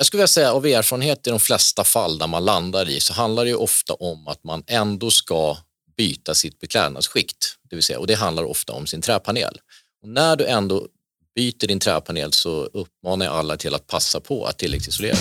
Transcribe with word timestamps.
Jag 0.00 0.06
skulle 0.06 0.18
vilja 0.18 0.28
säga 0.28 0.52
av 0.52 0.66
erfarenhet 0.66 1.26
i 1.26 1.30
de 1.30 1.40
flesta 1.40 1.84
fall 1.84 2.18
där 2.18 2.26
man 2.26 2.44
landar 2.44 2.88
i 2.88 3.00
så 3.00 3.12
handlar 3.12 3.44
det 3.44 3.50
ju 3.50 3.56
ofta 3.56 3.94
om 3.94 4.28
att 4.28 4.44
man 4.44 4.62
ändå 4.66 5.10
ska 5.10 5.56
byta 5.96 6.34
sitt 6.34 6.60
beklädnadsskikt, 6.60 7.56
det 7.70 7.76
vill 7.76 7.82
säga, 7.82 7.98
och 7.98 8.06
det 8.06 8.14
handlar 8.14 8.44
ofta 8.44 8.72
om 8.72 8.86
sin 8.86 9.00
träpanel. 9.00 9.58
Och 10.02 10.08
när 10.08 10.36
du 10.36 10.46
ändå 10.46 10.86
byter 11.34 11.66
din 11.66 11.80
träpanel 11.80 12.32
så 12.32 12.64
uppmanar 12.64 13.26
jag 13.26 13.34
alla 13.34 13.56
till 13.56 13.74
att 13.74 13.86
passa 13.86 14.20
på 14.20 14.44
att 14.44 14.58
tilläggsisolera. 14.58 15.16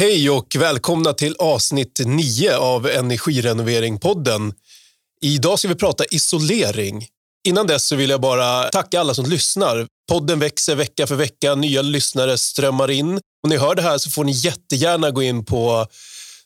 Hej 0.00 0.30
och 0.30 0.56
välkomna 0.58 1.12
till 1.12 1.36
avsnitt 1.38 2.00
9 2.06 2.56
av 2.56 2.86
Energirenovering-podden. 2.86 4.52
Idag 5.20 5.58
ska 5.58 5.68
vi 5.68 5.74
prata 5.74 6.04
isolering. 6.10 7.06
Innan 7.48 7.66
dess 7.66 7.86
så 7.86 7.96
vill 7.96 8.10
jag 8.10 8.20
bara 8.20 8.68
tacka 8.68 9.00
alla 9.00 9.14
som 9.14 9.26
lyssnar. 9.26 9.86
Podden 10.12 10.38
växer 10.38 10.74
vecka 10.74 11.06
för 11.06 11.14
vecka, 11.14 11.54
nya 11.54 11.82
lyssnare 11.82 12.38
strömmar 12.38 12.90
in. 12.90 13.10
Om 13.12 13.50
ni 13.50 13.56
hör 13.56 13.74
det 13.74 13.82
här 13.82 13.98
så 13.98 14.10
får 14.10 14.24
ni 14.24 14.32
jättegärna 14.32 15.10
gå 15.10 15.22
in 15.22 15.44
på 15.44 15.86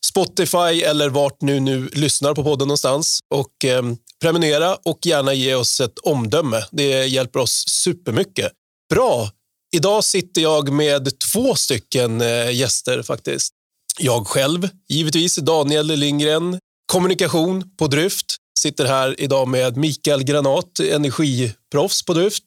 Spotify 0.06 0.82
eller 0.82 1.08
vart 1.08 1.42
nu 1.42 1.60
nu 1.60 1.88
lyssnar 1.92 2.34
på 2.34 2.42
podden 2.44 2.68
någonstans 2.68 3.18
och 3.34 3.64
eh, 3.64 3.82
prenumerera 4.20 4.76
och 4.84 4.98
gärna 5.06 5.34
ge 5.34 5.54
oss 5.54 5.80
ett 5.80 5.98
omdöme. 5.98 6.64
Det 6.70 7.06
hjälper 7.06 7.40
oss 7.40 7.64
supermycket. 7.68 8.52
Bra, 8.90 9.30
Idag 9.74 10.04
sitter 10.04 10.40
jag 10.40 10.72
med 10.72 11.18
två 11.18 11.54
stycken 11.54 12.20
eh, 12.20 12.50
gäster 12.50 13.02
faktiskt. 13.02 13.52
Jag 13.98 14.26
själv, 14.26 14.68
givetvis, 14.88 15.36
Daniel 15.36 15.86
Lindgren, 15.86 16.58
kommunikation 16.92 17.76
på 17.78 17.86
Dryft. 17.86 18.36
Sitter 18.58 18.84
här 18.84 19.20
idag 19.20 19.48
med 19.48 19.76
Mikael 19.76 20.24
Granat, 20.24 20.80
energiproffs 20.80 22.04
på 22.04 22.14
Dryft. 22.14 22.42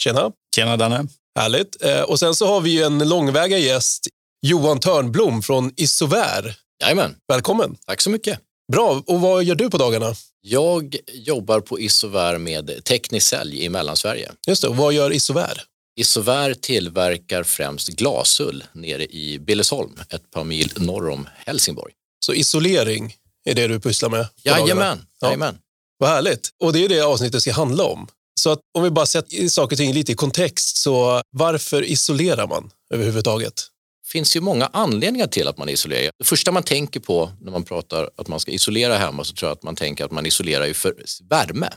Tjena! 0.00 0.32
Tjena 0.56 0.76
Danne! 0.76 1.06
Härligt. 1.38 1.82
Eh, 1.82 2.00
och 2.00 2.18
sen 2.18 2.34
så 2.34 2.46
har 2.46 2.60
vi 2.60 2.82
en 2.82 3.08
långväga 3.08 3.58
gäst, 3.58 4.06
Johan 4.42 4.80
Törnblom 4.80 5.42
från 5.42 5.72
Isovär. 5.76 6.56
Jajamän. 6.82 7.16
Välkommen! 7.28 7.76
Tack 7.86 8.00
så 8.00 8.10
mycket. 8.10 8.40
Bra. 8.72 9.02
Och 9.06 9.20
vad 9.20 9.44
gör 9.44 9.54
du 9.54 9.70
på 9.70 9.78
dagarna? 9.78 10.14
Jag 10.40 10.96
jobbar 11.12 11.60
på 11.60 11.80
Isovär 11.80 12.38
med 12.38 12.84
teknisk 12.84 13.26
sälj 13.26 13.64
i 13.64 13.68
Mellansverige. 13.68 14.32
Just 14.46 14.62
det. 14.62 14.68
Och 14.68 14.76
vad 14.76 14.92
gör 14.92 15.12
Isovär? 15.12 15.62
Isovär 15.98 16.54
tillverkar 16.54 17.42
främst 17.42 17.88
glasull 17.88 18.64
nere 18.72 19.06
i 19.06 19.38
Billesholm, 19.38 20.00
ett 20.10 20.30
par 20.30 20.44
mil 20.44 20.72
norr 20.76 21.08
om 21.08 21.28
Helsingborg. 21.46 21.92
Så 22.26 22.34
isolering 22.34 23.14
är 23.44 23.54
det 23.54 23.68
du 23.68 23.80
pysslar 23.80 24.08
med? 24.08 24.28
Jajamän, 24.42 25.06
ja. 25.20 25.26
jajamän. 25.26 25.58
Vad 25.98 26.10
härligt. 26.10 26.50
Och 26.64 26.72
det 26.72 26.84
är 26.84 26.88
det 26.88 27.00
avsnittet 27.00 27.42
ska 27.42 27.52
handla 27.52 27.84
om. 27.84 28.08
Så 28.40 28.50
att 28.50 28.58
om 28.74 28.82
vi 28.82 28.90
bara 28.90 29.06
sätter 29.06 29.48
saker 29.48 29.74
och 29.74 29.78
ting 29.78 29.92
lite 29.92 30.12
i 30.12 30.14
kontext, 30.14 30.76
så 30.76 31.22
varför 31.30 31.82
isolerar 31.82 32.46
man 32.46 32.70
överhuvudtaget? 32.94 33.54
Det 34.02 34.10
finns 34.10 34.36
ju 34.36 34.40
många 34.40 34.66
anledningar 34.66 35.26
till 35.26 35.48
att 35.48 35.58
man 35.58 35.68
isolerar. 35.68 36.10
Det 36.18 36.24
första 36.24 36.52
man 36.52 36.62
tänker 36.62 37.00
på 37.00 37.32
när 37.40 37.52
man 37.52 37.64
pratar 37.64 38.10
att 38.16 38.28
man 38.28 38.40
ska 38.40 38.50
isolera 38.50 38.98
hemma 38.98 39.24
så 39.24 39.34
tror 39.34 39.48
jag 39.48 39.56
att 39.56 39.62
man 39.62 39.76
tänker 39.76 40.04
att 40.04 40.10
man 40.10 40.26
isolerar 40.26 40.66
ju 40.66 40.74
för 40.74 40.94
värme. 41.30 41.68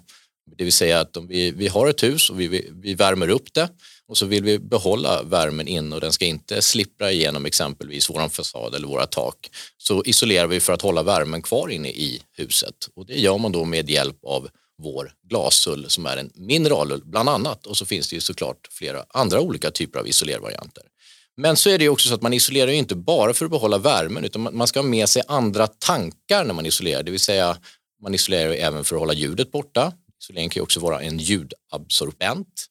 Det 0.58 0.64
vill 0.64 0.74
säga 0.74 1.00
att 1.00 1.18
om 1.18 1.28
vi, 1.28 1.52
vi 1.52 1.68
har 1.68 1.88
ett 1.88 2.04
hus 2.04 2.30
och 2.30 2.40
vi, 2.40 2.48
vi, 2.48 2.70
vi 2.74 2.94
värmer 2.94 3.30
upp 3.30 3.54
det 3.54 3.70
och 4.10 4.18
så 4.18 4.26
vill 4.26 4.44
vi 4.44 4.60
behålla 4.60 5.24
värmen 5.24 5.68
in 5.68 5.94
och 5.94 6.02
den 6.02 6.12
ska 6.12 6.26
inte 6.26 6.62
slippra 6.62 7.12
igenom 7.12 7.46
exempelvis 7.46 8.10
våran 8.10 8.30
fasad 8.30 8.76
eller 8.76 8.88
våra 8.88 9.06
tak. 9.06 9.50
Så 9.78 10.04
isolerar 10.06 10.48
vi 10.48 10.60
för 10.60 10.74
att 10.74 10.82
hålla 10.82 11.04
värmen 11.04 11.42
kvar 11.42 11.70
inne 11.70 11.90
i 11.90 12.22
huset 12.38 12.76
och 12.96 13.06
det 13.06 13.20
gör 13.20 13.38
man 13.38 13.52
då 13.52 13.66
med 13.66 13.90
hjälp 13.90 14.18
av 14.26 14.50
vår 14.82 15.12
glasull 15.30 15.90
som 15.90 16.06
är 16.06 16.18
en 16.18 16.32
mineralull 16.36 17.02
bland 17.06 17.30
annat 17.30 17.66
och 17.66 17.78
så 17.78 17.86
finns 17.86 18.10
det 18.10 18.16
ju 18.16 18.22
såklart 18.22 18.68
flera 18.72 19.06
andra 19.10 19.42
olika 19.42 19.72
typer 19.72 20.00
av 20.00 20.08
isolervarianter. 20.08 20.84
Men 21.38 21.58
så 21.58 21.70
är 21.70 21.78
det 21.78 21.84
ju 21.84 21.90
också 21.90 22.08
så 22.08 22.16
att 22.16 22.22
man 22.22 22.34
isolerar 22.34 22.72
ju 22.72 22.78
inte 22.78 22.96
bara 22.96 23.34
för 23.34 23.46
att 23.46 23.52
behålla 23.52 23.78
värmen 23.78 24.26
utan 24.26 24.58
man 24.58 24.68
ska 24.68 24.80
ha 24.80 24.88
med 24.88 25.10
sig 25.10 25.22
andra 25.28 25.68
tankar 25.68 26.46
när 26.46 26.54
man 26.54 26.66
isolerar, 26.66 27.04
det 27.04 27.12
vill 27.12 27.20
säga 27.20 27.58
man 28.02 28.16
isolerar 28.16 28.52
ju 28.52 28.58
även 28.58 28.84
för 28.84 28.96
att 28.96 29.00
hålla 29.00 29.14
ljudet 29.14 29.52
borta. 29.52 29.94
Isolering 30.22 30.50
kan 30.50 30.60
ju 30.60 30.64
också 30.64 30.80
vara 30.80 31.02
en 31.02 31.18
ljudabsorbent 31.18 32.70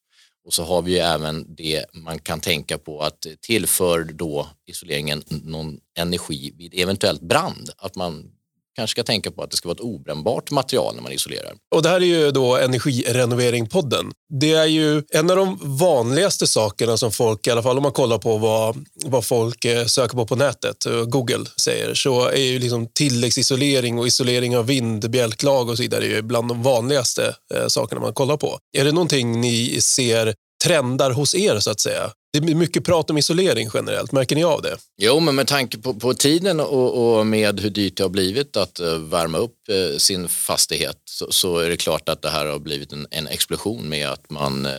och 0.48 0.54
så 0.54 0.64
har 0.64 0.82
vi 0.82 0.92
ju 0.92 0.98
även 0.98 1.54
det 1.54 1.84
man 1.92 2.18
kan 2.18 2.40
tänka 2.40 2.78
på 2.78 3.00
att 3.00 3.26
tillför 3.40 4.04
då 4.04 4.48
isoleringen 4.66 5.22
någon 5.28 5.78
energi 5.98 6.54
vid 6.56 6.74
eventuellt 6.74 7.20
brand. 7.20 7.70
Att 7.78 7.96
man 7.96 8.30
kanske 8.78 8.94
ska 8.94 9.04
tänka 9.04 9.30
på 9.30 9.42
att 9.42 9.50
det 9.50 9.56
ska 9.56 9.68
vara 9.68 9.74
ett 9.74 9.80
obrännbart 9.80 10.50
material 10.50 10.94
när 10.94 11.02
man 11.02 11.12
isolerar. 11.12 11.52
Och 11.74 11.82
det 11.82 11.88
här 11.88 12.00
är 12.00 12.06
ju 12.06 12.30
då 12.30 12.56
Energirenovering-podden. 12.56 14.10
Det 14.40 14.52
är 14.52 14.66
ju 14.66 15.02
en 15.10 15.30
av 15.30 15.36
de 15.36 15.58
vanligaste 15.62 16.46
sakerna 16.46 16.96
som 16.96 17.12
folk, 17.12 17.46
i 17.46 17.50
alla 17.50 17.62
fall 17.62 17.76
om 17.76 17.82
man 17.82 17.92
kollar 17.92 18.18
på 18.18 18.38
vad, 18.38 18.86
vad 19.04 19.24
folk 19.24 19.64
eh, 19.64 19.84
söker 19.84 20.16
på 20.16 20.26
på 20.26 20.36
nätet, 20.36 20.86
eh, 20.86 21.04
Google 21.04 21.44
säger, 21.60 21.94
så 21.94 22.28
är 22.28 22.42
ju 22.42 22.58
liksom 22.58 22.86
tilläggsisolering 22.94 23.98
och 23.98 24.06
isolering 24.06 24.56
av 24.56 24.66
vind, 24.66 25.10
bjälklag 25.10 25.68
och 25.68 25.76
så 25.76 25.82
vidare 25.82 26.06
ju 26.06 26.22
bland 26.22 26.48
de 26.48 26.62
vanligaste 26.62 27.34
eh, 27.54 27.66
sakerna 27.68 28.00
man 28.00 28.14
kollar 28.14 28.36
på. 28.36 28.58
Är 28.76 28.84
det 28.84 28.92
någonting 28.92 29.40
ni 29.40 29.80
ser 29.80 30.34
trendar 30.64 31.10
hos 31.10 31.34
er 31.34 31.58
så 31.60 31.70
att 31.70 31.80
säga? 31.80 32.10
Det 32.40 32.52
är 32.52 32.54
mycket 32.54 32.84
prat 32.84 33.10
om 33.10 33.18
isolering 33.18 33.70
generellt. 33.74 34.12
Märker 34.12 34.36
ni 34.36 34.44
av 34.44 34.62
det? 34.62 34.76
Jo, 34.98 35.20
men 35.20 35.34
med 35.34 35.46
tanke 35.46 35.78
på, 35.78 35.94
på 35.94 36.14
tiden 36.14 36.60
och, 36.60 37.18
och, 37.18 37.26
med 37.26 37.60
hur 37.60 37.70
dyrt 37.70 37.96
det 37.96 38.02
har 38.02 38.10
blivit 38.10 38.56
att 38.56 38.80
uh, 38.80 38.94
värma 38.94 39.38
upp 39.38 39.56
uh, 39.70 39.96
sin 39.98 40.28
fastighet 40.28 40.96
så, 41.04 41.32
så, 41.32 41.58
är 41.58 41.70
det 41.70 41.76
klart 41.76 42.08
att 42.08 42.22
det 42.22 42.30
här 42.30 42.46
har 42.46 42.58
blivit 42.58 42.92
en, 42.92 43.06
en 43.10 43.26
explosion 43.26 43.88
med 43.88 44.08
att 44.08 44.30
man 44.30 44.66
uh, 44.66 44.72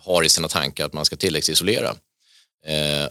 har 0.00 0.22
i 0.22 0.28
sina 0.28 0.48
tankar 0.48 0.86
att 0.86 0.92
man 0.92 1.04
ska 1.04 1.16
tilläggsisolera. 1.16 1.94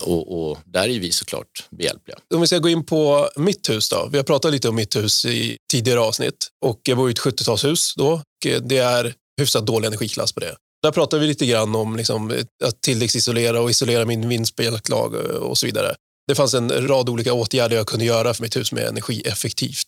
Och, 0.01 0.49
och, 0.49 0.57
där 0.65 0.89
är 0.89 0.99
vi 0.99 1.11
såklart 1.11 1.67
behjälpliga. 1.69 2.17
Om 2.33 2.41
vi 2.41 2.47
ska 2.47 2.57
gå 2.57 2.69
in 2.69 2.85
på 2.85 3.29
mitt 3.35 3.69
hus 3.69 3.89
då. 3.89 4.09
Vi 4.11 4.17
har 4.17 4.23
pratat 4.23 4.51
lite 4.51 4.69
om 4.69 4.75
mitt 4.75 4.95
hus 4.95 5.25
i 5.25 5.57
tidigare 5.71 5.99
avsnitt 5.99 6.47
och 6.65 6.79
jag 6.83 6.97
bor 6.97 7.09
i 7.09 7.11
ett 7.11 7.19
70-talshus 7.19 7.93
då. 7.97 8.11
Och 8.11 8.61
det 8.61 8.77
är 8.77 9.13
hyfsat 9.37 9.65
dålig 9.65 9.87
energiklass 9.87 10.31
på 10.31 10.39
det. 10.39 10.55
Där 10.83 10.91
pratar 10.91 11.19
vi 11.19 11.27
lite 11.27 11.45
grann 11.45 11.75
om 11.75 11.95
liksom, 11.95 12.31
att 12.63 12.81
tilläggsisolera 12.81 13.61
och 13.61 13.69
isolera 13.69 14.05
min 14.05 14.29
vindspelklag 14.29 15.13
och 15.15 15.57
så 15.57 15.65
vidare. 15.65 15.95
Det 16.27 16.35
fanns 16.35 16.53
en 16.53 16.87
rad 16.87 17.09
olika 17.09 17.33
åtgärder 17.33 17.75
jag 17.75 17.87
kunde 17.87 18.05
göra 18.05 18.33
för 18.33 18.41
mitt 18.41 18.57
hus 18.57 18.71
med 18.71 18.87
energieffektivt. 18.87 19.87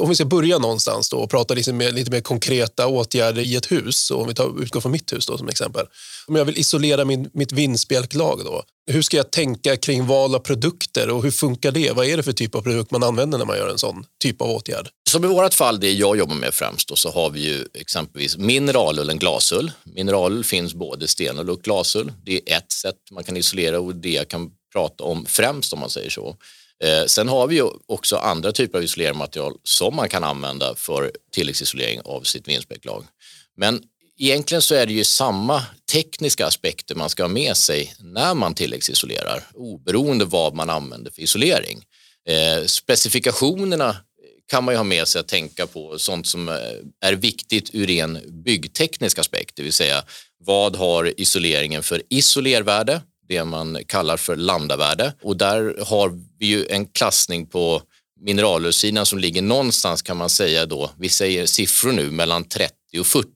Om 0.00 0.08
vi 0.08 0.14
ska 0.14 0.24
börja 0.24 0.58
någonstans 0.58 1.10
då 1.10 1.16
och 1.16 1.30
prata 1.30 1.54
lite 1.54 1.72
mer, 1.72 1.92
lite 1.92 2.10
mer 2.10 2.20
konkreta 2.20 2.86
åtgärder 2.86 3.42
i 3.42 3.56
ett 3.56 3.72
hus, 3.72 4.10
och 4.10 4.20
om 4.20 4.28
vi 4.28 4.34
tar, 4.34 4.62
utgår 4.62 4.80
från 4.80 4.92
mitt 4.92 5.12
hus 5.12 5.26
då, 5.26 5.38
som 5.38 5.48
exempel. 5.48 5.86
Om 6.26 6.36
jag 6.36 6.44
vill 6.44 6.58
isolera 6.58 7.04
min, 7.04 7.30
mitt 7.32 7.52
vindspjälklag, 7.52 8.40
då, 8.44 8.62
hur 8.90 9.02
ska 9.02 9.16
jag 9.16 9.30
tänka 9.30 9.76
kring 9.76 10.06
val 10.06 10.34
av 10.34 10.38
produkter 10.38 11.10
och 11.10 11.22
hur 11.22 11.30
funkar 11.30 11.72
det? 11.72 11.92
Vad 11.92 12.06
är 12.06 12.16
det 12.16 12.22
för 12.22 12.32
typ 12.32 12.54
av 12.54 12.62
produkt 12.62 12.90
man 12.90 13.02
använder 13.02 13.38
när 13.38 13.44
man 13.44 13.56
gör 13.56 13.68
en 13.68 13.78
sån 13.78 14.04
typ 14.22 14.42
av 14.42 14.50
åtgärd? 14.50 14.88
Som 15.10 15.24
i 15.24 15.28
vårt 15.28 15.54
fall, 15.54 15.80
det 15.80 15.92
jag 15.92 16.18
jobbar 16.18 16.34
med 16.34 16.54
främst, 16.54 16.88
då, 16.88 16.96
så 16.96 17.10
har 17.10 17.30
vi 17.30 17.40
ju 17.40 17.64
exempelvis 17.74 18.36
mineralull, 18.36 19.10
en 19.10 19.18
glasull. 19.18 19.72
Mineralull 19.84 20.44
finns 20.44 20.74
både 20.74 21.08
stenull 21.08 21.50
och 21.50 21.62
glasull. 21.62 22.12
Det 22.24 22.32
är 22.32 22.56
ett 22.56 22.72
sätt 22.72 22.96
man 23.12 23.24
kan 23.24 23.36
isolera 23.36 23.80
och 23.80 23.94
det 23.94 24.10
jag 24.10 24.28
kan 24.28 24.50
prata 24.72 25.04
om 25.04 25.26
främst 25.26 25.72
om 25.72 25.78
man 25.80 25.90
säger 25.90 26.10
så. 26.10 26.36
Eh, 26.84 27.04
sen 27.06 27.28
har 27.28 27.46
vi 27.46 27.54
ju 27.54 27.64
också 27.86 28.16
andra 28.16 28.52
typer 28.52 28.78
av 28.78 28.84
isolermaterial 28.84 29.54
som 29.62 29.96
man 29.96 30.08
kan 30.08 30.24
använda 30.24 30.74
för 30.74 31.12
tilläggsisolering 31.32 32.00
av 32.04 32.22
sitt 32.22 32.48
vindspräcklag. 32.48 33.04
Men 33.56 33.82
egentligen 34.18 34.62
så 34.62 34.74
är 34.74 34.86
det 34.86 34.92
ju 34.92 35.04
samma 35.04 35.62
tekniska 35.92 36.46
aspekter 36.46 36.94
man 36.94 37.10
ska 37.10 37.22
ha 37.22 37.28
med 37.28 37.56
sig 37.56 37.94
när 37.98 38.34
man 38.34 38.54
tilläggsisolerar 38.54 39.42
oberoende 39.54 40.24
vad 40.24 40.54
man 40.54 40.70
använder 40.70 41.10
för 41.10 41.22
isolering. 41.22 41.84
Eh, 42.28 42.64
specifikationerna 42.64 43.96
kan 44.48 44.64
man 44.64 44.74
ju 44.74 44.76
ha 44.76 44.84
med 44.84 45.08
sig 45.08 45.20
att 45.20 45.28
tänka 45.28 45.66
på 45.66 45.98
sånt 45.98 46.26
som 46.26 46.48
eh, 46.48 46.54
är 47.00 47.12
viktigt 47.12 47.70
ur 47.72 47.90
en 47.90 48.42
byggteknisk 48.44 49.18
aspekt, 49.18 49.56
det 49.56 49.62
vill 49.62 49.72
säga 49.72 50.04
vad 50.38 50.76
har 50.76 51.20
isoleringen 51.20 51.82
för 51.82 52.02
isolervärde, 52.08 53.00
det 53.28 53.44
man 53.44 53.78
kallar 53.86 54.16
för 54.16 54.36
lambdavärde 54.36 55.12
och 55.22 55.36
där 55.36 55.84
har 55.86 56.18
vi 56.38 56.46
ju 56.46 56.66
en 56.66 56.86
klassning 56.86 57.46
på 57.46 57.82
mineralursidan 58.20 59.06
som 59.06 59.18
ligger 59.18 59.42
någonstans 59.42 60.02
kan 60.02 60.16
man 60.16 60.30
säga 60.30 60.66
då, 60.66 60.90
vi 60.98 61.08
säger 61.08 61.46
siffror 61.46 61.92
nu 61.92 62.10
mellan 62.10 62.44
30 62.44 62.74
och 63.00 63.06
40. 63.06 63.28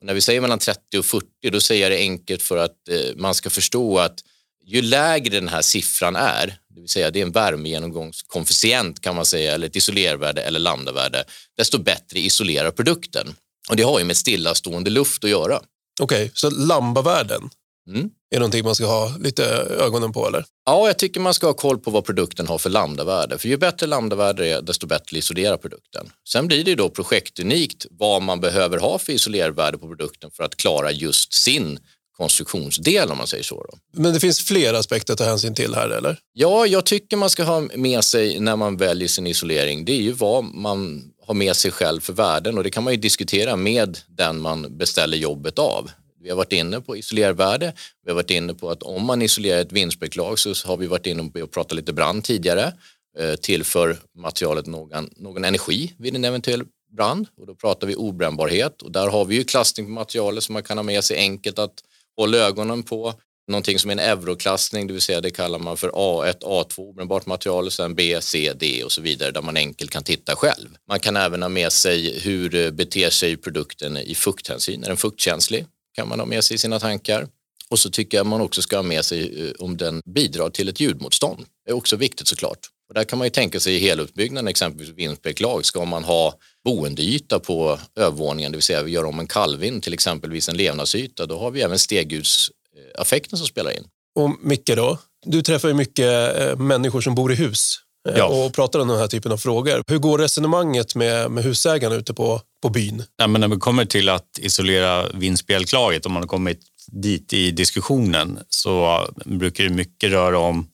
Och 0.00 0.06
när 0.06 0.14
vi 0.14 0.20
säger 0.20 0.40
mellan 0.40 0.58
30 0.58 0.98
och 0.98 1.04
40 1.04 1.26
då 1.52 1.60
säger 1.60 1.82
jag 1.82 1.92
det 1.92 1.98
enkelt 1.98 2.42
för 2.42 2.56
att 2.56 2.88
eh, 2.88 3.16
man 3.16 3.34
ska 3.34 3.50
förstå 3.50 3.98
att 3.98 4.20
ju 4.66 4.82
lägre 4.82 5.40
den 5.40 5.48
här 5.48 5.62
siffran 5.62 6.16
är, 6.16 6.58
det 6.68 6.80
vill 6.80 6.88
säga 6.88 7.10
det 7.10 7.20
är 7.20 7.22
en 7.22 7.32
värmegenomgångskoefficient 7.32 9.00
kan 9.00 9.16
man 9.16 9.24
säga, 9.24 9.54
eller 9.54 9.66
ett 9.66 9.76
isolervärde 9.76 10.42
eller 10.42 10.60
lambdavärde, 10.60 11.24
desto 11.56 11.78
bättre 11.78 12.18
isolerar 12.20 12.70
produkten. 12.70 13.34
Och 13.68 13.76
det 13.76 13.82
har 13.82 13.98
ju 13.98 14.04
med 14.04 14.16
stillastående 14.16 14.90
luft 14.90 15.24
att 15.24 15.30
göra. 15.30 15.60
Okej, 16.00 16.24
okay, 16.24 16.30
så 16.34 16.50
lambavärden, 16.50 17.50
Mm. 17.88 18.00
Är 18.04 18.10
det 18.30 18.38
någonting 18.38 18.64
man 18.64 18.74
ska 18.74 18.86
ha 18.86 19.16
lite 19.20 19.44
ögonen 19.80 20.12
på 20.12 20.26
eller? 20.26 20.44
Ja, 20.66 20.86
jag 20.86 20.98
tycker 20.98 21.20
man 21.20 21.34
ska 21.34 21.46
ha 21.46 21.54
koll 21.54 21.78
på 21.78 21.90
vad 21.90 22.04
produkten 22.04 22.46
har 22.46 22.58
för 22.58 22.70
lambdavärde. 22.70 23.38
För 23.38 23.48
ju 23.48 23.56
bättre 23.56 23.86
lambdavärde 23.86 24.42
det 24.42 24.50
är, 24.50 24.62
desto 24.62 24.86
bättre 24.86 25.18
isolerar 25.18 25.56
produkten. 25.56 26.10
Sen 26.28 26.46
blir 26.46 26.64
det 26.64 26.74
då 26.74 26.90
projektunikt 26.90 27.86
vad 27.90 28.22
man 28.22 28.40
behöver 28.40 28.78
ha 28.78 28.98
för 28.98 29.12
isolervärde 29.12 29.78
på 29.78 29.88
produkten 29.88 30.30
för 30.30 30.44
att 30.44 30.56
klara 30.56 30.92
just 30.92 31.32
sin 31.32 31.78
konstruktionsdel 32.16 33.10
om 33.10 33.18
man 33.18 33.26
säger 33.26 33.44
så. 33.44 33.66
Då. 33.70 33.78
Men 34.02 34.14
det 34.14 34.20
finns 34.20 34.40
fler 34.40 34.74
aspekter 34.74 35.12
att 35.12 35.18
ta 35.18 35.24
hänsyn 35.24 35.54
till 35.54 35.74
här 35.74 35.88
eller? 35.88 36.18
Ja, 36.32 36.66
jag 36.66 36.86
tycker 36.86 37.16
man 37.16 37.30
ska 37.30 37.44
ha 37.44 37.60
med 37.60 38.04
sig 38.04 38.40
när 38.40 38.56
man 38.56 38.76
väljer 38.76 39.08
sin 39.08 39.26
isolering. 39.26 39.84
Det 39.84 39.92
är 39.92 40.02
ju 40.02 40.12
vad 40.12 40.44
man 40.44 41.04
har 41.26 41.34
med 41.34 41.56
sig 41.56 41.70
själv 41.70 42.00
för 42.00 42.12
värden 42.12 42.58
och 42.58 42.64
det 42.64 42.70
kan 42.70 42.84
man 42.84 42.92
ju 42.92 43.00
diskutera 43.00 43.56
med 43.56 43.98
den 44.08 44.40
man 44.40 44.78
beställer 44.78 45.16
jobbet 45.16 45.58
av. 45.58 45.90
Vi 46.26 46.30
har 46.30 46.36
varit 46.36 46.52
inne 46.52 46.80
på 46.80 46.96
isolervärde. 46.96 47.72
Vi 48.04 48.10
har 48.10 48.14
varit 48.14 48.30
inne 48.30 48.54
på 48.54 48.70
att 48.70 48.82
om 48.82 49.06
man 49.06 49.22
isolerar 49.22 49.60
ett 49.60 49.72
vindspeklag 49.72 50.38
så 50.38 50.54
har 50.64 50.76
vi 50.76 50.86
varit 50.86 51.06
inne 51.06 51.30
på 51.30 51.42
att 51.42 51.50
prata 51.50 51.74
lite 51.74 51.92
brand 51.92 52.24
tidigare. 52.24 52.72
Eh, 53.18 53.34
tillför 53.34 53.98
materialet 54.18 54.66
någon, 54.66 55.10
någon 55.16 55.44
energi 55.44 55.94
vid 55.98 56.16
en 56.16 56.24
eventuell 56.24 56.64
brand 56.96 57.26
och 57.36 57.46
då 57.46 57.54
pratar 57.54 57.86
vi 57.86 57.94
obrännbarhet 57.94 58.82
och 58.82 58.92
där 58.92 59.08
har 59.08 59.24
vi 59.24 59.34
ju 59.34 59.44
klassning 59.44 59.86
på 59.86 59.92
materialet 59.92 60.44
som 60.44 60.52
man 60.52 60.62
kan 60.62 60.78
ha 60.78 60.82
med 60.82 61.04
sig 61.04 61.16
enkelt 61.16 61.58
att 61.58 61.74
hålla 62.16 62.38
ögonen 62.38 62.82
på. 62.82 63.14
Någonting 63.48 63.78
som 63.78 63.90
är 63.90 63.92
en 63.92 63.98
euroklassning, 63.98 64.86
det 64.86 64.92
vill 64.92 65.02
säga 65.02 65.20
det 65.20 65.30
kallar 65.30 65.58
man 65.58 65.76
för 65.76 65.88
A1, 65.88 66.38
A2 66.40 66.78
obrännbart 66.78 67.26
material 67.26 67.66
och 67.66 67.72
sen 67.72 67.94
B, 67.94 68.18
C, 68.20 68.52
D 68.60 68.84
och 68.84 68.92
så 68.92 69.02
vidare 69.02 69.30
där 69.30 69.42
man 69.42 69.56
enkelt 69.56 69.90
kan 69.90 70.02
titta 70.02 70.36
själv. 70.36 70.68
Man 70.88 71.00
kan 71.00 71.16
även 71.16 71.42
ha 71.42 71.48
med 71.48 71.72
sig 71.72 72.18
hur 72.18 72.54
eh, 72.54 72.70
beter 72.70 73.10
sig 73.10 73.36
produkten 73.36 73.96
i 73.96 74.14
fukthänsyn. 74.14 74.84
Är 74.84 74.88
den 74.88 74.96
fuktkänslig? 74.96 75.66
Kan 75.96 76.08
man 76.08 76.18
ha 76.20 76.26
med 76.26 76.44
sig 76.44 76.54
i 76.54 76.58
sina 76.58 76.78
tankar. 76.78 77.28
Och 77.70 77.78
så 77.78 77.90
tycker 77.90 78.16
jag 78.18 78.26
man 78.26 78.40
också 78.40 78.62
ska 78.62 78.76
ha 78.76 78.82
med 78.82 79.04
sig 79.04 79.46
eh, 79.46 79.52
om 79.58 79.76
den 79.76 80.00
bidrar 80.14 80.50
till 80.50 80.68
ett 80.68 80.80
ljudmotstånd. 80.80 81.44
Det 81.64 81.70
är 81.70 81.76
också 81.76 81.96
viktigt 81.96 82.28
såklart. 82.28 82.58
Och 82.88 82.94
där 82.94 83.04
kan 83.04 83.18
man 83.18 83.26
ju 83.26 83.30
tänka 83.30 83.60
sig 83.60 83.74
i 83.74 83.78
heluppbyggnaden, 83.78 84.48
exempelvis 84.48 84.94
vindspeklag, 84.94 85.64
ska 85.64 85.84
man 85.84 86.04
ha 86.04 86.34
boendeyta 86.64 87.38
på 87.38 87.78
övervåningen, 87.96 88.52
det 88.52 88.56
vill 88.56 88.62
säga 88.62 88.82
vi 88.82 88.90
gör 88.90 89.04
om 89.04 89.20
en 89.20 89.26
kallvind 89.26 89.82
till 89.82 89.94
exempelvis 89.94 90.48
en 90.48 90.56
levnadsyta, 90.56 91.26
då 91.26 91.38
har 91.38 91.50
vi 91.50 91.62
även 91.62 91.78
steggudsaffekten 91.78 93.36
eh, 93.36 93.38
som 93.38 93.46
spelar 93.46 93.70
in. 93.70 93.84
Och 94.14 94.30
Micke 94.40 94.76
då? 94.76 94.98
Du 95.26 95.42
träffar 95.42 95.68
ju 95.68 95.74
mycket 95.74 96.38
eh, 96.40 96.56
människor 96.56 97.00
som 97.00 97.14
bor 97.14 97.32
i 97.32 97.34
hus 97.34 97.78
ja. 98.16 98.24
och 98.24 98.54
pratar 98.54 98.78
om 98.78 98.88
den 98.88 98.98
här 98.98 99.06
typen 99.06 99.32
av 99.32 99.36
frågor. 99.36 99.82
Hur 99.86 99.98
går 99.98 100.18
resonemanget 100.18 100.94
med, 100.94 101.30
med 101.30 101.44
husägarna 101.44 101.94
ute 101.94 102.14
på, 102.14 102.40
på 102.62 102.68
byn? 102.68 103.02
Ja, 103.16 103.26
men 103.26 103.40
när 103.40 103.48
vi 103.48 103.56
kommer 103.56 103.84
till 103.84 104.08
att 104.08 104.38
isolera 104.38 105.08
vindspjälklaget, 105.08 106.06
om 106.06 106.12
man 106.12 106.22
har 106.22 106.28
kommit 106.28 106.60
dit 106.92 107.32
i 107.32 107.50
diskussionen, 107.50 108.38
så 108.48 109.06
brukar 109.24 109.64
det 109.64 109.70
mycket 109.70 110.10
röra 110.10 110.38
om 110.38 110.68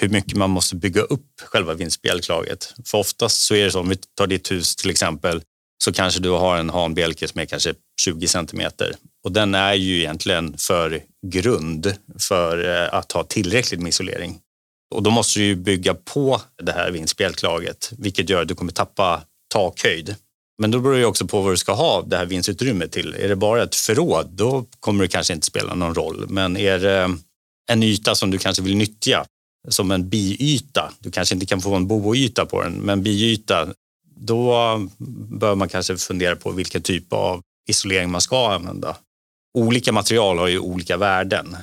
hur 0.00 0.08
mycket 0.08 0.36
man 0.36 0.50
måste 0.50 0.76
bygga 0.76 1.02
upp 1.02 1.40
själva 1.44 1.74
vindspjälklaget. 1.74 2.74
För 2.86 2.98
oftast 2.98 3.42
så 3.42 3.54
är 3.54 3.64
det 3.64 3.70
så, 3.70 3.80
om 3.80 3.88
vi 3.88 3.96
tar 3.96 4.26
ditt 4.26 4.50
hus 4.50 4.76
till 4.76 4.90
exempel, 4.90 5.42
så 5.84 5.92
kanske 5.92 6.20
du 6.20 6.30
har 6.30 6.56
en 6.56 6.70
hanbjälke 6.70 7.28
som 7.28 7.40
är 7.40 7.44
kanske 7.44 7.74
20 8.00 8.28
centimeter 8.28 8.94
och 9.24 9.32
den 9.32 9.54
är 9.54 9.74
ju 9.74 9.98
egentligen 9.98 10.54
för 10.58 11.02
grund 11.26 11.94
för 12.18 12.82
eh, 12.82 12.94
att 12.94 13.12
ha 13.12 13.24
tillräckligt 13.24 13.80
med 13.80 13.88
isolering. 13.88 14.38
Och 14.92 15.02
då 15.02 15.10
måste 15.10 15.40
du 15.40 15.56
bygga 15.56 15.94
på 15.94 16.40
det 16.62 16.72
här 16.72 16.90
vindspjälklaget, 16.90 17.92
vilket 17.98 18.28
gör 18.28 18.42
att 18.42 18.48
du 18.48 18.54
kommer 18.54 18.72
tappa 18.72 19.22
takhöjd. 19.54 20.16
Men 20.58 20.70
då 20.70 20.80
beror 20.80 20.94
det 20.94 21.04
också 21.04 21.26
på 21.26 21.40
vad 21.40 21.52
du 21.52 21.56
ska 21.56 21.72
ha 21.72 22.02
det 22.02 22.16
här 22.16 22.26
vindsutrymmet 22.26 22.92
till. 22.92 23.14
Är 23.14 23.28
det 23.28 23.36
bara 23.36 23.62
ett 23.62 23.74
förråd, 23.74 24.28
då 24.30 24.66
kommer 24.80 25.04
det 25.04 25.08
kanske 25.08 25.32
inte 25.32 25.46
spela 25.46 25.74
någon 25.74 25.94
roll. 25.94 26.26
Men 26.28 26.56
är 26.56 26.78
det 26.78 27.16
en 27.70 27.82
yta 27.82 28.14
som 28.14 28.30
du 28.30 28.38
kanske 28.38 28.62
vill 28.62 28.76
nyttja 28.76 29.24
som 29.68 29.90
en 29.90 30.08
biyta, 30.08 30.92
du 30.98 31.10
kanske 31.10 31.34
inte 31.34 31.46
kan 31.46 31.60
få 31.60 31.74
en 31.74 31.86
boyta 31.86 32.46
på 32.46 32.62
den, 32.62 32.72
men 32.72 33.02
biyta, 33.02 33.68
då 34.16 34.54
bör 35.38 35.54
man 35.54 35.68
kanske 35.68 35.96
fundera 35.96 36.36
på 36.36 36.50
vilken 36.50 36.82
typ 36.82 37.12
av 37.12 37.40
isolering 37.68 38.10
man 38.10 38.20
ska 38.20 38.52
använda. 38.52 38.96
Olika 39.58 39.92
material 39.92 40.38
har 40.38 40.48
ju 40.48 40.58
olika 40.58 40.96
värden, 40.96 41.56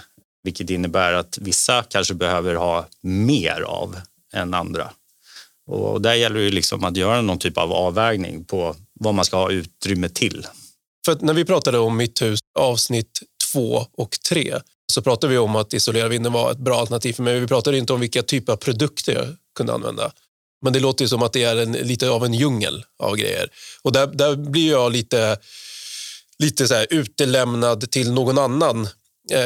vilket 0.43 0.69
innebär 0.69 1.13
att 1.13 1.37
vissa 1.41 1.83
kanske 1.83 2.13
behöver 2.13 2.55
ha 2.55 2.87
mer 3.01 3.61
av 3.61 3.95
än 4.33 4.53
andra. 4.53 4.91
Och 5.67 6.01
där 6.01 6.13
gäller 6.13 6.39
det 6.39 6.49
liksom 6.49 6.83
att 6.83 6.97
göra 6.97 7.21
någon 7.21 7.39
typ 7.39 7.57
av 7.57 7.73
avvägning 7.73 8.45
på 8.45 8.75
vad 8.93 9.13
man 9.13 9.25
ska 9.25 9.37
ha 9.37 9.51
utrymme 9.51 10.09
till. 10.09 10.47
För 11.05 11.17
när 11.21 11.33
vi 11.33 11.45
pratade 11.45 11.79
om 11.79 11.97
mitt 11.97 12.21
hus 12.21 12.39
avsnitt 12.59 13.19
två 13.51 13.85
och 13.97 14.17
tre 14.29 14.55
så 14.93 15.01
pratade 15.01 15.31
vi 15.31 15.37
om 15.37 15.55
att 15.55 15.73
isolera 15.73 16.07
vinden 16.07 16.33
var 16.33 16.51
ett 16.51 16.57
bra 16.57 16.79
alternativ 16.79 17.13
för 17.13 17.23
mig. 17.23 17.39
Vi 17.39 17.47
pratade 17.47 17.77
inte 17.77 17.93
om 17.93 17.99
vilka 17.99 18.23
typer 18.23 18.53
av 18.53 18.57
produkter 18.57 19.13
jag 19.13 19.35
kunde 19.55 19.73
använda. 19.73 20.11
Men 20.61 20.73
det 20.73 20.79
låter 20.79 21.07
som 21.07 21.23
att 21.23 21.33
det 21.33 21.43
är 21.43 21.55
en, 21.55 21.71
lite 21.71 22.09
av 22.09 22.25
en 22.25 22.33
djungel 22.33 22.83
av 23.03 23.15
grejer. 23.15 23.49
Och 23.81 23.91
där, 23.91 24.07
där 24.07 24.35
blir 24.35 24.71
jag 24.71 24.91
lite, 24.91 25.37
lite 26.39 26.67
så 26.67 26.73
här 26.73 26.87
utelämnad 26.89 27.91
till 27.91 28.11
någon 28.11 28.37
annan 28.37 28.87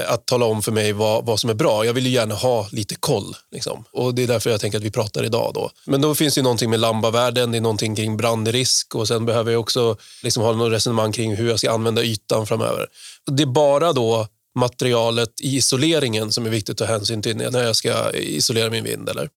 att 0.08 0.26
tala 0.26 0.46
om 0.46 0.62
för 0.62 0.72
mig 0.72 0.94
vad, 0.94 1.26
vad 1.26 1.40
som 1.40 1.50
är 1.50 1.54
bra. 1.54 1.86
Jag 1.86 1.94
vill 1.94 2.06
ju 2.06 2.12
gärna 2.12 2.36
ha 2.36 2.68
lite 2.72 2.96
koll. 2.96 3.36
Liksom. 3.52 3.84
Och 3.92 4.16
Det 4.16 4.24
är 4.24 4.28
därför 4.28 4.50
jag 4.50 4.62
tänker 4.62 4.78
att 4.78 4.84
vi 4.84 4.92
pratar 4.92 5.26
idag. 5.26 5.52
Då. 5.54 5.72
Men 5.86 6.02
då 6.02 6.16
finns 6.16 6.36
det 6.36 6.40
ju 6.40 6.44
någonting 6.44 6.70
med 6.70 6.80
lambavärden, 6.80 7.52
det 7.52 7.58
är 7.58 7.62
någonting 7.62 7.96
kring 7.96 8.18
brandrisk 8.18 8.96
och 8.96 9.08
sen 9.08 9.26
behöver 9.26 9.52
jag 9.52 9.62
också 9.62 9.98
liksom 10.24 10.44
ha 10.44 10.54
något 10.54 10.72
resonemang 10.72 11.12
kring 11.12 11.36
hur 11.36 11.50
jag 11.50 11.60
ska 11.60 11.72
använda 11.72 12.04
ytan 12.04 12.48
framöver. 12.48 12.88
Det 13.32 13.44
är 13.44 13.48
bara 13.48 13.94
då 13.94 14.28
materialet 14.56 15.42
i 15.42 15.56
isoleringen 15.56 16.32
som 16.32 16.46
är 16.46 16.50
viktigt 16.50 16.82
att 16.82 16.88
ta 16.88 16.94
hänsyn 16.94 17.22
till 17.22 17.38
när 17.38 17.64
jag 17.64 17.76
ska 17.76 18.12
isolera 18.12 18.70
min 18.70 18.84
vind, 18.84 19.10
eller? 19.10 19.30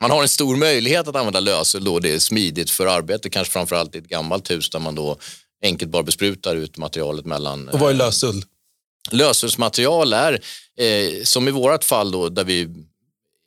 Man 0.00 0.10
har 0.10 0.22
en 0.22 0.28
stor 0.28 0.56
möjlighet 0.56 1.08
att 1.08 1.16
använda 1.16 1.40
lösull 1.40 1.84
då 1.84 1.98
det 1.98 2.14
är 2.14 2.18
smidigt 2.18 2.70
för 2.70 2.86
arbete, 2.86 3.30
kanske 3.30 3.52
framförallt 3.52 3.94
i 3.94 3.98
ett 3.98 4.08
gammalt 4.08 4.50
hus 4.50 4.70
där 4.70 4.78
man 4.78 4.94
då 4.94 5.16
enkelt 5.62 5.90
bara 5.90 6.02
besprutar 6.02 6.56
ut 6.56 6.76
materialet 6.76 7.24
mellan... 7.24 7.68
Och 7.68 7.80
vad 7.80 7.90
är 7.90 7.94
lösull? 7.94 8.44
Lösningsmaterial 9.10 10.12
är, 10.12 10.32
eh, 10.78 11.22
som 11.22 11.48
i 11.48 11.50
vårt 11.50 11.84
fall 11.84 12.10
då, 12.10 12.28
där 12.28 12.44
vi 12.44 12.68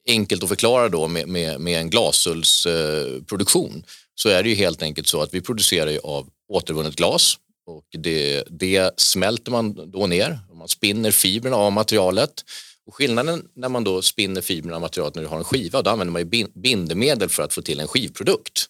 enkelt 0.08 0.44
att 0.44 0.50
förklara 0.50 0.90
då 0.90 1.08
med, 1.08 1.28
med, 1.28 1.60
med 1.60 1.80
en 1.80 1.90
glasullsproduktion, 1.90 3.76
eh, 3.76 3.84
så 4.16 4.30
är 4.30 4.44
det 4.44 4.50
ju 4.50 4.56
helt 4.56 4.84
enkelt 4.84 5.08
så 5.08 5.22
att 5.22 5.34
vi 5.34 5.42
producerar 5.42 5.92
ju 5.92 6.00
av 6.00 6.30
återvunnet 6.50 6.96
glas 6.96 7.38
och 7.68 7.86
det, 7.92 8.44
det 8.50 9.00
smälter 9.00 9.52
man 9.52 9.92
då 9.92 10.08
ner 10.08 10.40
och 10.50 10.58
man 10.58 10.68
spinner 10.68 11.12
fibrerna 11.12 11.58
av 11.58 11.72
materialet. 11.72 12.44
Och 12.88 12.96
skillnaden 12.96 13.46
när 13.56 13.70
man 13.70 13.84
då 13.84 14.02
spinner 14.02 14.42
fibrerna 14.42 14.76
av 14.76 14.82
materialet 14.82 15.16
när 15.16 15.22
du 15.22 15.28
har 15.28 15.38
en 15.38 15.44
skiva, 15.44 15.82
då 15.82 15.90
använder 15.90 16.12
man 16.12 16.22
ju 16.22 16.48
bindemedel 16.56 17.30
för 17.30 17.44
att 17.44 17.54
få 17.54 17.62
till 17.62 17.80
en 17.80 17.88
skivprodukt. 17.88 18.66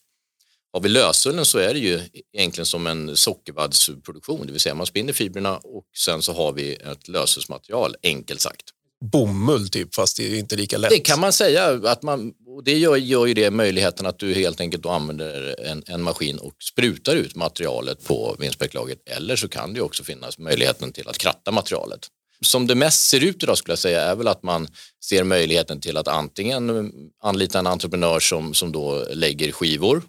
Har 0.77 0.81
vi 0.81 0.89
lösullen 0.89 1.45
så 1.45 1.57
är 1.57 1.73
det 1.73 1.79
ju 1.79 2.01
egentligen 2.33 2.65
som 2.65 2.87
en 2.87 3.17
sockervaddsproduktion, 3.17 4.45
det 4.45 4.51
vill 4.51 4.61
säga 4.61 4.75
man 4.75 4.85
spinner 4.85 5.13
fibrerna 5.13 5.57
och 5.57 5.83
sen 5.97 6.21
så 6.21 6.33
har 6.33 6.53
vi 6.53 6.73
ett 6.73 7.07
löselsmaterial, 7.07 7.95
enkelt 8.03 8.41
sagt. 8.41 8.61
Bomull 9.11 9.69
typ, 9.69 9.95
fast 9.95 10.17
det 10.17 10.33
är 10.33 10.39
inte 10.39 10.55
lika 10.55 10.77
lätt. 10.77 10.89
Det 10.89 10.99
kan 10.99 11.19
man 11.19 11.33
säga, 11.33 11.67
att 11.83 12.03
man, 12.03 12.33
och 12.47 12.63
det 12.63 12.77
gör, 12.77 12.95
gör 12.95 13.25
ju 13.25 13.33
det 13.33 13.51
möjligheten 13.51 14.05
att 14.05 14.19
du 14.19 14.33
helt 14.33 14.61
enkelt 14.61 14.85
använder 14.85 15.55
en, 15.59 15.83
en 15.87 16.03
maskin 16.03 16.37
och 16.37 16.53
sprutar 16.71 17.15
ut 17.15 17.35
materialet 17.35 18.03
på 18.03 18.35
vindspräcklaget 18.39 18.99
eller 19.05 19.35
så 19.35 19.47
kan 19.47 19.73
det 19.73 19.81
också 19.81 20.03
finnas 20.03 20.37
möjligheten 20.37 20.91
till 20.91 21.07
att 21.07 21.17
kratta 21.17 21.51
materialet. 21.51 22.07
Som 22.41 22.67
det 22.67 22.75
mest 22.75 23.09
ser 23.09 23.23
ut 23.23 23.43
idag 23.43 23.57
skulle 23.57 23.71
jag 23.71 23.79
säga 23.79 24.01
är 24.01 24.15
väl 24.15 24.27
att 24.27 24.43
man 24.43 24.67
ser 25.05 25.23
möjligheten 25.23 25.81
till 25.81 25.97
att 25.97 26.07
antingen 26.07 26.91
anlita 27.23 27.59
en 27.59 27.67
entreprenör 27.67 28.19
som, 28.19 28.53
som 28.53 28.71
då 28.71 29.05
lägger 29.13 29.51
skivor 29.51 30.01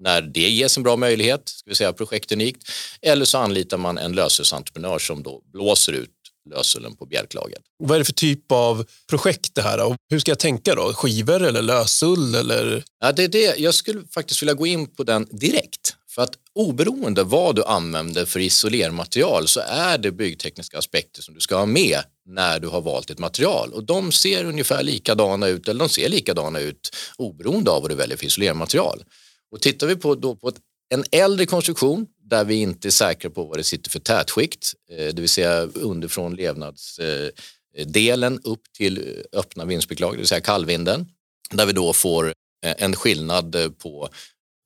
när 0.00 0.22
det 0.22 0.48
ges 0.48 0.76
en 0.76 0.82
bra 0.82 0.96
möjlighet, 0.96 1.48
ska 1.48 1.70
vi 1.70 1.76
säga 1.76 1.92
projektunikt, 1.92 2.70
eller 3.02 3.24
så 3.24 3.38
anlitar 3.38 3.78
man 3.78 3.98
en 3.98 4.12
löshusentreprenör 4.12 4.98
som 4.98 5.22
då 5.22 5.42
blåser 5.52 5.92
ut 5.92 6.10
lösullen 6.50 6.96
på 6.96 7.06
bjälklaget. 7.06 7.62
Vad 7.78 7.94
är 7.94 7.98
det 7.98 8.04
för 8.04 8.12
typ 8.12 8.52
av 8.52 8.86
projekt 9.10 9.54
det 9.54 9.62
här? 9.62 9.86
Och 9.86 9.96
hur 10.10 10.18
ska 10.18 10.30
jag 10.30 10.38
tänka 10.38 10.74
då? 10.74 10.92
Skivor 10.92 11.42
eller 11.42 11.62
lösull? 11.62 12.34
Eller? 12.34 12.84
Ja, 13.00 13.12
det 13.12 13.24
är 13.24 13.28
det. 13.28 13.58
Jag 13.58 13.74
skulle 13.74 14.02
faktiskt 14.14 14.42
vilja 14.42 14.54
gå 14.54 14.66
in 14.66 14.86
på 14.86 15.04
den 15.04 15.26
direkt. 15.30 15.96
För 16.14 16.22
att 16.22 16.32
oberoende 16.54 17.22
vad 17.22 17.56
du 17.56 17.64
använder 17.64 18.24
för 18.24 18.40
isolermaterial 18.40 19.48
så 19.48 19.60
är 19.60 19.98
det 19.98 20.10
byggtekniska 20.10 20.78
aspekter 20.78 21.22
som 21.22 21.34
du 21.34 21.40
ska 21.40 21.56
ha 21.56 21.66
med 21.66 21.98
när 22.26 22.60
du 22.60 22.68
har 22.68 22.80
valt 22.80 23.10
ett 23.10 23.18
material 23.18 23.72
och 23.72 23.84
de 23.84 24.12
ser 24.12 24.44
ungefär 24.44 24.82
likadana 24.82 25.46
ut 25.46 25.68
eller 25.68 25.78
de 25.78 25.88
ser 25.88 26.08
likadana 26.08 26.60
ut 26.60 26.96
oberoende 27.16 27.70
av 27.70 27.82
vad 27.82 27.90
du 27.90 27.94
väljer 27.94 28.16
för 28.16 28.26
isolermaterial. 28.26 29.04
Och 29.50 29.62
tittar 29.62 29.86
vi 29.86 29.96
på, 29.96 30.14
då 30.14 30.36
på 30.36 30.52
en 30.94 31.04
äldre 31.10 31.46
konstruktion 31.46 32.06
där 32.22 32.44
vi 32.44 32.54
inte 32.54 32.88
är 32.88 32.90
säkra 32.90 33.30
på 33.30 33.44
vad 33.44 33.58
det 33.58 33.64
sitter 33.64 33.90
för 33.90 33.98
tätskikt, 33.98 34.74
eh, 34.90 34.96
det 34.96 35.20
vill 35.20 35.28
säga 35.28 35.62
underifrån 35.62 36.34
levnadsdelen 36.34 38.40
upp 38.44 38.62
till 38.76 39.24
öppna 39.32 39.64
vindspeklag, 39.64 40.12
det 40.12 40.18
vill 40.18 40.26
säga 40.26 40.40
kallvinden, 40.40 41.06
där 41.50 41.66
vi 41.66 41.72
då 41.72 41.92
får 41.92 42.26
eh, 42.64 42.74
en 42.78 42.96
skillnad 42.96 43.54
eh, 43.54 43.70
på 43.70 44.08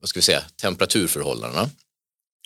vad 0.00 0.08
ska 0.08 0.18
vi 0.18 0.22
säga, 0.22 0.42
temperaturförhållandena. 0.56 1.70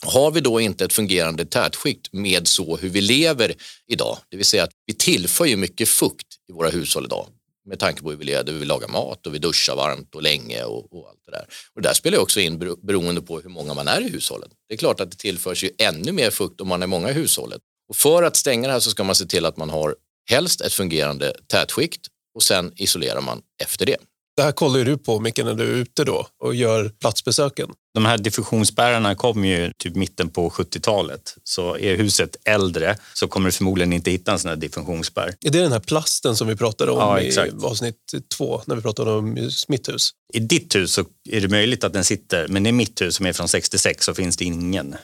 Har 0.03 0.31
vi 0.31 0.41
då 0.41 0.61
inte 0.61 0.85
ett 0.85 0.93
fungerande 0.93 1.45
tätskikt 1.45 2.13
med 2.13 2.49
så 2.49 2.77
hur 2.77 2.89
vi 2.89 3.01
lever 3.01 3.55
idag, 3.87 4.19
det 4.29 4.37
vill 4.37 4.47
säga 4.47 4.65
att 4.65 4.73
vi 4.87 4.95
tillför 4.95 5.45
ju 5.45 5.57
mycket 5.57 5.89
fukt 5.89 6.27
i 6.49 6.53
våra 6.53 6.71
hushåll 6.71 7.05
idag 7.05 7.27
med 7.69 7.79
tanke 7.79 8.03
på 8.03 8.11
hur 8.11 8.17
vi 8.17 8.25
lever, 8.25 8.53
vi 8.53 8.65
lagar 8.65 8.89
mat 8.89 9.27
och 9.27 9.35
vi 9.35 9.39
duschar 9.39 9.77
varmt 9.77 10.15
och 10.15 10.23
länge 10.23 10.63
och, 10.63 10.93
och 10.93 11.09
allt 11.09 11.23
det 11.27 11.33
där. 11.33 11.47
Och 11.75 11.83
det 11.83 11.89
där 11.89 11.95
spelar 11.95 12.19
också 12.19 12.41
in 12.41 12.59
beroende 12.59 13.23
på 13.23 13.41
hur 13.41 13.51
många 13.51 13.75
man 13.75 13.89
är 13.89 14.01
i 14.01 14.09
hushållet. 14.09 14.51
Det 14.69 14.75
är 14.75 14.79
klart 14.79 15.01
att 15.01 15.11
det 15.11 15.17
tillförs 15.17 15.65
ju 15.65 15.71
ännu 15.79 16.13
mer 16.13 16.31
fukt 16.31 16.61
om 16.61 16.69
man 16.69 16.83
är 16.83 16.87
många 16.87 17.11
i 17.11 17.13
hushållet. 17.13 17.61
Och 17.89 17.97
för 17.97 18.23
att 18.23 18.37
stänga 18.37 18.69
det 18.69 18.73
här 18.73 18.81
så 18.81 18.91
ska 18.91 19.05
man 19.05 19.15
se 19.15 19.27
till 19.27 19.47
att 19.47 19.57
man 19.57 19.71
har 19.71 19.97
helst 20.31 20.61
ett 20.61 20.73
fungerande 20.73 21.35
tätskikt 21.47 22.07
och 22.35 22.43
sen 22.43 22.73
isolerar 22.77 23.21
man 23.21 23.43
efter 23.63 23.87
det. 23.87 23.97
Det 24.39 24.45
här 24.45 24.53
kollar 24.53 24.85
du 24.85 24.99
på 24.99 25.21
Micke 25.21 25.39
när 25.39 25.55
du 25.55 25.65
är 25.65 25.75
ute 25.75 26.05
då 26.05 26.27
och 26.43 26.55
gör 26.55 26.89
platsbesöken. 26.89 27.71
De 27.95 28.05
här 28.05 28.19
diffusionsspärrarna 28.19 29.15
kom 29.15 29.45
ju 29.45 29.73
typ 29.79 29.95
mitten 29.95 30.31
på 30.31 30.51
70-talet. 30.51 31.37
Så 31.45 31.79
är 31.79 31.97
huset 31.97 32.37
äldre 32.45 32.97
så 33.15 33.29
kommer 33.29 33.49
du 33.49 33.53
förmodligen 33.53 33.93
inte 33.93 34.11
hitta 34.11 34.33
en 34.33 34.39
sån 34.39 34.49
här 34.49 34.57
diffusionsspärr. 34.57 35.35
Är 35.41 35.51
det 35.51 35.61
den 35.61 35.73
här 35.73 35.81
plasten 35.81 36.37
som 36.37 36.49
vi 36.49 36.57
pratade 36.57 36.93
om 36.93 36.99
ja, 36.99 37.21
i 37.21 37.53
avsnitt 37.63 38.15
två 38.37 38.63
när 38.67 38.77
vi 38.77 38.83
pratade 38.83 39.11
om 39.11 39.51
mitt 39.69 39.89
hus? 39.89 40.11
I 40.35 40.41
ditt 40.41 40.75
hus 40.75 40.93
så 40.93 41.05
är 41.31 41.41
det 41.41 41.49
möjligt 41.49 41.85
att 41.85 41.93
den 41.93 42.05
sitter, 42.05 42.49
men 42.49 42.67
i 42.67 42.73
mitt 42.73 43.03
hus 43.03 43.15
som 43.15 43.27
är 43.27 43.33
från 43.33 43.49
66 43.49 44.05
så 44.05 44.15
finns 44.15 44.37
det 44.37 44.45
ingen. 44.45 44.97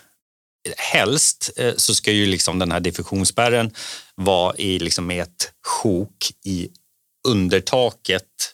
Helst 0.76 1.50
eh, 1.56 1.74
så 1.76 1.94
ska 1.94 2.12
ju 2.12 2.26
liksom 2.26 2.58
den 2.58 2.72
här 2.72 2.80
diffusionsspärren 2.80 3.70
vara 4.14 4.56
i 4.56 4.78
liksom 4.78 5.10
ett 5.10 5.52
sjok 5.66 6.30
i 6.44 6.68
undertaket 7.28 8.53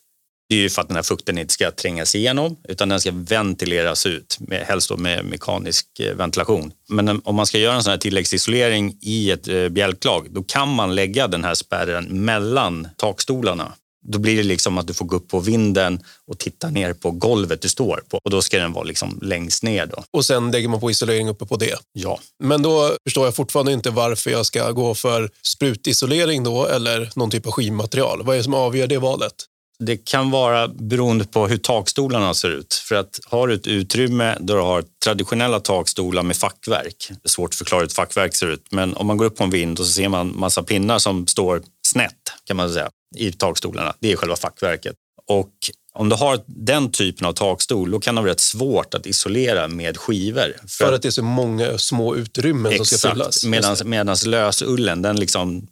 det 0.50 0.57
är 0.57 0.61
ju 0.61 0.71
för 0.71 0.83
att 0.83 0.88
den 0.88 0.97
här 0.97 1.02
fukten 1.02 1.38
inte 1.38 1.54
ska 1.54 1.71
trängas 1.71 2.14
igenom 2.14 2.57
utan 2.69 2.88
den 2.88 3.00
ska 3.00 3.11
ventileras 3.14 4.07
ut, 4.07 4.37
med, 4.40 4.66
helst 4.66 4.88
då 4.88 4.97
med 4.97 5.25
mekanisk 5.25 5.87
eh, 6.00 6.14
ventilation. 6.14 6.73
Men 6.88 7.23
om 7.25 7.35
man 7.35 7.47
ska 7.47 7.59
göra 7.59 7.75
en 7.75 7.83
sån 7.83 7.90
här 7.90 7.99
tilläggsisolering 7.99 8.97
i 9.00 9.30
ett 9.30 9.49
eh, 9.49 9.69
bjälklag 9.69 10.26
då 10.30 10.42
kan 10.42 10.69
man 10.69 10.95
lägga 10.95 11.28
den 11.28 11.45
här 11.45 11.54
spärren 11.54 12.25
mellan 12.25 12.88
takstolarna. 12.97 13.73
Då 14.07 14.19
blir 14.19 14.37
det 14.37 14.42
liksom 14.42 14.78
att 14.78 14.87
du 14.87 14.95
får 14.95 15.04
gå 15.04 15.16
upp 15.16 15.28
på 15.28 15.40
vinden 15.40 16.00
och 16.26 16.38
titta 16.38 16.71
ner 16.71 16.92
på 16.92 17.11
golvet 17.11 17.62
du 17.62 17.69
står 17.69 18.02
på 18.09 18.19
och 18.25 18.30
då 18.30 18.42
ska 18.42 18.59
den 18.59 18.73
vara 18.73 18.85
liksom 18.85 19.19
längst 19.23 19.62
ner. 19.62 19.87
Då. 19.87 20.04
Och 20.11 20.25
sen 20.25 20.50
lägger 20.50 20.69
man 20.69 20.80
på 20.80 20.90
isolering 20.90 21.28
uppe 21.28 21.47
på 21.47 21.57
det? 21.57 21.78
Ja. 21.92 22.21
Men 22.45 22.62
då 22.62 22.97
förstår 23.07 23.25
jag 23.25 23.37
fortfarande 23.37 23.73
inte 23.73 23.90
varför 23.90 24.30
jag 24.30 24.47
ska 24.47 24.71
gå 24.71 24.95
för 24.95 25.30
sprutisolering 25.42 26.45
då 26.45 26.66
eller 26.66 27.11
någon 27.14 27.30
typ 27.30 27.47
av 27.47 27.52
skivmaterial. 27.52 28.23
Vad 28.23 28.35
är 28.35 28.38
det 28.38 28.45
som 28.45 28.54
avgör 28.54 28.87
det 28.87 28.99
valet? 28.99 29.35
Det 29.81 29.97
kan 29.97 30.31
vara 30.31 30.69
beroende 30.69 31.25
på 31.25 31.49
hur 31.49 31.57
takstolarna 31.57 32.35
ser 32.35 32.49
ut. 32.49 32.75
För 32.75 32.95
att 32.95 33.21
har 33.25 33.49
du 33.49 33.55
ett 33.55 33.67
utrymme 33.67 34.37
där 34.41 34.55
du 34.55 34.61
har 34.61 34.85
traditionella 35.05 35.61
takstolar 35.61 36.23
med 36.23 36.37
fackverk, 36.37 37.07
det 37.09 37.15
är 37.25 37.29
svårt 37.29 37.51
att 37.51 37.55
förklara 37.55 37.81
hur 37.81 37.87
ett 37.87 37.93
fackverk 37.93 38.35
ser 38.35 38.47
ut, 38.47 38.67
men 38.71 38.95
om 38.97 39.07
man 39.07 39.17
går 39.17 39.25
upp 39.25 39.37
på 39.37 39.45
en 39.45 39.51
vind 39.51 39.81
och 39.81 39.87
så 39.87 39.93
ser 39.93 40.09
man 40.09 40.39
massa 40.39 40.63
pinnar 40.63 40.99
som 40.99 41.27
står 41.27 41.63
snett 41.87 42.33
kan 42.45 42.57
man 42.57 42.73
säga 42.73 42.91
i 43.17 43.33
takstolarna. 43.33 43.95
Det 44.01 44.13
är 44.13 44.17
själva 44.17 44.37
fackverket. 44.37 44.95
Och 45.27 45.53
om 45.93 46.09
du 46.09 46.17
har 46.17 46.41
den 46.47 46.91
typen 46.91 47.27
av 47.27 47.33
takstol, 47.33 47.91
då 47.91 48.01
kan 48.01 48.15
det 48.15 48.21
vara 48.21 48.31
rätt 48.31 48.41
svårt 48.41 48.95
att 48.95 49.07
isolera 49.07 49.69
med 49.69 49.97
skivor. 49.97 50.57
För, 50.61 50.69
för 50.69 50.93
att 50.93 51.03
det 51.03 51.09
är 51.09 51.11
så 51.11 51.23
många 51.23 51.79
små 51.79 52.17
utrymmen 52.17 52.73
exakt, 52.73 52.89
som 52.89 52.99
ska 52.99 53.11
fyllas? 53.11 53.85
Medan 53.85 54.17
lösullen, 54.27 55.03
den, 55.03 55.17
liksom, 55.17 55.67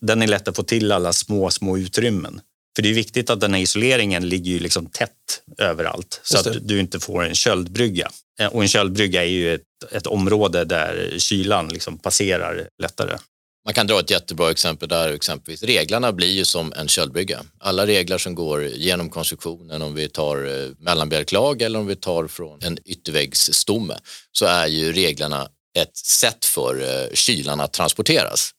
den 0.00 0.22
är 0.22 0.26
lätt 0.26 0.48
att 0.48 0.56
få 0.56 0.62
till 0.62 0.92
alla 0.92 1.12
små, 1.12 1.50
små 1.50 1.78
utrymmen. 1.78 2.40
För 2.76 2.82
det 2.82 2.88
är 2.88 2.94
viktigt 2.94 3.30
att 3.30 3.40
den 3.40 3.54
här 3.54 3.60
isoleringen 3.60 4.28
ligger 4.28 4.52
ju 4.52 4.58
liksom 4.58 4.86
tätt 4.86 5.42
överallt 5.58 6.20
så 6.22 6.38
att 6.38 6.68
du 6.68 6.80
inte 6.80 7.00
får 7.00 7.24
en 7.24 7.34
köldbrygga. 7.34 8.10
Eh, 8.40 8.46
och 8.46 8.62
en 8.62 8.68
köldbrygga 8.68 9.22
är 9.22 9.28
ju 9.28 9.54
ett, 9.54 9.62
ett 9.90 10.06
område 10.06 10.64
där 10.64 11.14
kylan 11.18 11.68
liksom 11.68 11.98
passerar 11.98 12.68
lättare. 12.82 13.18
Man 13.64 13.74
kan 13.74 13.86
dra 13.86 14.00
ett 14.00 14.10
jättebra 14.10 14.50
exempel 14.50 14.88
där 14.88 15.12
exempelvis 15.12 15.62
reglarna 15.62 16.12
blir 16.12 16.30
ju 16.30 16.44
som 16.44 16.72
en 16.72 16.88
köldbrygga. 16.88 17.44
Alla 17.58 17.86
regler 17.86 18.18
som 18.18 18.34
går 18.34 18.64
genom 18.64 19.10
konstruktionen 19.10 19.82
om 19.82 19.94
vi 19.94 20.08
tar 20.08 20.36
eh, 20.36 20.70
mellanbjälklag 20.78 21.62
eller 21.62 21.78
om 21.78 21.86
vi 21.86 21.96
tar 21.96 22.26
från 22.26 22.62
en 22.62 22.78
ytterväggsstomme 22.84 23.94
så 24.32 24.46
är 24.46 24.66
ju 24.66 24.92
reglerna 24.92 25.48
ett 25.78 25.96
sätt 25.96 26.44
för 26.44 26.82
eh, 26.82 27.14
kylan 27.14 27.60
att 27.60 27.72
transporteras. 27.72 28.50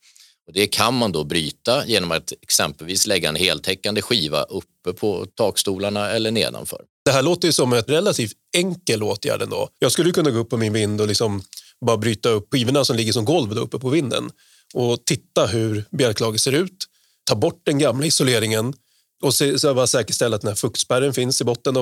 Och 0.48 0.54
det 0.54 0.68
kan 0.68 0.94
man 0.94 1.12
då 1.12 1.24
bryta 1.24 1.86
genom 1.86 2.12
att 2.12 2.34
exempelvis 2.42 3.08
lägga 3.08 3.30
en 3.30 3.36
heltäckande 3.36 4.02
skiva 4.02 4.44
uppe 4.44 4.94
på 4.94 5.26
takstolarna 5.26 6.10
eller 6.10 6.32
nedanför. 6.32 6.82
Det 7.06 7.12
här 7.12 7.22
låter 7.22 7.48
ju 7.48 7.52
som 7.52 7.74
en 7.74 7.82
relativt 7.82 8.34
enkel 8.58 9.04
åtgärd 9.04 9.42
ändå. 9.42 9.70
Jag 9.80 9.92
skulle 9.92 10.12
kunna 10.12 10.32
gå 10.32 10.40
upp 10.40 10.50
på 10.50 10.58
min 10.58 10.74
vind 10.74 11.02
och 11.02 11.08
liksom 11.08 11.42
bara 11.86 11.98
bryta 11.98 12.30
upp 12.30 12.48
skivorna 12.52 12.86
som 12.86 12.96
ligger 12.96 13.14
som 13.14 13.26
golv 13.26 13.58
uppe 13.58 13.80
på 13.80 13.90
vinden 13.90 14.32
och 14.74 15.06
titta 15.06 15.46
hur 15.46 15.86
bjälklaget 15.92 16.42
ser 16.42 16.52
ut, 16.52 16.86
ta 17.24 17.36
bort 17.36 17.62
den 17.64 17.80
gamla 17.80 18.06
isoleringen 18.06 18.74
och 19.24 19.34
se, 19.34 19.60
så 19.60 19.74
bara 19.74 19.88
säkerställa 19.88 20.36
att 20.36 20.42
den 20.42 20.48
här 20.48 20.56
fuktspärren 20.56 21.14
finns 21.14 21.42
i 21.42 21.44
botten 21.44 21.76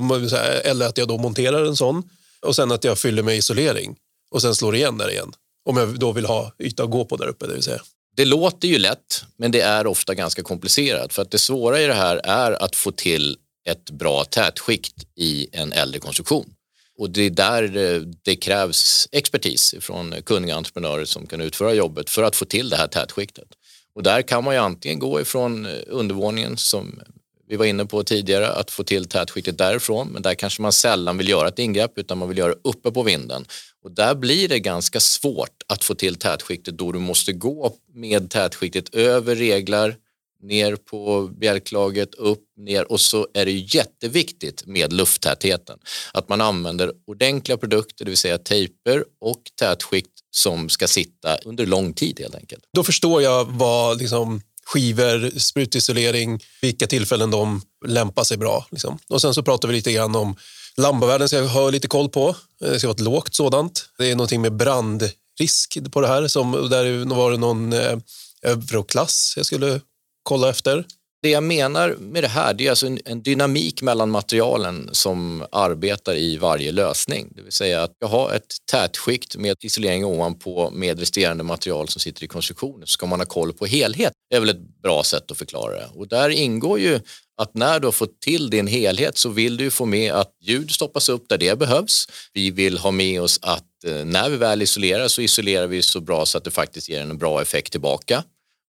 eller 0.63 0.88
att 0.88 0.98
jag 0.98 1.08
då 1.08 1.18
monterar 1.18 1.65
en 1.65 1.75
sån 1.75 2.03
och 2.46 2.56
sen 2.56 2.72
att 2.72 2.84
jag 2.84 3.00
fyller 3.00 3.24
med 3.24 3.38
isolering 3.38 3.96
och 4.32 4.41
sen 4.41 4.56
slår 4.56 4.75
igen 4.75 4.98
där 4.98 5.12
igen. 5.12 5.34
Om 5.70 5.77
jag 5.77 6.00
då 6.00 6.12
vill 6.12 6.25
ha 6.25 6.53
yta 6.60 6.84
att 6.84 6.91
gå 6.91 7.06
på 7.06 7.15
där 7.15 7.27
uppe, 7.27 7.48
det 7.48 7.53
vill 7.53 7.63
säga. 7.63 7.82
Det 8.15 8.25
låter 8.25 8.68
ju 8.68 8.77
lätt, 8.77 9.24
men 9.38 9.51
det 9.51 9.62
är 9.62 9.88
ofta 9.88 10.15
ganska 10.15 10.44
komplicerat 10.44 11.13
för 11.13 11.22
att 11.22 11.32
det 11.32 11.38
svåra 11.38 11.82
i 11.82 11.88
det 11.88 11.94
här 11.94 12.22
är 12.24 12.63
att 12.63 12.75
få 12.75 12.91
till 12.91 13.38
ett 13.68 13.91
bra 13.91 14.24
tätskikt 14.24 14.96
i 15.15 15.48
en 15.51 15.74
äldre 15.74 16.00
konstruktion. 16.00 16.53
Och 16.98 17.10
det 17.10 17.22
är 17.22 17.30
där 17.30 18.03
det 18.24 18.36
krävs 18.36 19.08
expertis 19.12 19.75
från 19.80 20.15
kunniga 20.25 20.56
entreprenörer 20.56 21.06
som 21.06 21.27
kan 21.27 21.41
utföra 21.41 21.74
jobbet 21.74 22.10
för 22.10 22.24
att 22.24 22.36
få 22.36 22.46
till 22.46 22.70
det 22.70 22.77
här 22.77 22.88
tätskiktet. 22.88 23.48
Och 23.96 24.03
där 24.03 24.22
kan 24.22 24.44
man 24.44 24.53
ju 24.53 24.60
antingen 24.60 25.00
gå 25.00 25.22
ifrån 25.22 25.65
eh, 25.65 25.72
undervåningen 25.88 26.58
som 26.58 27.01
vi 27.48 27.56
var 27.56 27.65
inne 27.65 27.86
på 27.86 28.03
tidigare, 28.03 28.48
att 28.48 28.72
få 28.72 28.84
till 28.84 29.06
tätskiktet 29.06 29.58
därifrån, 29.58 30.08
men 30.08 30.22
där 30.22 30.34
kanske 30.34 30.62
man 30.62 30.72
sällan 30.72 31.18
vill 31.18 31.30
göra 31.30 31.48
ett 31.48 31.60
ingrepp 31.60 31.98
utan 31.98 32.18
man 32.18 32.30
vill 32.30 32.38
göra 32.38 32.53
uppe 32.63 32.91
på 32.91 33.03
vinden. 33.03 33.46
Och 33.84 33.92
där 33.92 34.16
blir 34.16 34.48
det 34.48 34.60
ganska 34.60 35.00
svårt 35.00 35.64
att 35.68 35.84
få 35.84 35.96
till 35.96 36.16
tätskiktet 36.16 36.78
då 36.78 36.92
du 36.92 37.00
måste 37.00 37.34
gå 37.34 37.74
med 37.94 38.30
tätskiktet 38.30 38.96
över 38.96 39.36
reglar, 39.36 39.96
ner 40.44 40.76
på 40.76 41.32
bjälklaget, 41.40 42.16
upp, 42.16 42.44
ner 42.58 42.92
och 42.92 43.02
så 43.02 43.28
är 43.34 43.46
det 43.46 43.52
jätteviktigt 43.52 44.66
med 44.66 44.94
lufttätheten. 44.94 45.80
Att 46.14 46.30
man 46.30 46.42
använder 46.42 46.92
ordentliga 47.08 47.58
produkter, 47.58 48.06
det 48.06 48.12
vill 48.12 48.18
säga 48.18 48.38
tejper 48.38 49.04
och 49.22 49.42
tätskikt 49.60 50.12
som 50.32 50.70
ska 50.70 50.88
sitta 50.88 51.38
under 51.38 51.66
lång 51.66 51.94
tid 51.94 52.20
helt 52.20 52.36
enkelt. 52.36 52.64
Då 52.74 52.84
förstår 52.84 53.22
jag 53.22 53.46
vad 53.46 53.98
liksom, 53.98 54.42
skivor, 54.66 55.40
sprutisolering, 55.40 56.40
vilka 56.62 56.88
tillfällen 56.88 57.32
de 57.32 57.62
lämpar 57.88 58.24
sig 58.24 58.38
bra. 58.38 58.66
Liksom. 58.72 59.00
Och 59.08 59.22
sen 59.22 59.34
så 59.34 59.44
pratar 59.44 59.68
vi 59.68 59.74
lite 59.74 59.94
grann 59.94 60.16
om 60.16 60.36
Lambavärden 60.78 61.28
ska 61.28 61.38
jag 61.38 61.48
ha 61.48 61.70
lite 61.70 61.88
koll 61.88 62.10
på. 62.10 62.36
Det 62.60 62.80
ska 62.80 62.88
vara 62.88 62.96
ett 62.96 63.00
lågt 63.00 63.36
sådant. 63.36 63.86
Det 63.98 64.12
är 64.12 64.16
någonting 64.16 64.42
med 64.42 64.54
brandrisk 64.54 65.78
på 65.92 66.01
det 66.01 66.08
här. 66.08 66.28
Som, 66.28 66.51
där 66.51 67.16
var 67.16 67.32
det 67.32 67.38
någon 67.38 67.74
eh, 67.74 67.98
euroklass 68.44 69.34
jag 69.38 69.46
skulle 69.46 69.82
kolla 70.24 70.50
efter. 70.50 70.86
Det 71.24 71.30
jag 71.30 71.44
menar 71.44 71.96
med 72.00 72.24
det 72.24 72.28
här 72.28 72.54
det 72.54 72.66
är 72.66 72.70
alltså 72.70 72.88
en, 72.88 73.00
en, 73.06 73.22
dynamik 73.22 73.82
mellan 73.82 74.12
materialen 74.12 74.90
som 74.92 75.46
arbetar 75.51 76.16
i 76.16 76.38
varje 76.38 76.72
lösning. 76.72 77.34
Det 77.36 77.42
vill 77.42 77.51
säga 77.51 77.84
att 77.84 77.92
jag 78.00 78.08
har 78.08 78.34
ett 78.34 78.56
tätskikt 78.72 79.36
med 79.36 79.56
isolering 79.60 80.06
ovanpå 80.06 80.70
med 80.74 81.00
resterande 81.00 81.44
material 81.44 81.88
som 81.88 82.00
sitter 82.00 82.24
i 82.24 82.28
konstruktionen 82.28 82.88
så 82.88 82.92
ska 82.92 83.06
man 83.06 83.20
ha 83.20 83.25
koll 83.25 83.54
på 83.54 83.66
helhet. 83.66 84.13
Det 84.30 84.36
är 84.36 84.40
väl 84.40 84.50
ett 84.50 84.82
bra 84.84 85.04
sätt 85.04 85.32
att 85.32 85.38
förklara 85.38 85.75
det. 85.75 85.88
Och 85.96 86.08
där 86.08 86.30
ingår 86.30 86.80
ju 86.80 87.00
att 87.38 87.54
när 87.54 87.80
du 87.80 87.88
har 87.88 87.92
fått 87.92 88.22
till 88.22 88.50
din 88.50 88.68
helhet 88.68 89.18
så 89.18 89.30
vill 89.30 89.58
du 89.58 89.72
få 89.72 89.86
med 89.86 90.12
att 90.12 90.32
ljud 90.42 90.72
stoppas 90.72 91.10
upp 91.10 91.30
där 91.30 91.38
det 91.38 91.60
behövs. 91.60 92.06
Vi 92.34 92.51
vill 92.51 92.78
ha 92.78 92.92
med 92.92 93.22
oss 93.22 93.40
att 93.42 93.84
eh, 93.86 94.06
när 94.06 94.30
vi 94.30 94.38
väl 94.38 94.62
isolerar 94.62 95.08
så 95.08 95.22
isolerar 95.22 95.68
vi 95.68 95.82
så 95.82 96.01
bra 96.01 96.25
så 96.25 96.38
att 96.38 96.44
det 96.44 96.51
faktiskt 96.51 96.90
ger 96.90 97.01
en 97.01 97.18
bra 97.18 97.42
effekt 97.42 97.72
tillbaka. 97.72 98.24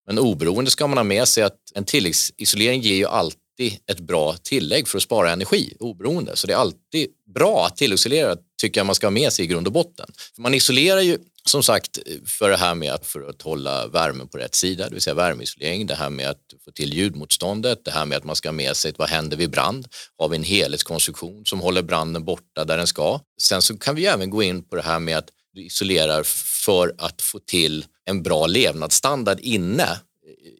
Men 0.06 0.18
oberoende 0.18 0.70
ska 0.70 0.86
man 0.86 0.98
ha 0.98 1.04
med 1.04 1.28
sig 1.28 1.42
att 1.42 1.58
en 1.74 1.84
tilläggsisolering 1.84 2.80
ger 2.80 2.94
ju 2.94 3.06
alltid 3.06 3.38
ett 3.90 4.00
bra 4.00 4.36
tillägg 4.42 4.88
för 4.88 4.98
att 4.98 5.02
spara 5.02 5.30
energi 5.30 5.76
oberoende. 5.80 6.36
Så 6.36 6.46
det 6.46 6.52
är 6.52 6.56
alltid 6.56 7.08
bra 7.34 7.66
att 7.66 7.76
tilläggsisolera 7.76 8.36
tycker 8.60 8.80
jag 8.80 8.86
man 8.86 8.94
ska 8.94 9.06
ha 9.06 9.10
med 9.10 9.32
sig 9.32 9.44
i 9.44 9.48
grund 9.48 9.66
och 9.66 9.72
botten. 9.72 10.06
För 10.34 10.42
man 10.42 10.54
isolerar 10.54 11.00
ju 11.00 11.18
som 11.44 11.62
sagt 11.62 11.98
för 12.26 12.50
det 12.50 12.56
här 12.56 12.74
med 12.74 12.92
att, 12.92 13.06
för 13.06 13.30
att 13.30 13.42
hålla 13.42 13.86
värmen 13.86 14.28
på 14.28 14.38
rätt 14.38 14.54
sida, 14.54 14.88
det 14.88 14.94
vill 14.94 15.02
säga 15.02 15.14
värmeisolering, 15.14 15.86
det 15.86 15.94
här 15.94 16.10
med 16.10 16.30
att 16.30 16.40
få 16.64 16.70
till 16.70 16.94
ljudmotståndet, 16.94 17.84
det 17.84 17.90
här 17.90 18.06
med 18.06 18.18
att 18.18 18.24
man 18.24 18.36
ska 18.36 18.48
ha 18.48 18.52
med 18.52 18.76
sig 18.76 18.92
vad 18.96 19.08
händer 19.08 19.36
vid 19.36 19.50
brand? 19.50 19.88
Har 20.18 20.28
vi 20.28 20.36
en 20.36 20.42
helhetskonstruktion 20.42 21.44
som 21.44 21.60
håller 21.60 21.82
branden 21.82 22.24
borta 22.24 22.64
där 22.64 22.76
den 22.76 22.86
ska? 22.86 23.20
Sen 23.42 23.62
så 23.62 23.78
kan 23.78 23.94
vi 23.94 24.06
även 24.06 24.30
gå 24.30 24.42
in 24.42 24.64
på 24.64 24.76
det 24.76 24.82
här 24.82 24.98
med 24.98 25.18
att 25.18 25.28
du 25.54 25.64
isolerar 25.66 26.22
för 26.64 26.94
att 26.98 27.22
få 27.22 27.38
till 27.38 27.84
en 28.04 28.22
bra 28.22 28.46
levnadsstandard 28.46 29.40
inne 29.40 29.88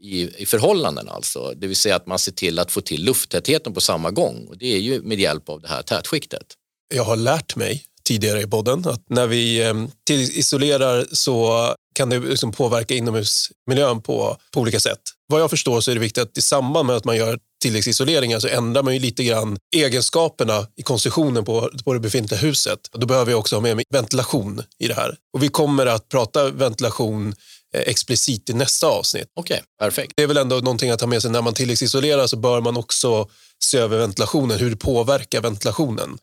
i, 0.01 0.43
i 0.43 0.47
förhållanden 0.47 1.09
alltså. 1.09 1.53
Det 1.57 1.67
vill 1.67 1.77
säga 1.77 1.97
att 1.97 2.07
man 2.07 2.19
ser 2.19 2.33
till 2.33 2.59
att 2.59 2.73
få 2.73 2.81
till 2.81 3.05
lufttätheten 3.05 3.75
på 3.75 3.81
samma 3.81 4.11
gång 4.11 4.47
och 4.49 4.59
det 4.59 4.75
är 4.75 4.79
ju 4.79 5.03
med 5.03 5.21
hjälp 5.21 5.49
av 5.49 5.61
det 5.61 5.69
här 5.69 5.83
tätskiktet. 5.83 6.47
Jag 6.95 7.05
har 7.05 7.17
lärt 7.17 7.57
mig 7.57 7.85
tidigare 8.05 8.41
i 8.41 8.47
podden. 8.47 8.89
Att 8.89 9.05
när 9.09 9.27
vi 9.27 9.63
ehm, 9.63 9.91
isolerar 10.11 11.07
så 11.13 11.75
kan 11.95 12.11
det 12.11 12.19
liksom 12.19 12.53
påverka 12.53 12.95
inomhusmiljön 12.95 14.03
på, 14.03 14.37
på 14.51 14.61
olika 14.61 14.81
sätt. 14.81 15.01
Vad 15.27 15.41
jag 15.41 15.51
förstår 15.51 15.81
så 15.81 15.91
är 15.91 15.95
det 15.95 16.01
viktigt 16.01 16.23
att 16.23 16.39
i 16.39 16.43
samband 16.43 16.87
med 16.87 16.97
att 16.97 17.05
man 17.05 17.17
gör 17.17 17.39
tilläggsisoleringar 17.63 18.41
så 18.41 18.49
ändrar 18.49 18.83
man 18.83 18.95
ju 18.95 19.01
lite 19.01 19.25
grann 19.25 19.59
egenskaperna 19.77 20.67
i 20.77 20.83
konstruktionen 20.83 21.45
på, 21.45 21.71
på 21.85 21.93
det 21.93 22.01
befintliga 22.01 22.41
huset. 22.41 22.79
Då 22.93 23.07
behöver 23.07 23.27
vi 23.27 23.35
också 23.35 23.57
ha 23.57 23.61
med 23.61 23.83
ventilation 23.91 24.63
i 24.79 24.89
det 24.89 24.95
här. 24.95 25.17
Och 25.33 25.43
vi 25.43 25.49
kommer 25.49 25.87
att 25.87 26.09
prata 26.09 26.51
ventilation 26.51 27.35
eh, 27.75 27.81
explicit 27.81 28.51
i 28.51 28.53
nästa 28.53 28.87
avsnitt. 28.87 29.27
Okej, 29.35 29.55
okay, 29.55 29.65
perfekt. 29.79 30.13
Det 30.17 30.23
är 30.23 30.27
väl 30.27 30.37
ändå 30.37 30.57
någonting 30.57 30.91
att 30.91 30.99
ta 30.99 31.07
med 31.07 31.23
sig 31.23 31.31
när 31.31 31.43
man 31.43 31.55
tilläggsisolerar 31.55 32.27
så 32.27 32.37
bör 32.37 32.61
man 32.61 32.77
också 32.77 33.29
se 33.59 33.79
över 33.79 33.99
ventilationen, 33.99 34.59
hur 34.59 34.71
det 34.71 34.77
påverkar 34.77 35.41
ventilationen. 35.41 36.19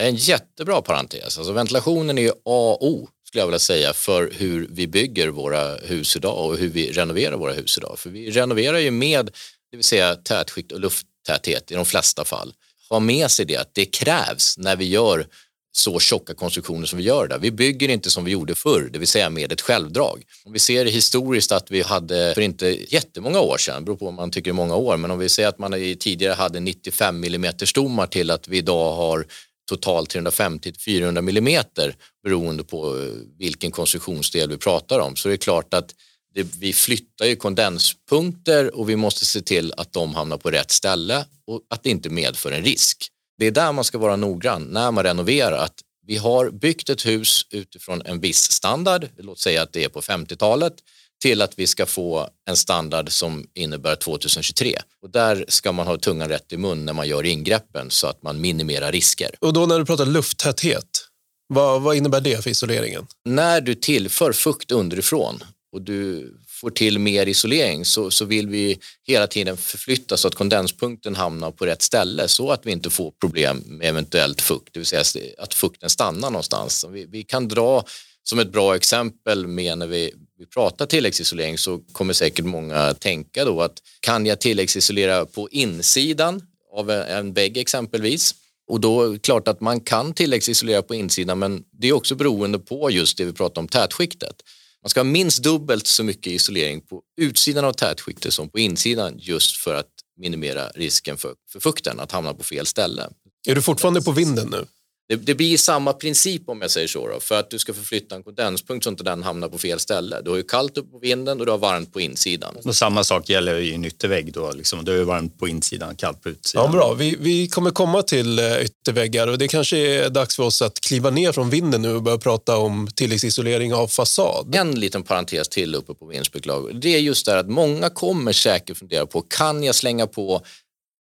En 0.00 0.16
jättebra 0.16 0.82
parentes. 0.82 1.38
Alltså 1.38 1.52
ventilationen 1.52 2.18
är 2.18 2.22
ju 2.22 2.30
A 2.30 2.76
och 2.80 2.86
O 2.86 3.08
skulle 3.28 3.42
jag 3.42 3.46
vilja 3.46 3.58
säga 3.58 3.92
för 3.92 4.32
hur 4.36 4.68
vi 4.70 4.86
bygger 4.86 5.28
våra 5.28 5.76
hus 5.76 6.16
idag 6.16 6.46
och 6.46 6.56
hur 6.56 6.68
vi 6.68 6.92
renoverar 6.92 7.36
våra 7.36 7.52
hus 7.52 7.78
idag. 7.78 7.98
För 7.98 8.10
vi 8.10 8.30
renoverar 8.30 8.78
ju 8.78 8.90
med, 8.90 9.30
det 9.70 9.76
vill 9.76 9.84
säga 9.84 10.14
tätskikt 10.14 10.72
och 10.72 10.80
lufttäthet 10.80 11.70
i 11.70 11.74
de 11.74 11.84
flesta 11.84 12.24
fall. 12.24 12.54
Ha 12.90 13.00
med 13.00 13.30
sig 13.30 13.44
det 13.46 13.56
att 13.56 13.74
det 13.74 13.84
krävs 13.84 14.58
när 14.58 14.76
vi 14.76 14.84
gör 14.84 15.26
så 15.72 16.00
tjocka 16.00 16.34
konstruktioner 16.34 16.86
som 16.86 16.98
vi 16.98 17.04
gör 17.04 17.28
där. 17.28 17.38
Vi 17.38 17.50
bygger 17.50 17.88
inte 17.88 18.10
som 18.10 18.24
vi 18.24 18.30
gjorde 18.30 18.54
förr, 18.54 18.90
det 18.92 18.98
vill 18.98 19.08
säga 19.08 19.30
med 19.30 19.52
ett 19.52 19.60
självdrag. 19.60 20.22
Om 20.44 20.52
vi 20.52 20.58
ser 20.58 20.84
historiskt 20.84 21.52
att 21.52 21.70
vi 21.70 21.82
hade 21.82 22.34
för 22.34 22.40
inte 22.40 22.94
jättemånga 22.94 23.40
år 23.40 23.58
sedan, 23.58 23.84
beror 23.84 23.96
på 23.96 24.08
om 24.08 24.14
man 24.14 24.30
tycker 24.30 24.52
många 24.52 24.76
år, 24.76 24.96
men 24.96 25.10
om 25.10 25.18
vi 25.18 25.28
säger 25.28 25.48
att 25.48 25.58
man 25.58 25.72
tidigare 25.72 26.34
hade 26.34 26.60
95 26.60 27.24
mm 27.24 27.52
stommar 27.64 28.06
till 28.06 28.30
att 28.30 28.48
vi 28.48 28.58
idag 28.58 28.96
har 28.96 29.26
totalt 29.68 30.14
350-400 30.14 31.20
millimeter 31.22 31.96
beroende 32.24 32.64
på 32.64 32.98
eh, 32.98 33.12
vilken 33.38 33.70
konstruktionsdel 33.70 34.48
vi 34.48 34.56
pratar 34.56 34.98
om. 34.98 35.16
Så 35.16 35.28
det 35.28 35.34
är 35.34 35.36
klart 35.36 35.74
att 35.74 35.94
vi 36.42 36.72
flyttar 36.72 37.26
ju 37.26 37.36
kondenspunkter 37.36 38.74
och 38.74 38.90
vi 38.90 38.96
måste 38.96 39.24
se 39.24 39.40
till 39.40 39.72
att 39.76 39.92
de 39.92 40.14
hamnar 40.14 40.36
på 40.36 40.50
rätt 40.50 40.70
ställe 40.70 41.24
och 41.46 41.62
att 41.70 41.82
det 41.82 41.90
inte 41.90 42.10
medför 42.10 42.52
en 42.52 42.64
risk. 42.64 43.08
Det 43.38 43.46
är 43.46 43.50
där 43.50 43.72
man 43.72 43.84
ska 43.84 43.98
vara 43.98 44.16
noggrann 44.16 44.62
när 44.62 44.90
man 44.90 45.04
renoverar. 45.04 45.58
Att 45.58 45.80
vi 46.06 46.16
har 46.16 46.50
byggt 46.50 46.88
ett 46.88 47.06
hus 47.06 47.46
utifrån 47.50 48.02
en 48.04 48.20
viss 48.20 48.52
standard, 48.52 49.08
låt 49.18 49.38
säga 49.38 49.62
att 49.62 49.72
det 49.72 49.84
är 49.84 49.88
på 49.88 50.00
50-talet 50.00 50.74
till 51.22 51.42
att 51.42 51.58
vi 51.58 51.66
ska 51.66 51.86
få 51.86 52.28
en 52.48 52.56
standard 52.56 53.12
som 53.12 53.46
innebär 53.54 53.96
2023. 53.96 54.78
Och 55.02 55.10
där 55.10 55.44
ska 55.48 55.72
man 55.72 55.86
ha 55.86 55.98
tungan 55.98 56.28
rätt 56.28 56.52
i 56.52 56.56
mun 56.56 56.84
när 56.84 56.92
man 56.92 57.08
gör 57.08 57.26
ingreppen 57.26 57.90
så 57.90 58.06
att 58.06 58.22
man 58.22 58.40
minimerar 58.40 58.92
risker. 58.92 59.30
Och 59.40 59.52
då 59.52 59.66
när 59.66 59.78
du 59.78 59.84
pratar 59.84 60.06
lufttäthet, 60.06 61.08
vad, 61.46 61.82
vad 61.82 61.96
innebär 61.96 62.20
det 62.20 62.42
för 62.42 62.50
isoleringen? 62.50 63.06
När 63.24 63.60
du 63.60 63.74
tillför 63.74 64.32
fukt 64.32 64.70
underifrån 64.70 65.42
och 65.72 65.82
du 65.82 66.34
får 66.46 66.70
till 66.70 66.98
mer 66.98 67.26
isolering 67.26 67.84
så, 67.84 68.10
så 68.10 68.24
vill 68.24 68.48
vi 68.48 68.78
hela 69.06 69.26
tiden 69.26 69.56
förflytta 69.56 70.16
så 70.16 70.28
att 70.28 70.34
kondenspunkten 70.34 71.16
hamnar 71.16 71.50
på 71.50 71.66
rätt 71.66 71.82
ställe 71.82 72.28
så 72.28 72.50
att 72.50 72.66
vi 72.66 72.72
inte 72.72 72.90
får 72.90 73.10
problem 73.10 73.62
med 73.66 73.88
eventuellt 73.88 74.40
fukt, 74.40 74.68
det 74.74 74.80
vill 74.80 74.86
säga 74.86 75.04
att 75.38 75.54
fukten 75.54 75.90
stannar 75.90 76.30
någonstans. 76.30 76.86
Vi, 76.90 77.06
vi 77.06 77.22
kan 77.22 77.48
dra 77.48 77.84
som 78.22 78.38
ett 78.38 78.52
bra 78.52 78.76
exempel 78.76 79.46
med 79.46 79.78
när 79.78 79.86
vi, 79.86 80.14
vi 80.38 80.46
pratar 80.46 80.86
tilläggsisolering 80.86 81.58
så 81.58 81.78
kommer 81.92 82.12
säkert 82.12 82.44
många 82.44 82.94
tänka 82.94 83.44
då 83.44 83.62
att 83.62 83.82
kan 84.00 84.26
jag 84.26 84.40
tilläggsisolera 84.40 85.26
på 85.26 85.48
insidan 85.50 86.42
av 86.72 86.90
en 86.90 87.32
vägg 87.32 87.56
exempelvis? 87.56 88.34
Och 88.68 88.80
då 88.80 89.02
är 89.02 89.08
det 89.08 89.18
klart 89.18 89.48
att 89.48 89.60
man 89.60 89.80
kan 89.80 90.12
tilläggsisolera 90.12 90.82
på 90.82 90.94
insidan 90.94 91.38
men 91.38 91.64
det 91.72 91.88
är 91.88 91.92
också 91.92 92.14
beroende 92.14 92.58
på 92.58 92.90
just 92.90 93.18
det 93.18 93.24
vi 93.24 93.32
pratar 93.32 93.62
om 93.62 93.68
tätskiktet. 93.68 94.42
Man 94.88 94.90
ska 94.90 95.00
ha 95.00 95.04
minst 95.04 95.42
dubbelt 95.42 95.86
så 95.86 96.04
mycket 96.04 96.32
isolering 96.32 96.80
på 96.80 97.02
utsidan 97.20 97.64
av 97.64 97.72
tätskiktet 97.72 98.34
som 98.34 98.48
på 98.48 98.58
insidan 98.58 99.14
just 99.18 99.56
för 99.56 99.74
att 99.74 99.90
minimera 100.20 100.68
risken 100.68 101.16
för, 101.16 101.34
för 101.52 101.60
fukten 101.60 102.00
att 102.00 102.12
hamna 102.12 102.34
på 102.34 102.44
fel 102.44 102.66
ställe. 102.66 103.08
Är 103.48 103.54
du 103.54 103.62
fortfarande 103.62 104.02
på 104.02 104.12
vinden 104.12 104.48
nu? 104.50 104.66
Det, 105.08 105.16
det, 105.16 105.34
blir 105.34 105.56
samma 105.56 105.92
princip 105.92 106.42
om 106.46 106.60
jag 106.60 106.70
säger 106.70 106.88
så 106.88 107.08
då, 107.08 107.20
för 107.20 107.40
att 107.40 107.50
du 107.50 107.58
ska 107.58 107.74
förflytta 107.74 108.14
en 108.14 108.22
kondenspunkt 108.22 108.84
så 108.84 108.90
att 108.90 109.04
den 109.04 109.22
hamnar 109.22 109.48
på 109.48 109.58
fel 109.58 109.78
ställe. 109.78 110.20
Du 110.20 110.30
har 110.30 110.36
ju 110.36 110.42
kallt 110.42 110.78
uppe 110.78 110.90
på 110.90 110.98
vinden 110.98 111.40
och 111.40 111.46
du 111.46 111.52
har 111.52 111.58
varmt 111.58 111.92
på 111.92 112.00
insidan. 112.00 112.56
Och 112.64 112.76
samma 112.76 113.04
sak 113.04 113.28
gäller 113.28 113.58
i 113.58 113.74
en 113.74 113.84
yttervägg 113.84 114.32
då, 114.32 114.52
liksom. 114.52 114.84
du 114.84 114.98
har 114.98 115.04
varmt 115.04 115.38
på 115.38 115.48
insidan, 115.48 115.96
kallt 115.96 116.22
på 116.22 116.28
utsidan. 116.28 116.64
Ja, 116.64 116.72
bra. 116.72 116.94
Vi, 116.94 117.16
vi 117.20 117.48
kommer 117.48 117.70
komma 117.70 118.02
till 118.02 118.38
eh, 118.38 118.44
ytterväggar 118.62 119.28
och 119.28 119.38
det 119.38 119.48
kanske 119.48 119.78
är 119.78 120.10
dags 120.10 120.36
för 120.36 120.42
oss 120.42 120.62
att 120.62 120.80
kliva 120.80 121.10
ner 121.10 121.32
från 121.32 121.50
vinden 121.50 121.82
nu 121.82 121.94
och 121.94 122.02
börja 122.02 122.18
prata 122.18 122.56
om 122.56 122.88
tilläggsisolering 122.94 123.74
av 123.74 123.86
fasad. 123.88 124.54
En 124.54 124.80
liten 124.80 125.02
parentes 125.02 125.48
till 125.48 125.74
uppe 125.74 125.94
på 125.94 126.06
vindspeklag. 126.06 126.80
Det 126.80 126.94
är 126.94 127.00
just 127.00 127.26
det 127.26 127.38
att 127.38 127.48
många 127.48 127.90
kommer 127.90 128.32
säkert 128.32 128.76
fundera 128.76 129.06
på, 129.06 129.20
kan 129.20 129.62
jag 129.62 129.74
slänga 129.74 130.06
på 130.06 130.42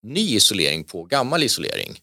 ny 0.04 0.36
isolering 0.36 0.84
på 0.84 1.04
gammal 1.04 1.44
isolering? 1.44 2.00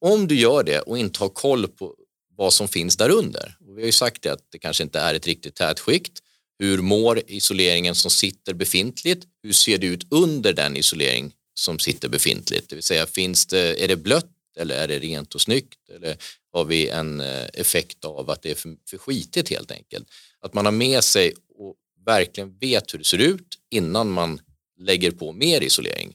Om 0.00 0.28
du 0.28 0.34
gör 0.34 0.62
det 0.62 0.80
och 0.80 0.98
inte 0.98 1.20
har 1.20 1.28
koll 1.28 1.68
på 1.68 1.94
vad 2.36 2.52
som 2.52 2.68
finns 2.68 2.96
där 2.96 3.10
under. 3.10 3.56
Och 3.60 3.78
vi 3.78 3.82
har 3.82 3.86
ju 3.86 3.92
sagt 3.92 4.22
det 4.22 4.32
att 4.32 4.44
det 4.50 4.58
kanske 4.58 4.82
inte 4.82 5.00
är 5.00 5.14
ett 5.14 5.26
riktigt 5.26 5.54
tätskikt. 5.54 6.18
Hur 6.58 6.78
mår 6.78 7.22
isoleringen 7.26 7.94
som 7.94 8.10
sitter 8.10 8.54
befintligt? 8.54 9.26
Hur 9.42 9.52
ser 9.52 9.78
det 9.78 9.86
ut 9.86 10.06
under 10.10 10.52
den 10.52 10.76
isolering 10.76 11.32
som 11.54 11.78
sitter 11.78 12.08
befintligt? 12.08 12.68
Det 12.68 12.74
vill 12.74 12.82
säga, 12.82 13.06
finns 13.06 13.46
det, 13.46 13.84
är 13.84 13.88
det 13.88 13.96
blött 13.96 14.30
eller 14.58 14.74
är 14.74 14.88
det 14.88 14.98
rent 14.98 15.34
och 15.34 15.40
snyggt? 15.40 15.90
Eller 15.94 16.16
har 16.52 16.64
vi 16.64 16.88
en 16.88 17.20
eh, 17.20 17.46
effekt 17.54 18.04
av 18.04 18.30
att 18.30 18.42
det 18.42 18.50
är 18.50 18.54
för, 18.54 18.76
för 18.90 18.98
skitigt 18.98 19.48
helt 19.48 19.70
enkelt? 19.70 20.08
Att 20.40 20.54
man 20.54 20.64
har 20.64 20.72
med 20.72 21.04
sig 21.04 21.34
och 21.54 21.76
verkligen 22.06 22.58
vet 22.58 22.94
hur 22.94 22.98
det 22.98 23.04
ser 23.04 23.18
ut 23.18 23.58
innan 23.70 24.10
man 24.10 24.40
lägger 24.80 25.10
på 25.10 25.32
mer 25.32 25.60
isolering. 25.60 26.14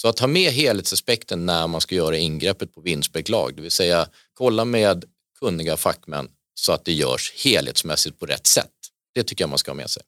Så 0.00 0.08
att 0.08 0.18
ha 0.18 0.26
med 0.26 0.52
helhetsaspekten 0.52 1.46
när 1.46 1.66
man 1.66 1.80
ska 1.80 1.94
göra 1.94 2.16
ingreppet 2.16 2.74
på 2.74 2.80
vindspeklag, 2.80 3.56
det 3.56 3.62
vill 3.62 3.70
säga 3.70 4.08
kolla 4.34 4.64
med 4.64 5.04
kunniga 5.40 5.76
fackmän 5.76 6.28
så 6.54 6.72
att 6.72 6.84
det 6.84 6.92
görs 6.92 7.32
helhetsmässigt 7.44 8.18
på 8.18 8.26
rätt 8.26 8.46
sätt. 8.46 8.70
Det 9.14 9.22
tycker 9.22 9.42
jag 9.42 9.48
man 9.48 9.58
ska 9.58 9.70
ha 9.70 9.76
med 9.76 9.90
sig. 9.90 10.02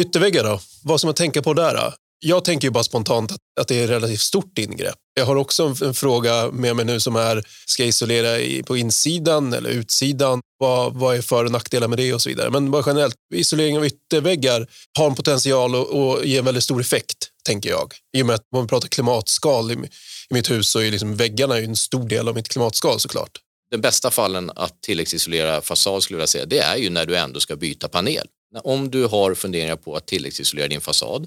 Ytterväggar 0.00 0.44
då? 0.44 0.60
Vad 0.84 1.00
ska 1.00 1.06
man 1.06 1.14
tänka 1.14 1.42
på 1.42 1.54
där? 1.54 1.94
Jag 2.20 2.44
tänker 2.44 2.68
ju 2.68 2.72
bara 2.72 2.84
spontant 2.84 3.32
att, 3.32 3.40
att 3.60 3.68
det 3.68 3.80
är 3.80 3.84
ett 3.84 3.90
relativt 3.90 4.20
stort 4.20 4.58
ingrepp. 4.58 4.96
Jag 5.14 5.26
har 5.26 5.36
också 5.36 5.66
en, 5.66 5.88
en 5.88 5.94
fråga 5.94 6.50
med 6.50 6.76
mig 6.76 6.84
nu 6.84 7.00
som 7.00 7.16
är, 7.16 7.44
ska 7.66 7.82
jag 7.82 7.88
isolera 7.88 8.38
i, 8.38 8.62
på 8.62 8.76
insidan 8.76 9.52
eller 9.52 9.70
utsidan? 9.70 10.40
Vad, 10.58 10.94
vad 10.94 11.16
är 11.16 11.22
för 11.22 11.44
och 11.44 11.50
nackdelar 11.50 11.88
med 11.88 11.98
det 11.98 12.14
och 12.14 12.22
så 12.22 12.28
vidare. 12.28 12.50
Men 12.50 12.70
bara 12.70 12.82
generellt, 12.86 13.14
isolering 13.34 13.78
av 13.78 13.86
ytterväggar 13.86 14.66
har 14.98 15.06
en 15.06 15.14
potential 15.14 15.74
att, 15.74 15.94
att 15.94 16.24
ge 16.24 16.38
en 16.38 16.44
väldigt 16.44 16.64
stor 16.64 16.80
effekt, 16.80 17.28
tänker 17.44 17.70
jag. 17.70 17.94
I 18.16 18.22
och 18.22 18.26
med 18.26 18.34
att 18.34 18.42
om 18.56 18.62
vi 18.62 18.68
pratar 18.68 18.88
klimatskal 18.88 19.70
i, 19.70 19.74
i 19.74 20.34
mitt 20.34 20.50
hus 20.50 20.68
så 20.68 20.78
är 20.78 20.90
liksom 20.90 21.16
väggarna 21.16 21.58
en 21.58 21.76
stor 21.76 22.08
del 22.08 22.28
av 22.28 22.34
mitt 22.34 22.48
klimatskal 22.48 23.00
såklart. 23.00 23.38
Den 23.70 23.80
bästa 23.80 24.10
fallen 24.10 24.50
att 24.56 24.82
tilläggsisolera 24.82 25.60
fasad 25.60 26.02
skulle 26.02 26.18
jag 26.18 26.28
säga, 26.28 26.46
det 26.46 26.58
är 26.58 26.76
ju 26.76 26.90
när 26.90 27.06
du 27.06 27.16
ändå 27.16 27.40
ska 27.40 27.56
byta 27.56 27.88
panel. 27.88 28.26
Om 28.62 28.90
du 28.90 29.04
har 29.04 29.34
funderingar 29.34 29.76
på 29.76 29.96
att 29.96 30.06
tilläggsisolera 30.06 30.68
din 30.68 30.80
fasad 30.80 31.26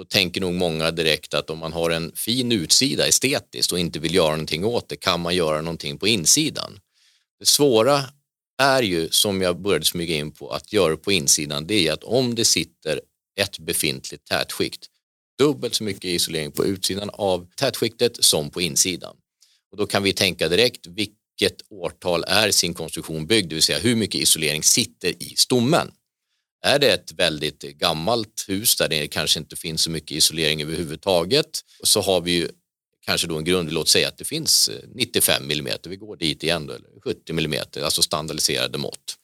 då 0.00 0.04
tänker 0.04 0.40
nog 0.40 0.54
många 0.54 0.90
direkt 0.90 1.34
att 1.34 1.50
om 1.50 1.58
man 1.58 1.72
har 1.72 1.90
en 1.90 2.12
fin 2.14 2.52
utsida 2.52 3.06
estetiskt 3.06 3.72
och 3.72 3.78
inte 3.78 3.98
vill 3.98 4.14
göra 4.14 4.30
någonting 4.30 4.64
åt 4.64 4.88
det 4.88 4.96
kan 4.96 5.20
man 5.20 5.34
göra 5.34 5.60
någonting 5.60 5.98
på 5.98 6.08
insidan. 6.08 6.80
Det 7.38 7.46
svåra 7.46 8.04
är 8.62 8.82
ju, 8.82 9.08
som 9.10 9.42
jag 9.42 9.60
började 9.60 9.84
smyga 9.84 10.16
in 10.16 10.32
på, 10.32 10.50
att 10.50 10.72
göra 10.72 10.96
på 10.96 11.12
insidan, 11.12 11.66
det 11.66 11.88
är 11.88 11.92
att 11.92 12.04
om 12.04 12.34
det 12.34 12.44
sitter 12.44 13.00
ett 13.40 13.58
befintligt 13.58 14.24
tätskikt, 14.24 14.86
dubbelt 15.38 15.74
så 15.74 15.84
mycket 15.84 16.04
isolering 16.04 16.52
på 16.52 16.64
utsidan 16.64 17.10
av 17.12 17.46
tätskiktet 17.56 18.24
som 18.24 18.50
på 18.50 18.60
insidan. 18.60 19.16
Och 19.70 19.76
då 19.76 19.86
kan 19.86 20.02
vi 20.02 20.12
tänka 20.12 20.48
direkt, 20.48 20.86
vilket 20.86 21.62
årtal 21.70 22.24
är 22.26 22.50
sin 22.50 22.74
konstruktion 22.74 23.26
byggd, 23.26 23.48
det 23.48 23.54
vill 23.54 23.62
säga 23.62 23.78
hur 23.78 23.96
mycket 23.96 24.20
isolering 24.20 24.62
sitter 24.62 25.22
i 25.22 25.34
stommen. 25.36 25.90
Är 26.62 26.78
det 26.78 26.92
ett 26.92 27.12
väldigt 27.12 27.60
gammalt 27.60 28.44
hus 28.48 28.76
där 28.76 28.88
det 28.88 29.08
kanske 29.08 29.38
inte 29.38 29.56
finns 29.56 29.82
så 29.82 29.90
mycket 29.90 30.10
isolering 30.10 30.62
överhuvudtaget 30.62 31.60
så 31.82 32.00
har 32.00 32.20
vi 32.20 32.32
ju 32.32 32.48
kanske 33.06 33.26
då 33.26 33.38
en 33.38 33.44
grund, 33.44 33.72
låt 33.72 33.88
säga 33.88 34.08
att 34.08 34.18
det 34.18 34.24
finns 34.24 34.68
eh, 34.68 34.88
95 34.94 35.50
mm, 35.50 35.72
vi 35.86 35.96
går 35.96 36.16
dit 36.16 36.42
igen 36.42 36.66
då, 36.66 36.72
eller 36.72 36.88
70 37.04 37.32
mm, 37.32 37.62
alltså 37.82 38.02
standardiserade 38.02 38.78
mått. 38.78 39.16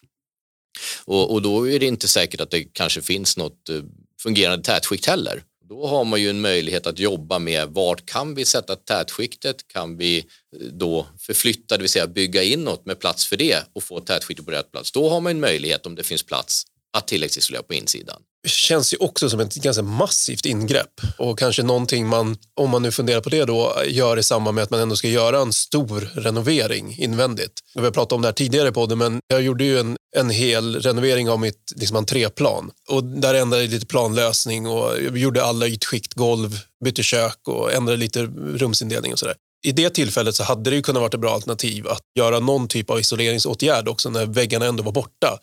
Och, 1.05 1.33
och, 1.33 1.43
då 1.43 1.69
är 1.69 1.79
det 1.79 1.87
inte 1.87 2.09
säkert 2.09 2.41
att 2.41 2.51
det 2.51 2.65
kanske 2.65 3.03
finns 3.03 3.37
något 3.37 3.69
eh, 3.69 3.83
fungerande 4.23 4.65
tätskikt 4.65 5.07
heller. 5.07 5.43
Då 5.69 5.87
har 5.87 6.05
man 6.05 6.21
ju 6.21 6.31
en 6.31 6.41
möjlighet 6.41 6.87
att 6.87 6.99
jobba 6.99 7.39
med 7.39 7.69
vart 7.69 8.07
kan 8.07 8.35
vi 8.35 8.45
sätta 8.45 8.77
tätskiktet? 8.77 9.69
Kan 9.69 9.97
vi 9.97 10.19
eh, 10.19 10.25
då 10.73 11.07
förflytta, 11.19 11.77
det 11.77 11.83
vill 11.83 11.91
säga 11.91 12.07
bygga 12.07 12.43
in 12.43 12.65
något 12.65 12.87
med 12.87 12.99
plats 12.99 13.27
för 13.27 13.37
det 13.37 13.63
och 13.73 13.83
få 13.83 14.01
tätskiktet 14.01 14.47
på 14.47 14.53
rätt 14.53 14.73
plats? 14.73 14.93
Då 14.93 15.11
har 15.11 15.21
man 15.21 15.31
en 15.31 15.41
möjlighet 15.41 15.87
om 15.87 15.95
det 15.95 16.03
finns 16.03 16.23
plats 16.23 16.67
att 16.97 17.09
tilläggsisolera 17.09 17.63
på 17.63 17.75
insidan. 17.75 18.23
Det 18.43 18.51
känns 18.51 18.95
ju 18.95 18.97
också 18.97 19.31
som 19.31 19.41
ett 19.41 19.55
ganska 19.55 19.83
massivt 19.83 20.47
ingrepp 20.47 21.01
och 21.19 21.39
kanske 21.39 21.63
någonting 21.63 22.07
man, 22.07 22.37
om 22.55 22.71
man 22.71 22.83
nu 22.83 22.93
funderar 22.93 23.21
på 23.21 23.29
det 23.29 23.45
då, 23.45 23.75
gör 23.87 24.19
i 24.19 24.23
samband 24.23 24.55
med 24.55 24.65
att 24.65 24.71
man 24.71 24.81
ändå 24.81 24.97
ska 24.97 25.09
göra 25.09 25.39
en 25.39 25.53
stor 25.53 26.11
renovering 26.15 26.97
invändigt. 26.99 27.53
Vi 27.75 27.81
har 27.81 27.91
pratat 27.91 28.13
om 28.13 28.23
det 28.23 28.29
här 28.29 28.33
tidigare 28.33 28.69
på 28.69 28.75
podden, 28.75 28.99
men 28.99 29.21
jag 29.29 29.43
gjorde 29.43 29.65
ju 29.65 29.79
en, 29.79 29.97
en 30.17 30.31
hel 30.31 30.81
renovering 30.81 31.31
av 31.31 31.41
mitt 31.41 31.73
liksom, 31.77 31.97
entréplan 31.97 32.71
och 32.89 33.05
där 33.05 33.35
ändrade 33.35 33.65
jag 33.65 33.71
lite 33.71 33.87
planlösning 33.87 34.67
och 34.67 35.01
gjorde 35.01 35.45
alla 35.45 35.69
ytskikt, 35.69 36.15
golv, 36.15 36.59
bytte 36.85 37.03
kök 37.03 37.49
och 37.49 37.73
ändrade 37.73 37.99
lite 37.99 38.23
rumsindelning 38.37 39.13
och 39.13 39.19
sådär 39.19 39.35
i 39.67 39.73
det 39.73 39.91
tillfället 39.91 40.35
så 40.35 40.43
hade 40.45 40.71
det 40.71 40.77
ju 40.77 40.83
kunnat 40.83 41.01
vara 41.01 41.09
ett 41.09 41.21
bra 41.21 41.35
alternativ 41.35 41.89
att 41.89 42.03
göra 42.19 42.41
någon 42.41 42.69
typ 42.69 42.91
av 42.91 43.01
isoleringsåtgärd 43.01 43.89
också 43.89 44.11
när 44.11 44.27
väggarna 44.27 44.67
ändå 44.67 44.83
var 44.83 44.93
borta. 44.93 45.39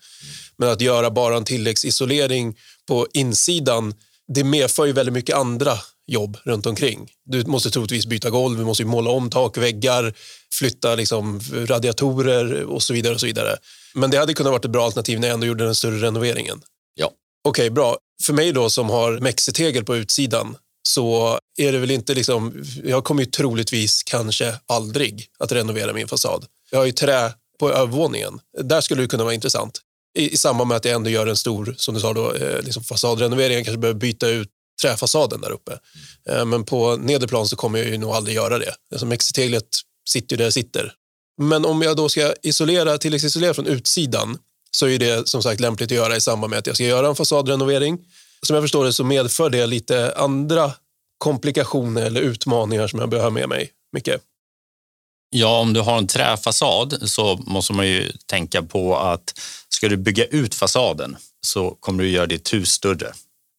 Men 0.58 0.70
att 0.70 0.82
göra 0.82 1.12
bara 1.12 1.38
en 1.38 1.46
tilläggsisolering 1.46 2.58
på 2.88 3.08
insidan, 3.14 3.94
det 4.34 4.44
medför 4.44 4.86
ju 4.86 4.92
väldigt 4.92 5.14
mycket 5.14 5.36
andra 5.36 5.78
jobb 6.08 6.38
runt 6.44 6.66
omkring. 6.66 7.10
Du 7.26 7.46
måste 7.46 7.70
troligtvis 7.70 8.06
byta 8.06 8.30
golv, 8.30 8.58
du 8.58 8.66
måste 8.66 8.86
måla 8.86 9.10
om 9.10 9.30
takväggar, 9.30 10.14
flytta 10.54 10.96
liksom 10.96 11.40
radiatorer 11.54 12.64
och 12.64 12.84
så 12.84 12.94
vidare. 12.94 13.14
och 13.14 13.20
så 13.20 13.26
vidare. 13.26 13.58
Men 13.94 14.12
det 14.12 14.18
hade 14.18 14.34
kunnat 14.34 14.52
vara 14.52 14.60
ett 14.60 14.72
bra 14.72 14.86
alternativ 14.86 15.20
när 15.20 15.28
jag 15.28 15.34
ändå 15.34 15.48
gjorde 15.48 15.66
den 15.66 15.76
större 15.76 16.02
renoveringen. 16.02 16.62
Ja. 16.96 17.06
Okej, 17.48 17.64
okay, 17.64 17.70
bra. 17.70 17.98
För 18.24 18.34
mig 18.34 18.52
då 18.52 18.70
som 18.70 18.90
har 18.90 19.20
mexitegel 19.20 19.86
på 19.86 19.96
utsidan 19.96 20.56
så 20.84 21.40
är 21.58 21.72
det 21.72 21.80
väl 21.80 21.92
inte 21.92 22.14
liksom, 22.14 22.64
jag 22.84 23.04
kommer 23.04 23.24
ju 23.24 23.30
troligtvis 23.30 24.04
kanske 24.04 24.56
aldrig 24.68 25.28
att 25.40 25.52
renovera 25.52 25.94
min 25.94 26.08
fasad. 26.08 26.46
Jag 26.70 26.80
har 26.80 26.86
ju 26.86 26.92
trä 26.92 27.34
på 27.60 27.72
övervåningen. 27.72 28.40
Där 28.64 28.82
skulle 28.82 29.02
det 29.02 29.08
kunna 29.08 29.24
vara 29.24 29.34
intressant. 29.34 29.80
I, 30.18 30.34
i 30.34 30.38
samband 30.38 30.68
med 30.68 30.78
att 30.78 30.86
jag 30.86 30.94
ändå 30.96 31.10
gör 31.10 31.28
en 31.28 31.38
stor, 31.38 31.76
som 31.78 31.94
du 31.94 32.00
sa 32.00 32.14
då, 32.14 32.34
eh, 32.34 32.62
liksom 32.62 32.84
fasadrenovering. 32.84 33.56
Jag 33.58 33.66
kanske 33.66 33.80
behöver 33.80 34.00
byta 34.00 34.30
ut 34.30 34.50
träfasaden 34.82 35.42
där 35.42 35.52
uppe. 35.52 35.80
Eh, 36.30 36.46
men 36.46 36.64
på 36.64 36.96
nederplan 36.96 37.48
så 37.48 37.56
kommer 37.56 37.80
jag 37.80 37.88
ju 37.88 37.98
nog 37.98 38.12
aldrig 38.12 38.36
göra 38.36 38.60
det. 38.60 38.74
Alltså 38.92 39.06
mexiteglet 39.06 39.68
sitter 40.10 40.36
ju 40.36 40.38
där 40.38 40.46
det 40.46 40.52
sitter. 40.52 40.94
Men 41.42 41.66
om 41.66 41.82
jag 41.82 41.98
då 41.98 42.10
ska 42.10 42.34
isolera, 42.44 42.98
tilläggsisolera 42.98 43.54
från 43.54 43.68
utsidan 43.68 44.38
så 44.72 44.88
är 44.88 45.00
det 45.00 45.28
som 45.28 45.44
sagt 45.44 45.60
lämpligt 45.60 45.92
att 45.92 45.96
göra 45.96 46.16
i 46.16 46.22
samband 46.22 46.50
med 46.50 46.60
att 46.60 46.68
jag 46.68 46.76
ska 46.76 46.84
göra 46.84 47.08
en 47.08 47.16
fasadrenovering 47.16 48.00
som 48.44 48.54
jag 48.54 48.64
förstår 48.64 48.86
det 48.86 48.94
så 48.94 49.04
medför 49.04 49.50
det 49.50 49.68
lite 49.68 50.14
andra 50.16 50.72
komplikationer 51.18 52.06
eller 52.06 52.22
utmaningar 52.22 52.88
som 52.88 53.00
jag 53.00 53.10
behöver 53.10 53.32
med 53.32 53.50
mig. 53.50 53.72
Micke? 53.94 54.10
Ja, 55.30 55.60
om 55.60 55.74
du 55.74 55.80
har 55.80 55.98
en 55.98 56.08
träfasad 56.08 57.10
så 57.10 57.38
måste 57.38 57.74
man 57.74 57.88
ju 57.88 58.12
tänka 58.26 58.64
på 58.64 58.98
att 58.98 59.40
ska 59.70 59.90
du 59.90 59.98
bygga 59.98 60.26
ut 60.26 60.56
fasaden 60.56 61.18
så 61.42 61.72
kommer 61.72 62.04
du 62.04 62.10
göra 62.10 62.26
ditt 62.26 62.54
hus 62.54 62.70
större. 62.70 63.14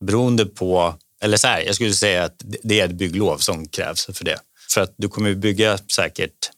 Beroende 0.04 0.46
på, 0.46 0.94
eller 1.22 1.36
så 1.36 1.46
här, 1.46 1.60
jag 1.60 1.74
skulle 1.74 1.92
säga 1.92 2.24
att 2.24 2.42
det 2.62 2.80
är 2.80 2.84
ett 2.84 2.94
bygglov 2.94 3.38
som 3.38 3.68
krävs 3.68 4.06
för 4.12 4.24
det. 4.24 4.38
För 4.70 4.80
att 4.80 4.94
du 4.96 5.08
kommer 5.08 5.34
bygga 5.34 5.78
säkert, 5.78 6.50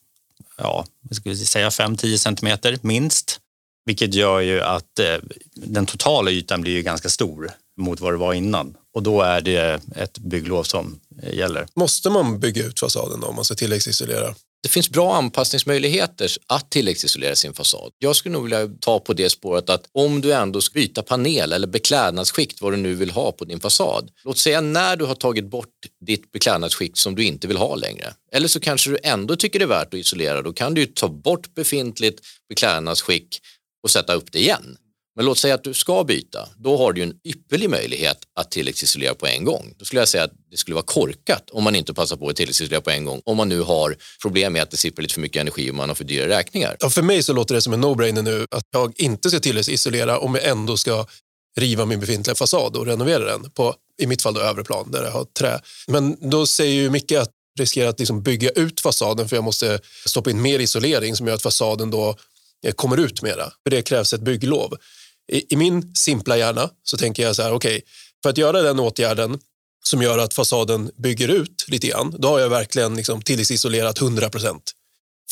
ja, 0.58 0.86
jag 1.08 1.16
skulle 1.16 1.36
säga 1.36 1.68
5-10 1.68 2.16
centimeter 2.16 2.78
minst. 2.82 3.40
Vilket 3.84 4.14
gör 4.14 4.40
ju 4.40 4.60
att 4.60 4.98
eh, 4.98 5.16
den 5.54 5.86
totala 5.86 6.30
ytan 6.30 6.60
blir 6.60 6.72
ju 6.72 6.82
ganska 6.82 7.08
stor 7.08 7.50
mot 7.76 8.00
vad 8.00 8.12
det 8.12 8.16
var 8.16 8.34
innan. 8.34 8.74
Och 8.94 9.02
då 9.02 9.22
är 9.22 9.40
det 9.40 9.80
ett 9.96 10.18
bygglov 10.18 10.62
som 10.62 11.00
gäller. 11.32 11.66
Måste 11.76 12.10
man 12.10 12.40
bygga 12.40 12.64
ut 12.66 12.80
fasaden 12.80 13.20
då, 13.20 13.26
om 13.26 13.34
man 13.34 13.44
ska 13.44 13.54
tilläggsisolera? 13.54 14.34
Det 14.62 14.68
finns 14.68 14.90
bra 14.90 15.14
anpassningsmöjligheter 15.14 16.30
att 16.46 16.70
tilläggsisolera 16.70 17.34
sin 17.34 17.54
fasad. 17.54 17.92
Jag 17.98 18.16
skulle 18.16 18.32
nog 18.32 18.42
vilja 18.42 18.68
ta 18.80 19.00
på 19.00 19.12
det 19.12 19.30
spåret 19.30 19.70
att 19.70 19.88
om 19.92 20.20
du 20.20 20.32
ändå 20.32 20.60
ska 20.60 20.74
byta 20.74 21.02
panel 21.02 21.52
eller 21.52 21.66
beklädnadsskikt, 21.66 22.62
vad 22.62 22.72
du 22.72 22.76
nu 22.76 22.94
vill 22.94 23.10
ha 23.10 23.32
på 23.32 23.44
din 23.44 23.60
fasad. 23.60 24.10
Låt 24.24 24.38
säga 24.38 24.60
när 24.60 24.96
du 24.96 25.04
har 25.04 25.14
tagit 25.14 25.50
bort 25.50 25.74
ditt 26.06 26.32
beklädnadsskikt 26.32 26.98
som 26.98 27.14
du 27.14 27.24
inte 27.24 27.48
vill 27.48 27.56
ha 27.56 27.74
längre. 27.74 28.14
Eller 28.32 28.48
så 28.48 28.60
kanske 28.60 28.90
du 28.90 28.98
ändå 29.02 29.36
tycker 29.36 29.58
det 29.58 29.64
är 29.64 29.68
värt 29.68 29.94
att 29.94 30.00
isolera. 30.00 30.42
Då 30.42 30.52
kan 30.52 30.74
du 30.74 30.86
ta 30.86 31.08
bort 31.08 31.54
befintligt 31.54 32.20
beklädnadsskick 32.48 33.40
och 33.82 33.90
sätta 33.90 34.14
upp 34.14 34.32
det 34.32 34.38
igen. 34.38 34.76
Men 35.16 35.24
låt 35.24 35.38
säga 35.38 35.54
att 35.54 35.64
du 35.64 35.74
ska 35.74 36.04
byta, 36.04 36.48
då 36.56 36.76
har 36.76 36.92
du 36.92 37.02
en 37.02 37.14
ypperlig 37.24 37.70
möjlighet 37.70 38.18
att 38.34 38.50
tilläggsisolera 38.50 39.14
på 39.14 39.26
en 39.26 39.44
gång. 39.44 39.74
Då 39.78 39.84
skulle 39.84 40.00
jag 40.00 40.08
säga 40.08 40.24
att 40.24 40.32
det 40.50 40.56
skulle 40.56 40.74
vara 40.74 40.84
korkat 40.84 41.50
om 41.50 41.64
man 41.64 41.74
inte 41.74 41.94
passar 41.94 42.16
på 42.16 42.28
att 42.28 42.36
tilläggsisolera 42.36 42.80
på 42.80 42.90
en 42.90 43.04
gång. 43.04 43.22
Om 43.24 43.36
man 43.36 43.48
nu 43.48 43.60
har 43.60 43.96
problem 44.22 44.52
med 44.52 44.62
att 44.62 44.70
det 44.70 44.76
sipprar 44.76 45.02
lite 45.02 45.14
för 45.14 45.20
mycket 45.20 45.40
energi 45.40 45.70
och 45.70 45.74
man 45.74 45.88
har 45.88 45.94
för 45.94 46.04
dyra 46.04 46.28
räkningar. 46.28 46.76
Ja, 46.80 46.90
för 46.90 47.02
mig 47.02 47.22
så 47.22 47.32
låter 47.32 47.54
det 47.54 47.62
som 47.62 47.72
en 47.72 47.84
no-brainer 47.84 48.22
nu 48.22 48.46
att 48.50 48.64
jag 48.72 48.92
inte 48.96 49.30
ska 49.30 49.40
tilläggsisolera 49.40 50.18
om 50.18 50.34
jag 50.34 50.44
ändå 50.44 50.76
ska 50.76 51.06
riva 51.58 51.84
min 51.86 52.00
befintliga 52.00 52.34
fasad 52.34 52.76
och 52.76 52.86
renovera 52.86 53.24
den 53.24 53.50
på, 53.50 53.74
i 54.02 54.06
mitt 54.06 54.22
fall 54.22 54.34
då 54.34 54.40
övre 54.40 54.64
plan 54.64 54.90
där 54.90 55.04
jag 55.04 55.10
har 55.10 55.24
trä. 55.24 55.60
Men 55.86 56.30
då 56.30 56.46
säger 56.46 56.74
ju 56.74 56.90
Micke 56.90 57.12
att 57.12 57.30
riskerar 57.58 57.88
att 57.88 57.98
liksom 57.98 58.22
bygga 58.22 58.50
ut 58.50 58.80
fasaden 58.80 59.28
för 59.28 59.36
jag 59.36 59.44
måste 59.44 59.80
stoppa 60.06 60.30
in 60.30 60.42
mer 60.42 60.58
isolering 60.58 61.16
som 61.16 61.26
gör 61.26 61.34
att 61.34 61.42
fasaden 61.42 61.90
då 61.90 62.16
eh, 62.66 62.72
kommer 62.72 62.96
ut 62.96 63.22
mera. 63.22 63.44
För 63.62 63.70
det 63.70 63.82
krävs 63.82 64.12
ett 64.12 64.20
bygglov. 64.20 64.76
I, 65.32 65.54
I, 65.54 65.56
min 65.56 65.94
simpla 65.94 66.38
hjärna 66.38 66.70
så 66.82 66.96
tänker 66.96 67.22
jag 67.22 67.36
så 67.36 67.42
här, 67.42 67.52
okej, 67.52 67.76
okay, 67.76 67.82
för 68.22 68.30
att 68.30 68.38
göra 68.38 68.62
den 68.62 68.80
åtgärden 68.80 69.38
som 69.84 70.02
gör 70.02 70.18
att 70.18 70.34
fasaden 70.34 70.90
bygger 70.96 71.28
ut 71.28 71.64
lite 71.68 71.86
grann, 71.86 72.14
då 72.18 72.28
har 72.28 72.38
jag 72.38 72.48
verkligen 72.48 72.96
liksom 72.96 73.22
tilläggsisolerat 73.22 74.00
100 74.00 74.30
procent. 74.30 74.72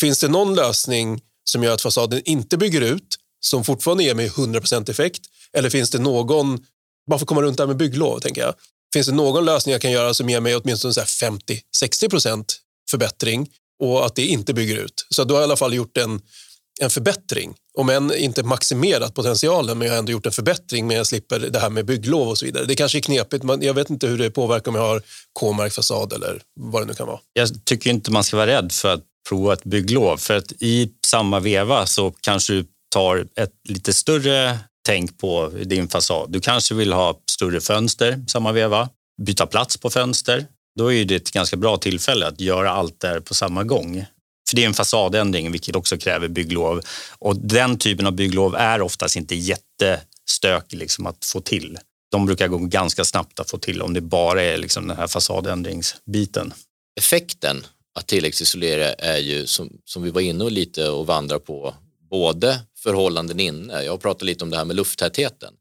Finns 0.01 0.21
det 0.21 0.29
någon 0.29 0.55
lösning 0.55 1.21
som 1.45 1.63
gör 1.63 1.75
att 1.75 1.83
fasaden 1.83 2.23
inte 2.25 2.57
bygger 2.57 2.81
ut, 2.81 3.17
som 3.41 3.65
fortfarande 3.65 4.05
ger 4.05 4.15
mig 4.15 4.27
100 4.27 4.61
procent 4.61 4.89
effekt? 4.89 5.21
Eller 5.53 5.71
finns 5.71 5.91
det 5.91 5.99
någon, 5.99 6.65
bara 7.11 7.19
för 7.19 7.25
att 7.25 7.29
komma 7.29 7.43
runt 7.43 7.59
där 7.59 7.67
med 7.67 7.77
bygglov, 7.77 8.21
tänker 8.21 8.41
jag. 8.41 8.55
Finns 8.93 9.07
det 9.07 9.13
någon 9.13 9.45
lösning 9.45 9.73
jag 9.73 9.83
kan 9.83 9.93
göra 9.93 10.15
som 10.15 10.29
ger 10.29 10.41
mig 10.41 10.57
åtminstone 10.57 10.93
50-60 10.93 12.11
procent 12.11 12.57
förbättring 12.91 13.49
och 13.81 14.07
att 14.07 14.15
det 14.15 14.27
inte 14.27 14.55
bygger 14.55 14.77
ut? 14.77 15.07
Så 15.11 15.25
då 15.25 15.35
har 15.35 15.41
jag 15.41 15.47
i 15.47 15.51
alla 15.51 15.57
fall 15.57 15.75
gjort 15.75 15.97
en, 15.97 16.21
en 16.81 16.91
förbättring. 16.91 17.55
Om 17.79 17.89
än 17.89 18.15
inte 18.15 18.43
maximerat 18.43 19.15
potentialen, 19.15 19.79
men 19.79 19.87
jag 19.87 19.95
har 19.95 19.99
ändå 19.99 20.13
gjort 20.13 20.27
en 20.27 20.33
förbättring 20.33 20.87
men 20.87 20.97
jag 20.97 21.07
slipper 21.07 21.39
det 21.39 21.59
här 21.59 21.71
med 21.71 21.87
bygglov 21.87 22.29
och 22.29 22.39
så 22.39 22.47
vidare. 22.47 22.65
Det 22.65 22.75
kanske 22.75 22.99
är 22.99 23.03
knepigt, 23.03 23.45
men 23.45 23.63
jag 23.63 23.75
vet 23.75 23.91
inte 23.91 24.07
hur 24.07 24.19
det 24.19 24.31
påverkar 24.31 24.71
om 24.71 24.75
jag 24.75 24.83
har 24.83 25.03
K-märkt 25.41 25.75
fasad 25.75 26.13
eller 26.13 26.43
vad 26.61 26.83
det 26.83 26.87
nu 26.87 26.95
kan 26.95 27.07
vara. 27.07 27.19
Jag 27.33 27.65
tycker 27.65 27.91
inte 27.91 28.11
man 28.11 28.25
ska 28.25 28.37
vara 28.37 28.47
rädd 28.47 28.73
för 28.73 28.95
att 28.95 29.03
prova 29.29 29.53
ett 29.53 29.65
bygglov, 29.65 30.17
för 30.17 30.37
att 30.37 30.53
i 30.53 30.91
samma 31.07 31.41
veva 31.41 31.87
så 31.87 32.11
kanske 32.21 32.53
du 32.53 32.67
tar 32.95 33.27
ett 33.37 33.53
lite 33.69 33.93
större 33.93 34.59
tänk 34.87 35.19
på 35.19 35.53
din 35.65 35.89
fasad. 35.89 36.33
Du 36.33 36.41
kanske 36.41 36.75
vill 36.75 36.93
ha 36.93 37.21
större 37.31 37.61
fönster 37.61 38.25
samma 38.29 38.53
veva, 38.53 38.89
byta 39.27 39.47
plats 39.47 39.77
på 39.77 39.91
fönster. 39.91 40.47
Då 40.79 40.93
är 40.93 41.05
det 41.05 41.15
ett 41.15 41.31
ganska 41.31 41.57
bra 41.57 41.77
tillfälle 41.77 42.27
att 42.27 42.41
göra 42.41 42.71
allt 42.71 43.01
där 43.01 43.21
på 43.21 43.35
samma 43.35 43.65
gång. 43.65 44.07
För 44.49 44.57
det 44.57 44.63
är 44.63 44.67
en 44.67 44.75
fasadändring, 44.75 45.53
vilket 45.53 45.77
också 45.77 45.99
kräver 45.99 46.29
bygglov. 46.29 46.81
Och 47.19 47.37
den 47.37 47.79
typen 47.79 48.07
av 48.07 48.13
bygglov 48.13 48.55
är 48.55 48.81
oftast 48.81 49.17
inte 49.17 49.35
jättestökig 49.35 50.79
liksom 50.79 51.07
att 51.07 51.25
få 51.25 51.41
till. 51.41 51.79
De 52.11 52.27
brukar 52.27 52.49
gå 52.49 52.59
ganska 52.59 53.05
snabbt 53.05 53.41
att 53.41 53.51
få 53.51 53.59
till 53.59 53.83
om 53.83 53.95
det 53.95 54.01
bara 54.01 54.43
är 54.43 54.59
liksom 54.59 54.89
den 54.89 54.97
här 54.97 55.07
fasadändringsbiten. 55.07 56.53
Effekten 57.01 57.67
att 57.95 58.07
tilläggsisolera 58.07 58.93
är 58.93 59.19
ju 59.19 59.47
som, 59.47 59.71
som 59.85 60.03
vi 60.03 60.11
var 60.11 60.21
inne 60.21 60.45
och 60.45 60.53
lite 60.53 60.89
och 60.89 61.07
vandrar 61.07 61.39
på 61.39 61.75
både 62.11 62.61
förhållanden 62.79 63.41
inne. 63.41 63.83
Jag 63.83 63.93
har 63.93 63.99
pratat 63.99 64.23
lite 64.23 64.45
om 64.45 64.51
det 64.51 64.57
här 64.57 64.65
med 64.65 64.77
lufttätheten. 64.77 65.55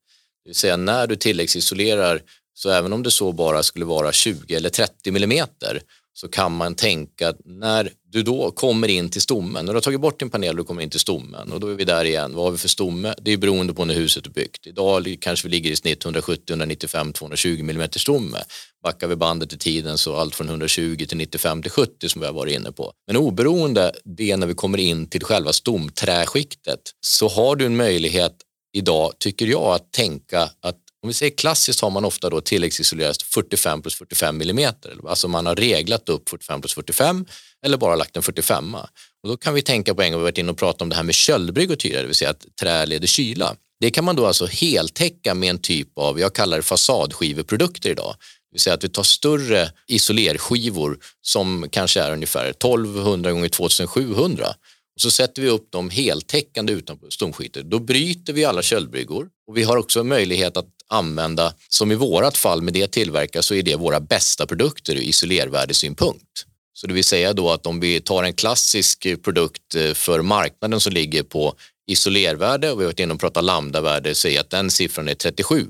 Det 0.44 0.50
vill 0.50 0.56
säga 0.56 0.78
när 0.78 1.08
du 1.08 1.16
tilläggsisolerar 1.16 2.22
så 2.54 2.70
även 2.70 2.94
om 2.94 3.04
det 3.04 3.12
så 3.12 3.32
bara 3.32 3.64
skulle 3.64 3.86
vara 3.86 4.12
20 4.12 4.56
eller 4.56 4.70
30 4.70 5.12
millimeter 5.12 5.82
så 6.14 6.28
kan 6.28 6.52
man 6.52 6.76
tänka 6.76 7.30
att 7.30 7.38
när 7.46 7.92
du 8.14 8.24
då 8.24 8.52
kommer 8.52 8.88
in 8.88 9.10
till 9.10 9.22
stommen, 9.22 9.66
när 9.66 9.74
du 9.74 9.78
har 9.78 9.82
tagit 9.82 10.02
bort 10.02 10.20
din 10.20 10.30
panel 10.30 10.50
och 10.50 10.56
du 10.56 10.64
kommer 10.64 10.82
in 10.82 10.90
till 10.90 11.00
stommen 11.00 11.52
och 11.52 11.60
då 11.60 11.68
är 11.68 11.74
vi 11.74 11.84
där 11.84 12.06
igen, 12.06 12.36
vad 12.36 12.46
har 12.46 12.52
vi 12.52 12.58
för 12.58 12.68
stomme? 12.68 13.14
Det 13.22 13.34
är 13.34 13.38
beroende 13.38 13.74
på 13.74 13.86
när 13.86 13.94
huset 13.94 14.26
är 14.26 14.30
byggt. 14.30 14.68
Idag 14.68 15.18
kanske 15.22 15.48
vi 15.48 15.52
ligger 15.52 15.72
i 15.72 15.76
snitt 15.76 16.06
170, 16.06 16.44
195, 16.50 17.14
220 17.14 17.58
mm 17.60 17.90
stomme. 17.92 18.38
Backar 18.84 19.08
vi 19.08 19.16
bandet 19.16 19.54
i 19.54 19.58
tiden 19.58 19.98
så 19.98 20.16
allt 20.16 20.36
från 20.36 20.50
120 20.50 21.06
till 21.10 21.18
95 21.18 21.62
till 21.62 21.72
70 21.72 22.10
som 22.10 22.22
vi 22.22 22.28
har 22.28 22.34
varit 22.34 22.54
inne 22.54 22.72
på. 22.72 22.94
Men 23.08 23.18
oberoende 23.18 23.92
det 24.04 24.38
när 24.38 24.48
vi 24.48 24.54
kommer 24.54 24.78
in 24.78 25.08
till 25.08 25.24
själva 25.24 25.54
stomträskiktet 25.54 26.80
så 27.02 27.28
har 27.28 27.56
du 27.56 27.66
en 27.66 27.76
möjlighet 27.76 28.36
idag, 28.74 29.14
tycker 29.20 29.48
jag, 29.48 29.76
att 29.76 29.92
tänka 29.92 30.42
att 30.42 30.83
om 31.04 31.08
vi 31.08 31.14
säger 31.14 31.36
klassiskt 31.36 31.82
har 31.82 31.90
man 31.90 32.06
ofta 32.06 32.30
då 32.30 32.42
tilläggsisolerat 32.42 33.22
45 33.22 33.82
plus 33.82 33.96
45 33.96 34.38
millimeter. 34.38 34.98
Alltså 35.08 35.28
man 35.28 35.46
har 35.46 35.56
reglat 35.56 36.10
upp 36.10 36.30
45 36.30 36.62
plus 36.62 36.74
45 36.74 37.26
eller 37.66 37.78
bara 37.78 37.96
lagt 37.96 38.18
en 38.18 38.24
45. 38.24 38.76
Och 38.76 39.30
då 39.30 39.38
kan 39.38 39.54
vi 39.54 39.62
tänka 39.62 39.96
på 39.96 40.02
en 40.02 40.12
gång, 40.12 40.22
vi 40.22 40.24
varit 40.24 40.38
inne 40.38 40.52
och 40.52 40.58
pratat 40.58 40.82
om 40.82 40.90
det 40.90 40.96
här 40.96 41.04
med 41.04 41.16
köldbryggor 41.16 41.76
tidigare, 41.76 42.02
det 42.02 42.08
vill 42.08 42.16
säga 42.16 42.30
att 42.30 42.46
trä 42.62 42.86
leder 42.86 43.08
kyla. 43.08 43.56
Det 43.80 43.92
kan 43.92 44.04
man 44.04 44.16
då 44.16 44.26
alltså 44.26 44.46
heltäcka 44.46 45.34
med 45.34 45.50
en 45.50 45.60
typ 45.60 45.98
av, 45.98 46.20
jag 46.20 46.36
kallar 46.36 46.58
det 46.58 46.64
fasadskiveprodukter 46.64 47.90
idag. 47.90 48.16
Det 48.20 48.56
vill 48.56 48.62
säga 48.62 48.74
att 48.74 48.84
vi 48.84 48.90
tar 48.90 49.04
större 49.04 49.72
isolerskivor 49.88 50.98
som 51.22 51.68
kanske 51.72 52.02
är 52.02 52.12
ungefär 52.12 52.46
1200 52.46 53.32
gånger 53.32 53.50
2700 53.50 54.48
och 54.96 55.02
så 55.02 55.12
sätter 55.12 55.42
vi 55.42 55.50
upp 55.50 55.72
dem 55.72 55.90
heltäckande 55.90 56.74
utanpå 56.74 57.10
stomskiktet. 57.10 57.66
Då 57.66 57.80
bryter 57.80 58.34
vi 58.34 58.46
alla 58.46 58.62
köldbryggor 58.62 59.30
Och 59.48 59.58
vi 59.58 59.64
har 59.64 59.78
också 59.78 60.04
möjlighet 60.04 60.58
att 60.58 60.68
använda, 60.94 61.54
som 61.70 61.92
i 61.92 61.96
vårat 61.96 62.38
fall 62.38 62.62
med 62.62 62.74
det 62.74 62.88
tillverkare 62.88 63.44
så 63.44 63.56
är 63.56 63.64
det 63.64 63.76
våra 63.76 64.00
bästa 64.00 64.46
produkter 64.46 64.96
ur 64.96 65.02
isolervärdesynpunkt. 65.02 66.46
Så 66.74 66.88
det 66.88 66.94
vill 66.94 67.04
säga 67.04 67.34
då 67.34 67.52
att 67.52 67.66
om 67.66 67.80
vi 67.80 68.02
tar 68.02 68.24
en 68.24 68.34
klassisk 68.34 69.06
eh, 69.06 69.18
produkt 69.18 69.76
eh, 69.76 69.94
för 69.94 70.22
marknaden 70.22 70.80
som 70.80 70.94
ligger 70.94 71.24
på 71.24 71.56
isolervärde 71.88 72.72
och 72.72 72.80
vi 72.80 72.84
har 72.84 72.90
varit 72.90 73.00
inne 73.00 73.14
och 73.14 73.20
pratat 73.20 73.44
lambdavärde, 73.44 74.16
säger 74.16 74.40
att 74.40 74.50
den 74.50 74.72
siffran 74.72 75.10
är 75.10 75.14
37. 75.14 75.68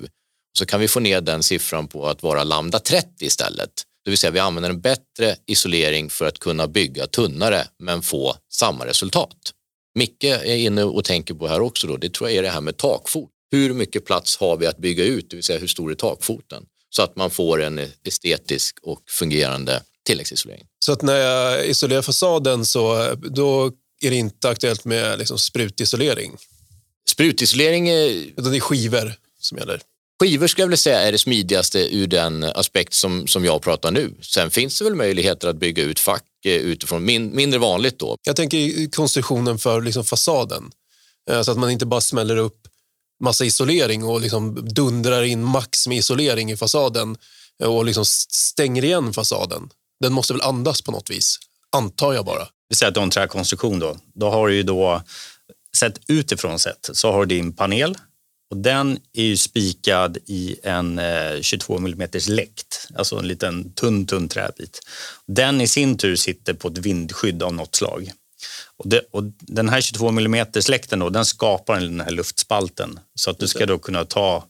Så 0.58 0.66
kan 0.66 0.80
vi 0.80 0.88
få 0.88 1.00
ner 1.00 1.22
den 1.22 1.44
siffran 1.44 1.88
på 1.88 2.08
att 2.08 2.24
vara 2.24 2.44
lambda 2.44 2.80
30 2.80 3.08
istället. 3.20 3.70
Det 4.04 4.10
vill 4.10 4.18
säga 4.18 4.32
vi 4.32 4.40
använder 4.40 4.70
en 4.70 4.82
bättre 4.82 5.36
isolering 5.48 6.10
för 6.10 6.26
att 6.26 6.40
kunna 6.40 6.68
bygga 6.68 7.08
tunnare 7.08 7.68
men 7.80 8.02
få 8.02 8.36
samma 8.52 8.86
resultat. 8.86 9.54
Micke 9.96 10.24
är 10.24 10.56
inne 10.56 10.84
och 10.84 11.04
tänker 11.04 11.34
på 11.34 11.48
här 11.48 11.62
också 11.62 11.88
då, 11.88 11.98
det 11.98 12.14
tror 12.14 12.30
jag 12.30 12.38
är 12.38 12.44
det 12.44 12.50
här 12.50 12.62
med 12.62 12.78
takfot. 12.78 13.30
Hur 13.54 13.74
mycket 13.74 14.06
plats 14.06 14.38
har 14.38 14.58
vi 14.58 14.68
att 14.68 14.78
bygga 14.78 15.04
ut, 15.06 15.30
det 15.30 15.36
vill 15.36 15.44
säga 15.44 15.60
hur 15.60 15.68
stor 15.68 15.92
är 15.92 15.96
takfoten? 15.96 16.66
Så 16.90 17.02
att 17.02 17.16
man 17.16 17.30
får 17.30 17.62
en 17.62 17.82
estetisk 18.08 18.78
och 18.82 19.00
fungerande 19.10 19.82
tilläggsisolering. 20.06 20.66
Så 20.86 20.92
att 20.92 21.02
när 21.02 21.16
jag 21.16 21.68
isolerar 21.68 22.02
fasaden 22.02 22.66
så 22.66 23.14
då 23.16 23.72
är 24.02 24.10
det 24.10 24.16
inte 24.16 24.50
aktuellt 24.50 24.86
med 24.86 25.20
liksom 25.20 25.38
sprutisolering? 25.38 26.38
Sprutisolering 27.10 27.90
är... 27.90 28.10
Utan 28.10 28.52
det 28.52 28.58
är 28.58 28.60
skivor 28.60 29.14
som 29.40 29.58
gäller? 29.58 29.82
Skivor 30.22 30.48
skulle 30.48 30.62
jag 30.62 30.68
vilja 30.68 30.78
säga 30.78 31.02
är 31.02 31.12
det 31.12 31.18
smidigaste 31.18 31.96
ur 31.96 32.08
den 32.08 32.44
aspekt 32.44 32.94
som, 32.94 33.28
som 33.28 33.46
jag 33.46 33.62
pratar 33.62 33.92
nu. 33.92 34.14
Sen 34.22 34.52
finns 34.52 34.80
det 34.80 34.86
väl 34.86 34.96
möjligheter 34.96 35.48
att 35.48 35.56
bygga 35.56 35.84
ut 35.84 36.00
fack 36.00 36.26
eh, 36.46 36.52
utifrån, 36.52 37.06
min, 37.06 37.36
mindre 37.36 37.60
vanligt 37.60 38.00
då. 38.00 38.18
Jag 38.24 38.36
tänker 38.36 38.92
konstruktionen 38.92 39.58
för 39.58 39.82
liksom 39.82 40.04
fasaden. 40.06 40.72
Eh, 41.30 41.42
så 41.42 41.52
att 41.52 41.58
man 41.58 41.72
inte 41.72 41.86
bara 41.86 42.02
smäller 42.02 42.38
upp 42.38 42.63
massa 43.20 43.46
isolering 43.46 44.04
och 44.04 44.22
liksom 44.22 44.56
dundrar 44.70 45.24
in 45.24 45.44
max 45.44 45.88
med 45.88 45.98
isolering 45.98 46.52
i 46.52 46.58
fasaden 46.58 47.18
och 47.64 47.86
liksom 47.86 48.06
stänger 48.06 48.84
igen 48.84 49.14
fasaden. 49.14 49.70
Den 50.00 50.14
måste 50.14 50.34
väl 50.34 50.42
andas 50.42 50.82
på 50.82 50.92
något 50.92 51.10
vis, 51.10 51.40
antar 51.72 52.14
jag 52.14 52.26
bara. 52.26 52.48
Vi 52.70 52.76
säger 52.76 52.88
att 52.88 52.94
du 52.94 53.00
har 53.00 53.06
en 53.06 53.12
träkonstruktion 53.12 53.80
då. 53.80 53.98
Då 54.14 54.30
har 54.30 54.48
du 54.48 54.56
ju 54.56 54.64
då, 54.64 55.02
sett 55.78 56.00
utifrån 56.08 56.60
sett, 56.60 56.90
så 56.94 57.12
har 57.12 57.26
du 57.26 57.36
din 57.36 57.54
panel 57.54 57.98
och 58.54 58.58
den 58.58 59.00
är 59.14 59.24
ju 59.24 59.38
spikad 59.38 60.18
i 60.26 60.56
en 60.64 61.00
eh, 61.00 61.42
22 61.42 61.78
mm 61.78 62.10
läkt, 62.28 62.88
alltså 62.96 63.16
en 63.16 63.28
liten 63.28 63.74
tunn, 63.74 64.06
tunn 64.06 64.30
träbit. 64.30 64.80
Den 65.28 65.62
i 65.62 65.68
sin 65.68 65.98
tur 65.98 66.16
sitter 66.16 66.54
på 66.54 66.68
ett 66.68 66.78
vindskydd 66.78 67.44
av 67.44 67.54
något 67.54 67.76
slag. 67.76 68.12
Och, 68.78 68.88
det, 68.88 69.02
och 69.12 69.24
den 69.40 69.70
här 69.70 69.82
22 69.82 70.10
mm 70.10 70.48
läkten 70.70 71.00
då, 71.00 71.10
den 71.10 71.26
skapar 71.26 71.80
den 71.80 72.02
här 72.02 72.12
luftspalten 72.12 73.00
så 73.16 73.30
att 73.30 73.40
du 73.40 73.48
ska 73.48 73.66
då 73.66 73.78
kunna 73.80 74.06
ta 74.06 74.44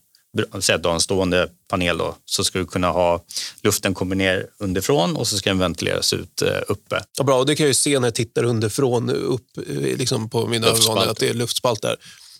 Säg 0.60 0.74
att 0.74 0.82
du 0.82 0.88
har 0.88 0.94
en 0.94 1.00
stående 1.00 1.48
panel 1.68 1.98
då, 1.98 2.16
så 2.24 2.44
ska 2.44 2.58
du 2.58 2.66
kunna 2.66 2.90
ha 2.90 3.24
luften 3.62 3.94
kommer 3.94 4.16
ner 4.16 4.46
underifrån 4.58 5.16
och 5.16 5.28
så 5.28 5.38
ska 5.38 5.50
den 5.50 5.58
ventileras 5.58 6.12
ut 6.12 6.42
eh, 6.42 6.60
uppe. 6.68 7.04
Ja, 7.18 7.24
bra, 7.24 7.38
och 7.38 7.46
det 7.46 7.56
kan 7.56 7.64
jag 7.64 7.68
ju 7.68 7.74
se 7.74 7.98
när 7.98 8.06
jag 8.06 8.14
tittar 8.14 8.44
underifrån 8.44 9.10
upp 9.10 9.58
eh, 9.68 9.74
liksom 9.76 10.30
på 10.30 10.46
mina 10.46 10.66
ögon 10.66 10.98
att 10.98 11.16
det 11.16 11.28
är 11.28 11.34
luftspalt 11.34 11.82
där. 11.82 11.96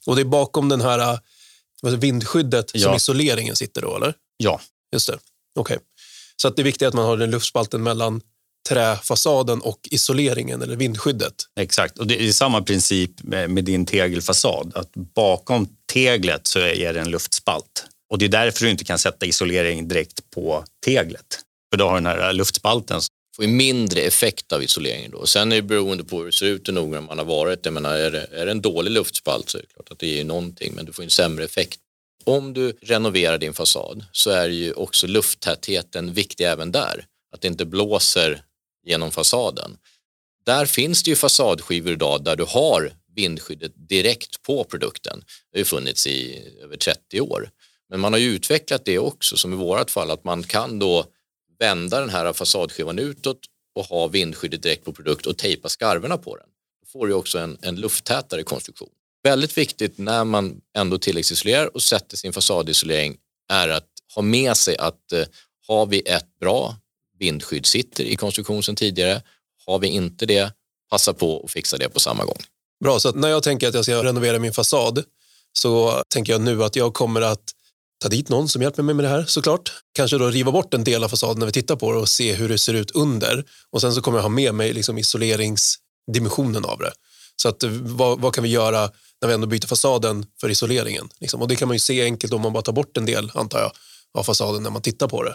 Och 0.07 0.17
det 0.17 0.23
är 0.23 0.25
bakom 0.25 0.69
den 0.69 0.81
här 0.81 1.19
vindskyddet 1.97 2.71
ja. 2.75 2.81
som 2.81 2.95
isoleringen 2.95 3.57
sitter 3.57 3.83
då, 3.83 3.97
eller? 3.97 4.15
Ja. 4.37 4.61
Just 4.93 5.07
det. 5.07 5.19
Okej. 5.59 5.75
Okay. 5.75 5.87
Så 6.37 6.49
att 6.49 6.57
det 6.57 6.63
är 6.63 6.65
viktigt 6.65 6.89
att 6.89 6.95
man 6.95 7.05
har 7.05 7.17
den 7.17 7.31
luftspalten 7.31 7.83
mellan 7.83 8.21
träfasaden 8.69 9.61
och 9.61 9.89
isoleringen 9.91 10.63
eller 10.63 10.77
vindskyddet. 10.77 11.35
Exakt, 11.61 11.99
och 11.99 12.07
det 12.07 12.23
är 12.23 12.33
samma 12.33 12.63
princip 12.63 13.11
med, 13.23 13.65
din 13.65 13.87
tegelfasad. 13.87 14.73
Att 14.75 14.93
bakom 14.95 15.69
teglet 15.93 16.47
så 16.47 16.59
är 16.59 16.93
det 16.93 17.01
en 17.01 17.11
luftspalt. 17.11 17.87
Och 18.11 18.19
det 18.19 18.25
är 18.25 18.29
därför 18.29 18.65
du 18.65 18.71
inte 18.71 18.85
kan 18.85 18.99
sätta 18.99 19.27
isolering 19.27 19.89
direkt 19.89 20.31
på 20.31 20.65
teglet. 20.85 21.41
För 21.73 21.79
då 21.79 21.89
har 21.89 21.95
den 21.95 22.07
här 22.07 22.33
luftspalten 22.33 23.01
får 23.37 23.45
ju 23.45 23.51
mindre 23.51 24.01
effekt 24.01 24.53
av 24.53 24.63
isoleringen 24.63 25.11
då. 25.11 25.27
Sen 25.27 25.53
är 25.53 25.57
det 25.57 25.63
beroende 25.63 26.05
på 26.05 26.19
hur 26.19 26.27
det 26.27 26.33
ser 26.33 26.47
ut 26.47 26.69
och 26.69 26.75
noga 26.75 27.01
man 27.01 27.19
har 27.19 27.25
varit. 27.25 27.65
Jag 27.65 27.75
menar, 27.75 27.95
är, 27.95 28.11
det, 28.11 28.29
är 28.33 28.45
det 28.47 28.51
en 28.51 28.63
dålig 28.63 28.91
luftspalt 28.91 29.51
så 29.51 29.59
är 29.59 29.63
det 29.63 29.69
klart 29.75 29.91
att 29.91 29.99
det 29.99 30.07
ger 30.07 30.25
någonting 30.25 30.73
men 30.75 30.85
du 30.85 30.93
får 30.93 31.03
en 31.03 31.11
sämre 31.11 31.45
effekt. 31.45 31.81
Om 32.25 32.53
du 32.53 32.79
renoverar 32.83 33.39
din 33.39 33.55
fasad 33.55 34.05
så 34.13 34.31
är 34.31 34.49
ju 34.49 34.73
också 34.73 35.07
lufttätheten 35.07 36.13
viktig 36.13 36.45
även 36.45 36.73
där. 36.73 37.07
Att 37.35 37.41
det 37.41 37.49
inte 37.49 37.65
blåser 37.65 38.43
genom 38.85 39.11
fasaden. 39.11 39.77
Där 40.47 40.67
finns 40.67 41.03
det 41.03 41.11
ju 41.11 41.17
fasadskivor 41.17 41.93
idag 41.93 42.25
där 42.25 42.37
du 42.37 42.45
har 42.45 42.93
vindskyddet 43.15 43.73
direkt 43.89 44.43
på 44.43 44.65
produkten. 44.65 45.25
Det 45.53 45.59
har 45.59 45.61
ju 45.61 45.65
funnits 45.65 46.07
i 46.07 46.49
över 46.63 46.77
30 46.77 47.21
år. 47.21 47.51
Men 47.91 48.01
man 48.01 48.13
har 48.13 48.21
ju 48.21 48.29
utvecklat 48.29 48.85
det 48.85 48.99
också 48.99 49.37
som 49.37 49.53
i 49.53 49.57
vårt 49.57 49.91
fall 49.91 50.11
att 50.11 50.25
man 50.25 50.43
kan 50.43 50.79
då 50.79 51.07
vända 51.59 52.01
den 52.01 52.11
här 52.11 52.33
fasadskivan 52.33 52.99
utåt 52.99 53.41
och 53.75 53.85
ha 53.85 54.07
vindskyddet 54.07 54.63
direkt 54.63 54.85
på 54.85 54.93
produkt 54.93 55.27
och 55.27 55.39
tejpa 55.39 55.69
skarvarna 55.69 56.19
på 56.19 56.37
den. 56.37 56.47
Då 56.81 56.87
får 56.87 57.07
du 57.07 57.15
också 57.15 57.39
en, 57.39 57.59
en 57.63 57.77
lufttätare 57.77 58.43
konstruktion. 58.43 58.91
Väldigt 59.23 59.59
viktigt 59.59 59.99
när 59.99 60.25
man 60.25 60.61
ändå 60.77 60.99
tilläggsisolerar 60.99 61.75
och 61.75 61.83
sätter 61.83 62.17
sin 62.17 62.33
fasadisolering 62.33 63.17
är 63.49 63.69
att 63.69 63.89
ha 64.15 64.23
med 64.23 64.57
sig 64.57 64.77
att 64.77 65.13
eh, 65.13 65.25
har 65.67 65.87
vi 65.87 66.01
ett 66.01 66.39
bra 66.41 66.77
vindskydd 67.25 67.67
sitter 67.67 68.05
i 68.05 68.17
konstruktion 68.17 68.63
sedan 68.63 68.77
tidigare, 68.77 69.23
har 69.67 69.79
vi 69.79 69.89
inte 69.89 70.27
det, 70.27 70.53
passa 70.91 71.13
på 71.13 71.43
att 71.45 71.51
fixa 71.51 71.79
det 71.79 71.89
på 71.89 72.01
samma 72.01 72.25
gång. 72.25 72.43
Bra, 72.85 73.01
så 73.01 73.13
när 73.13 73.29
jag 73.29 73.43
tänker 73.43 73.69
att 73.69 73.75
jag 73.75 73.85
ska 73.85 74.05
renovera 74.05 74.39
min 74.39 74.53
fasad 74.53 75.05
så 75.53 76.03
tänker 76.09 76.33
jag 76.33 76.43
nu 76.43 76.65
att 76.65 76.77
jag 76.77 76.95
kommer 76.95 77.21
att 77.21 77.45
ta 78.03 78.09
dit 78.09 78.29
någon 78.29 78.49
som 78.49 78.63
hjälper 78.63 78.83
mig 78.83 78.95
med 78.95 79.05
det 79.05 79.09
här 79.09 79.25
såklart. 79.25 79.73
Kanske 79.93 80.19
då 80.19 80.29
riva 80.29 80.53
bort 80.53 80.75
en 80.75 80.85
del 80.85 81.05
av 81.05 81.09
fasaden 81.09 81.39
när 81.39 81.47
vi 81.47 81.53
tittar 81.53 81.77
på 81.77 81.93
det 81.93 81.99
och 81.99 82.09
se 82.09 82.35
hur 82.35 82.49
det 82.49 82.59
ser 82.59 82.75
ut 82.75 82.91
under. 82.91 83.45
Och 83.71 83.81
sen 83.81 83.95
så 83.95 84.01
kommer 84.01 84.19
jag 84.19 84.23
ha 84.23 84.29
med 84.29 84.55
mig 84.55 84.73
liksom 84.73 84.99
isoleringsdimensionen 84.99 86.65
av 86.65 86.79
det. 86.79 86.93
Så 87.37 87.49
att, 87.49 87.65
vad, 87.83 88.21
vad, 88.21 88.35
kan 88.35 88.45
vi 88.45 88.51
göra 88.51 88.91
när 89.21 89.29
vi 89.29 89.35
ändå 89.35 89.47
byter 89.47 89.67
fasaden 89.67 90.27
för 90.41 90.51
isoleringen? 90.51 91.09
Liksom. 91.21 91.43
Och 91.43 91.49
det 91.49 91.57
kan 91.57 91.69
man 91.69 91.75
ju 91.75 91.81
se 91.81 92.03
enkelt 92.03 92.33
om 92.33 92.41
man 92.41 92.53
bara 92.53 92.63
tar 92.63 92.73
bort 92.73 92.97
en 92.97 93.07
del, 93.07 93.31
antar 93.35 93.61
jag, 93.61 93.73
av 94.19 94.25
fasaden 94.25 94.63
när 94.63 94.71
man 94.71 94.83
tittar 94.83 95.09
på 95.09 95.23
det. 95.23 95.35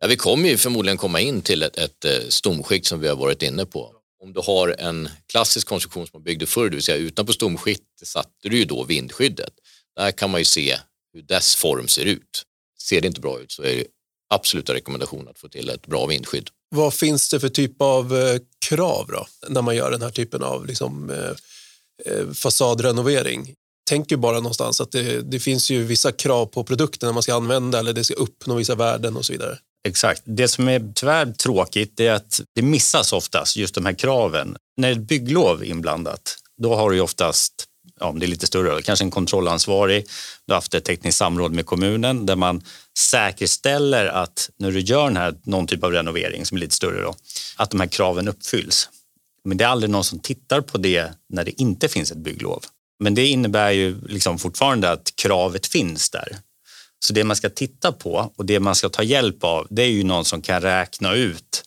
Ja, 0.00 0.06
vi 0.08 0.16
kommer 0.16 0.48
ju 0.48 0.56
förmodligen 0.56 0.98
komma 0.98 1.20
in 1.20 1.42
till 1.42 1.62
ett, 1.62 1.78
ett 1.78 2.04
eh, 2.04 2.28
stomskikt 2.28 2.86
som 2.86 3.00
vi 3.00 3.08
har 3.08 3.16
varit 3.16 3.42
inne 3.42 3.66
på. 3.66 3.92
Om 4.22 4.32
du 4.32 4.40
har 4.40 4.76
en 4.78 5.08
klassisk 5.26 5.68
konstruktion 5.68 6.06
som 6.06 6.10
man 6.12 6.22
byggde 6.22 6.46
förr, 6.46 6.64
det 6.64 6.76
vill 6.76 6.82
säga 6.82 6.96
utanpå 6.96 7.32
stomskikt 7.32 7.82
satte 8.02 8.48
du 8.48 8.58
ju 8.58 8.64
då 8.64 8.84
vindskyddet. 8.84 9.52
Där 9.96 10.10
kan 10.10 10.30
man 10.30 10.40
ju 10.40 10.44
se 10.44 10.76
hur 11.12 11.22
dess 11.22 11.56
form 11.56 11.88
ser 11.88 12.04
ut. 12.04 12.42
Ser 12.82 13.00
det 13.00 13.06
inte 13.06 13.20
bra 13.20 13.40
ut 13.40 13.52
så 13.52 13.62
är 13.62 13.76
det 13.76 13.84
absoluta 14.34 14.74
rekommendation 14.74 15.28
att 15.28 15.38
få 15.38 15.48
till 15.48 15.68
ett 15.68 15.86
bra 15.86 16.06
vindskydd. 16.06 16.48
Vad 16.68 16.94
finns 16.94 17.28
det 17.28 17.40
för 17.40 17.48
typ 17.48 17.82
av 17.82 18.16
eh, 18.16 18.40
krav 18.66 19.06
då, 19.08 19.26
när 19.48 19.62
man 19.62 19.76
gör 19.76 19.90
den 19.90 20.02
här 20.02 20.10
typen 20.10 20.42
av 20.42 20.66
liksom, 20.66 21.10
eh, 21.10 22.12
eh, 22.12 22.32
fasadrenovering? 22.32 23.54
Tänk 23.88 24.10
ju 24.10 24.16
bara 24.16 24.36
någonstans 24.36 24.80
att 24.80 24.92
det, 24.92 25.20
det, 25.20 25.40
finns 25.40 25.70
ju 25.70 25.84
vissa 25.84 26.12
krav 26.12 26.46
på 26.46 26.64
produkten 26.64 27.14
man 27.14 27.22
ska 27.22 27.34
använda 27.34 27.78
eller 27.78 27.92
det 27.92 28.04
ska 28.04 28.14
uppnå 28.14 28.54
vissa 28.54 28.74
värden 28.74 29.16
och 29.16 29.24
så 29.24 29.32
vidare. 29.32 29.58
Exakt. 29.88 30.22
Det 30.24 30.48
som 30.48 30.68
är 30.68 30.92
tyvärr 30.94 31.32
tråkigt 31.32 32.00
är 32.00 32.12
att 32.12 32.40
det 32.54 32.62
missas 32.62 33.12
oftast, 33.12 33.56
just 33.56 33.74
de 33.74 33.86
här 33.86 33.92
kraven. 33.92 34.56
När 34.76 34.92
ett 34.92 34.98
bygglov 34.98 35.62
är 35.62 35.66
inblandat, 35.66 36.36
då 36.62 36.74
har 36.74 36.90
du 36.90 37.00
oftast 37.00 37.66
ja, 38.00 38.06
om 38.06 38.18
det 38.18 38.26
är 38.26 38.28
lite 38.28 38.46
större, 38.46 38.82
kanske 38.82 39.04
en 39.04 39.10
kontrollansvarig. 39.10 40.06
Du 40.46 40.52
har 40.52 40.56
haft 40.56 40.74
ett 40.74 40.84
tekniskt 40.84 41.18
samråd 41.18 41.52
med 41.52 41.66
kommunen 41.66 42.26
där 42.26 42.36
man 42.36 42.62
säkerställer 42.98 44.06
att 44.06 44.50
när 44.58 44.70
du 44.70 44.80
gör 44.80 45.04
den 45.04 45.16
här, 45.16 45.34
någon 45.42 45.66
typ 45.66 45.84
av 45.84 45.92
renovering 45.92 46.46
som 46.46 46.56
är 46.56 46.60
lite 46.60 46.74
större, 46.74 47.02
då, 47.02 47.14
att 47.56 47.70
de 47.70 47.80
här 47.80 47.86
kraven 47.86 48.28
uppfylls. 48.28 48.88
Men 49.44 49.56
det 49.56 49.64
är 49.64 49.68
aldrig 49.68 49.90
någon 49.90 50.04
som 50.04 50.18
tittar 50.18 50.60
på 50.60 50.78
det 50.78 51.12
när 51.28 51.44
det 51.44 51.60
inte 51.60 51.88
finns 51.88 52.10
ett 52.10 52.18
bygglov. 52.18 52.64
Men 53.02 53.14
det 53.14 53.26
innebär 53.26 53.70
ju 53.70 54.00
liksom 54.08 54.38
fortfarande 54.38 54.90
att 54.90 55.12
kravet 55.16 55.66
finns 55.66 56.10
där. 56.10 56.36
Så 57.04 57.12
det 57.12 57.24
man 57.24 57.36
ska 57.36 57.50
titta 57.50 57.92
på 57.92 58.32
och 58.36 58.46
det 58.46 58.60
man 58.60 58.74
ska 58.74 58.88
ta 58.88 59.02
hjälp 59.02 59.44
av, 59.44 59.66
det 59.70 59.82
är 59.82 59.90
ju 59.90 60.04
någon 60.04 60.24
som 60.24 60.42
kan 60.42 60.60
räkna 60.60 61.14
ut 61.14 61.64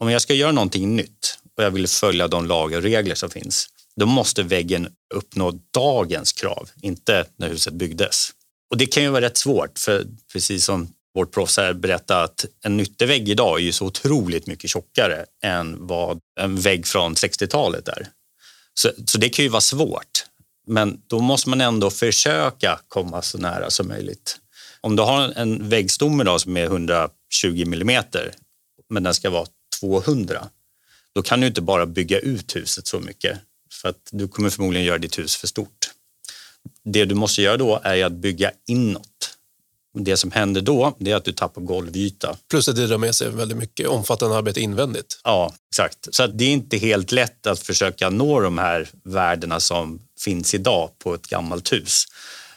om 0.00 0.10
jag 0.10 0.22
ska 0.22 0.34
göra 0.34 0.52
någonting 0.52 0.96
nytt 0.96 1.38
och 1.56 1.64
jag 1.64 1.70
vill 1.70 1.88
följa 1.88 2.28
de 2.28 2.46
lagar 2.46 2.78
och 2.78 2.82
regler 2.82 3.14
som 3.14 3.30
finns, 3.30 3.68
då 3.96 4.06
måste 4.06 4.42
väggen 4.42 4.88
uppnå 5.14 5.52
dagens 5.74 6.32
krav, 6.32 6.70
inte 6.82 7.24
när 7.36 7.48
huset 7.48 7.74
byggdes. 7.74 8.30
Och 8.70 8.76
det 8.76 8.86
kan 8.86 9.02
ju 9.02 9.08
vara 9.08 9.24
rätt 9.24 9.36
svårt, 9.36 9.78
för 9.78 10.06
precis 10.32 10.64
som 10.64 10.92
vårt 11.14 11.32
proffs 11.34 11.56
här 11.56 11.72
berättade 11.72 12.22
att 12.22 12.44
en 12.64 12.76
nyttevägg 12.76 13.28
idag 13.28 13.58
är 13.58 13.62
ju 13.62 13.72
så 13.72 13.86
otroligt 13.86 14.46
mycket 14.46 14.70
tjockare 14.70 15.24
än 15.42 15.86
vad 15.86 16.18
en 16.40 16.60
vägg 16.60 16.86
från 16.86 17.14
60-talet 17.14 17.88
är. 17.88 18.08
Så, 18.74 18.90
så 19.06 19.18
det 19.18 19.28
kan 19.28 19.42
ju 19.42 19.48
vara 19.48 19.60
svårt, 19.60 20.24
men 20.66 21.00
då 21.06 21.20
måste 21.20 21.48
man 21.48 21.60
ändå 21.60 21.90
försöka 21.90 22.80
komma 22.88 23.22
så 23.22 23.38
nära 23.38 23.70
som 23.70 23.88
möjligt. 23.88 24.36
Om 24.80 24.96
du 24.96 25.02
har 25.02 25.32
en 25.36 25.68
väggstomme 25.68 26.24
då 26.24 26.38
som 26.38 26.56
är 26.56 26.64
120 26.64 27.10
millimeter, 27.66 28.32
men 28.88 29.02
den 29.02 29.14
ska 29.14 29.30
vara 29.30 29.46
200, 29.80 30.48
då 31.14 31.22
kan 31.22 31.40
du 31.40 31.46
inte 31.46 31.60
bara 31.60 31.86
bygga 31.86 32.18
ut 32.18 32.56
huset 32.56 32.86
så 32.86 33.00
mycket 33.00 33.38
för 33.72 33.88
att 33.88 34.08
du 34.10 34.28
kommer 34.28 34.50
förmodligen 34.50 34.86
göra 34.86 34.98
ditt 34.98 35.18
hus 35.18 35.36
för 35.36 35.46
stort. 35.46 35.90
Det 36.84 37.04
du 37.04 37.14
måste 37.14 37.42
göra 37.42 37.56
då 37.56 37.80
är 37.84 38.04
att 38.04 38.12
bygga 38.12 38.50
inåt. 38.68 39.36
Det 39.98 40.16
som 40.16 40.30
händer 40.30 40.60
då 40.60 40.96
är 41.00 41.14
att 41.14 41.24
du 41.24 41.32
tappar 41.32 41.62
golvyta. 41.62 42.36
Plus 42.50 42.68
att 42.68 42.76
det 42.76 42.86
drar 42.86 42.98
med 42.98 43.14
sig 43.14 43.30
väldigt 43.30 43.58
mycket 43.58 43.88
omfattande 43.88 44.36
arbete 44.36 44.60
invändigt. 44.60 45.20
Ja, 45.24 45.54
exakt. 45.70 46.14
Så 46.14 46.26
det 46.26 46.44
är 46.44 46.52
inte 46.52 46.76
helt 46.76 47.12
lätt 47.12 47.46
att 47.46 47.60
försöka 47.60 48.10
nå 48.10 48.40
de 48.40 48.58
här 48.58 48.88
värdena 49.04 49.60
som 49.60 50.00
finns 50.20 50.54
idag 50.54 50.90
på 50.98 51.14
ett 51.14 51.26
gammalt 51.26 51.72
hus 51.72 52.04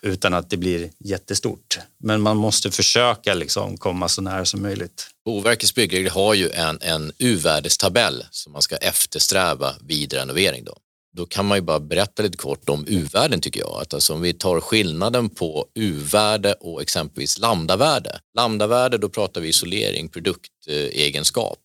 utan 0.03 0.33
att 0.33 0.49
det 0.49 0.57
blir 0.57 0.89
jättestort. 0.99 1.79
Men 2.03 2.21
man 2.21 2.37
måste 2.37 2.71
försöka 2.71 3.33
liksom 3.33 3.77
komma 3.77 4.09
så 4.09 4.21
nära 4.21 4.45
som 4.45 4.61
möjligt. 4.61 5.07
Boverkets 5.25 5.75
byggregler 5.75 6.11
har 6.11 6.33
ju 6.33 6.49
en, 6.49 6.77
en 6.81 7.11
U-värdestabell 7.17 8.25
som 8.31 8.53
man 8.53 8.61
ska 8.61 8.75
eftersträva 8.75 9.73
vid 9.81 10.13
renovering. 10.13 10.63
Då. 10.63 10.77
då 11.17 11.25
kan 11.25 11.45
man 11.45 11.57
ju 11.57 11.61
bara 11.61 11.79
berätta 11.79 12.23
lite 12.23 12.37
kort 12.37 12.69
om 12.69 12.85
U-värden 12.87 13.41
tycker 13.41 13.59
jag. 13.59 13.81
Att 13.81 13.93
alltså 13.93 14.13
om 14.13 14.21
vi 14.21 14.33
tar 14.33 14.59
skillnaden 14.59 15.29
på 15.29 15.67
U-värde 15.75 16.53
och 16.53 16.81
exempelvis 16.81 17.39
lambdavärde. 17.39 18.19
Lambdavärde, 18.37 18.97
då 18.97 19.09
pratar 19.09 19.41
vi 19.41 19.47
isolering, 19.47 20.09
produktegenskap. 20.09 21.59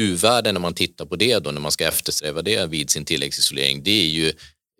U-värde 0.00 0.52
när 0.52 0.60
man 0.60 0.74
tittar 0.74 1.06
på 1.06 1.16
det 1.16 1.38
då, 1.38 1.50
när 1.50 1.60
man 1.60 1.72
ska 1.72 1.86
eftersträva 1.86 2.42
det 2.42 2.66
vid 2.66 2.90
sin 2.90 3.04
tilläggsisolering, 3.04 3.82
det 3.82 3.90
är 3.90 4.08
ju 4.08 4.32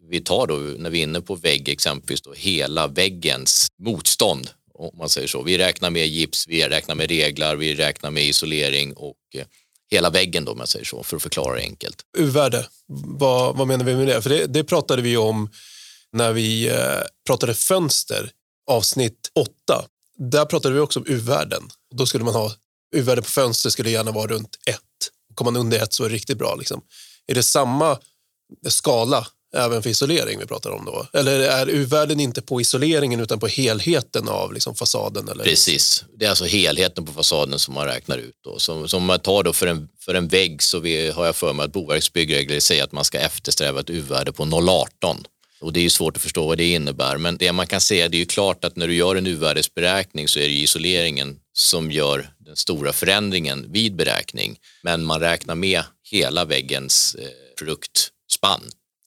vi 0.08 0.20
tar 0.20 0.46
då, 0.46 0.54
när 0.56 0.90
vi 0.90 0.98
är 0.98 1.02
inne 1.02 1.20
på 1.20 1.34
vägg 1.34 1.68
exempelvis, 1.68 2.20
då, 2.20 2.32
hela 2.32 2.86
väggens 2.86 3.68
motstånd 3.78 4.50
om 4.78 4.98
man 4.98 5.08
säger 5.08 5.28
så. 5.28 5.42
Vi 5.42 5.58
räknar 5.58 5.90
med 5.90 6.06
gips, 6.06 6.48
vi 6.48 6.68
räknar 6.68 6.94
med 6.94 7.08
reglar, 7.08 7.56
vi 7.56 7.74
räknar 7.74 8.10
med 8.10 8.24
isolering 8.24 8.92
och 8.92 9.16
eh, 9.34 9.46
hela 9.90 10.10
väggen 10.10 10.44
då 10.44 10.52
om 10.52 10.58
jag 10.58 10.68
säger 10.68 10.84
så, 10.84 11.02
för 11.02 11.16
att 11.16 11.22
förklara 11.22 11.56
det 11.56 11.62
enkelt. 11.62 12.02
U-värde, 12.18 12.66
vad, 13.18 13.56
vad 13.56 13.66
menar 13.66 13.84
vi 13.84 13.94
med 13.94 14.06
det? 14.06 14.22
För 14.22 14.30
det, 14.30 14.46
det 14.46 14.64
pratade 14.64 15.02
vi 15.02 15.16
om 15.16 15.50
när 16.12 16.32
vi 16.32 16.68
eh, 16.68 17.02
pratade 17.26 17.54
fönster, 17.54 18.30
avsnitt 18.66 19.30
8. 19.34 19.52
Där 20.18 20.44
pratade 20.44 20.74
vi 20.74 20.80
också 20.80 21.00
om 21.00 21.06
U-värden. 21.08 21.62
Då 21.94 22.06
skulle 22.06 22.24
man 22.24 22.34
ha 22.34 22.52
U-värde 22.96 23.22
på 23.22 23.30
fönster 23.30 23.70
skulle 23.70 23.90
gärna 23.90 24.10
vara 24.10 24.26
runt 24.26 24.58
1. 24.66 24.76
Kommer 25.34 25.50
man 25.50 25.60
under 25.60 25.82
1 25.82 25.92
så 25.92 26.04
är 26.04 26.08
det 26.08 26.14
riktigt 26.14 26.38
bra. 26.38 26.54
Liksom. 26.54 26.82
Är 27.26 27.34
det 27.34 27.42
samma 27.42 27.98
skala 28.68 29.26
även 29.54 29.82
för 29.82 29.90
isolering 29.90 30.38
vi 30.38 30.46
pratar 30.46 30.70
om 30.70 30.84
då? 30.84 31.06
Eller 31.12 31.40
är 31.40 31.70
U-värden 31.70 32.20
inte 32.20 32.42
på 32.42 32.60
isoleringen 32.60 33.20
utan 33.20 33.40
på 33.40 33.46
helheten 33.46 34.28
av 34.28 34.52
liksom 34.52 34.74
fasaden? 34.74 35.28
Eller? 35.28 35.44
Precis, 35.44 36.04
det 36.18 36.24
är 36.24 36.30
alltså 36.30 36.44
helheten 36.44 37.06
på 37.06 37.12
fasaden 37.12 37.58
som 37.58 37.74
man 37.74 37.86
räknar 37.86 38.18
ut. 38.18 38.34
Då. 38.44 38.58
Som, 38.58 38.88
som 38.88 39.04
man 39.04 39.20
tar 39.20 39.42
då 39.42 39.52
för 39.52 39.66
en, 39.66 39.88
för 40.00 40.14
en 40.14 40.28
vägg 40.28 40.62
så 40.62 40.78
vi, 40.78 41.10
har 41.10 41.26
jag 41.26 41.36
för 41.36 41.52
mig 41.52 41.64
att 41.64 41.72
Boverkets 41.72 42.12
byggregler 42.12 42.60
säger 42.60 42.84
att 42.84 42.92
man 42.92 43.04
ska 43.04 43.18
eftersträva 43.18 43.80
ett 43.80 43.90
U-värde 43.90 44.32
på 44.32 44.44
0,18. 44.44 45.24
Och 45.60 45.72
det 45.72 45.80
är 45.80 45.82
ju 45.82 45.90
svårt 45.90 46.16
att 46.16 46.22
förstå 46.22 46.46
vad 46.46 46.58
det 46.58 46.72
innebär, 46.72 47.16
men 47.16 47.36
det 47.36 47.52
man 47.52 47.66
kan 47.66 47.80
säga 47.80 48.08
det 48.08 48.16
är 48.16 48.18
ju 48.18 48.26
klart 48.26 48.64
att 48.64 48.76
när 48.76 48.88
du 48.88 48.94
gör 48.94 49.16
en 49.16 49.26
U-värdesberäkning 49.26 50.28
så 50.28 50.38
är 50.38 50.48
det 50.48 50.54
isoleringen 50.54 51.36
som 51.52 51.90
gör 51.90 52.30
den 52.38 52.56
stora 52.56 52.92
förändringen 52.92 53.72
vid 53.72 53.96
beräkning. 53.96 54.58
Men 54.82 55.04
man 55.04 55.20
räknar 55.20 55.54
med 55.54 55.82
hela 56.10 56.44
väggens 56.44 57.14
eh, 57.14 57.28
produktspann 57.58 58.62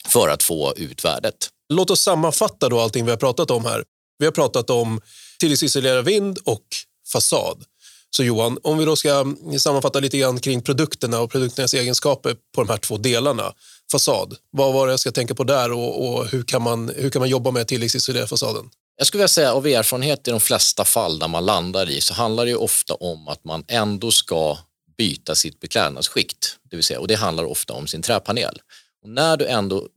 för 0.09 0.29
att 0.29 0.43
få 0.43 0.73
ut 0.77 1.05
värdet. 1.05 1.49
Låt 1.73 1.89
oss 1.89 2.01
sammanfatta 2.01 2.69
då 2.69 2.79
allting 2.79 3.05
vi 3.05 3.11
har 3.11 3.17
pratat 3.17 3.51
om 3.51 3.65
här. 3.65 3.83
Vi 4.17 4.25
har 4.25 4.31
pratat 4.31 4.69
om 4.69 5.01
tillväxtisolerad 5.39 6.05
vind 6.05 6.37
och 6.45 6.65
fasad. 7.11 7.63
Så 8.09 8.23
Johan, 8.23 8.57
om 8.63 8.77
vi 8.77 8.85
då 8.85 8.95
ska 8.95 9.33
sammanfatta 9.57 9.99
lite 9.99 10.17
grann 10.17 10.39
kring 10.39 10.61
produkterna 10.61 11.19
och 11.19 11.31
produkternas 11.31 11.73
egenskaper 11.73 12.35
på 12.55 12.63
de 12.63 12.69
här 12.69 12.77
två 12.77 12.97
delarna. 12.97 13.53
Fasad, 13.91 14.35
vad 14.51 14.73
var 14.73 14.87
det 14.87 14.93
jag 14.93 14.99
ska 14.99 15.11
tänka 15.11 15.35
på 15.35 15.43
där 15.43 15.71
och, 15.71 16.09
och 16.09 16.27
hur, 16.27 16.43
kan 16.43 16.61
man, 16.61 16.91
hur 16.95 17.09
kan 17.09 17.19
man 17.19 17.29
jobba 17.29 17.51
med 17.51 17.67
tilläggsisolera 17.67 18.27
fasaden? 18.27 18.69
Jag 18.97 19.07
skulle 19.07 19.19
vilja 19.19 19.27
säga 19.27 19.53
av 19.53 19.67
erfarenhet 19.67 20.27
i 20.27 20.31
de 20.31 20.39
flesta 20.39 20.85
fall 20.85 21.19
där 21.19 21.27
man 21.27 21.45
landar 21.45 21.89
i 21.89 22.01
så 22.01 22.13
handlar 22.13 22.45
det 22.45 22.55
ofta 22.55 22.93
om 22.93 23.27
att 23.27 23.43
man 23.43 23.63
ändå 23.67 24.11
ska 24.11 24.57
byta 24.97 25.35
sitt 25.35 25.59
beklädnadsskikt. 25.59 26.57
Det 26.69 26.75
vill 26.75 26.85
säga, 26.85 26.99
och 26.99 27.07
det 27.07 27.15
handlar 27.15 27.43
ofta 27.43 27.73
om 27.73 27.87
sin 27.87 28.01
träpanel. 28.01 28.59
Och 29.03 29.09
när 29.09 29.37
du 29.37 29.45
ändå 29.45 29.87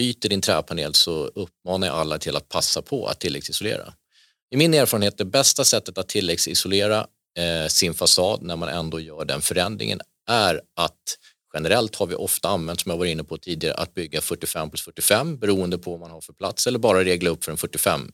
byter 0.00 0.28
din 0.28 0.40
träpanel 0.40 0.94
så 0.94 1.26
uppmanar 1.26 1.86
jag 1.86 1.96
alla 1.96 2.18
till 2.18 2.36
att 2.36 2.48
passa 2.48 2.82
på 2.82 3.06
att 3.06 3.20
tilläggsisolera. 3.20 3.94
I 4.50 4.56
min 4.56 4.74
erfarenhet 4.74 5.18
det 5.18 5.24
bästa 5.24 5.64
sättet 5.64 5.98
att 5.98 6.08
tilläggsisolera 6.08 7.06
eh, 7.38 7.68
sin 7.68 7.94
fasad 7.94 8.42
när 8.42 8.56
man 8.56 8.68
ändå 8.68 9.00
gör 9.00 9.24
den 9.24 9.42
förändringen 9.42 10.00
är 10.28 10.60
att 10.76 11.18
generellt 11.54 11.96
har 11.96 12.06
vi 12.06 12.14
ofta 12.14 12.48
använt, 12.48 12.80
som 12.80 12.90
jag 12.90 12.98
var 12.98 13.06
inne 13.06 13.24
på 13.24 13.38
tidigare, 13.38 13.74
att 13.74 13.94
bygga 13.94 14.20
45 14.20 14.70
plus 14.70 14.82
45 14.82 15.38
beroende 15.38 15.78
på 15.78 15.90
vad 15.90 16.00
man 16.00 16.10
har 16.10 16.20
för 16.20 16.32
plats 16.32 16.66
eller 16.66 16.78
bara 16.78 17.04
regla 17.04 17.30
upp 17.30 17.44
för 17.44 17.52
en 17.52 17.58
45 17.58 18.00
eh, 18.00 18.08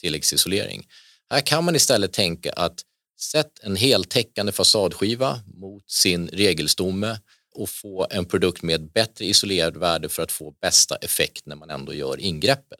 tilläggsisolering. 0.00 0.86
Här 1.30 1.40
kan 1.40 1.64
man 1.64 1.76
istället 1.76 2.12
tänka 2.12 2.52
att 2.52 2.80
sätt 3.20 3.52
en 3.62 3.76
heltäckande 3.76 4.52
fasadskiva 4.52 5.40
mot 5.54 5.90
sin 5.90 6.28
regelstomme 6.28 7.18
och 7.58 7.68
få 7.68 8.06
en 8.10 8.24
produkt 8.24 8.62
med 8.62 8.92
bättre 8.92 9.24
isolerad 9.24 9.76
värde 9.76 10.08
för 10.08 10.22
att 10.22 10.32
få 10.32 10.50
bästa 10.50 10.96
effekt 10.96 11.46
när 11.46 11.56
man 11.56 11.70
ändå 11.70 11.94
gör 11.94 12.20
ingreppet. 12.20 12.78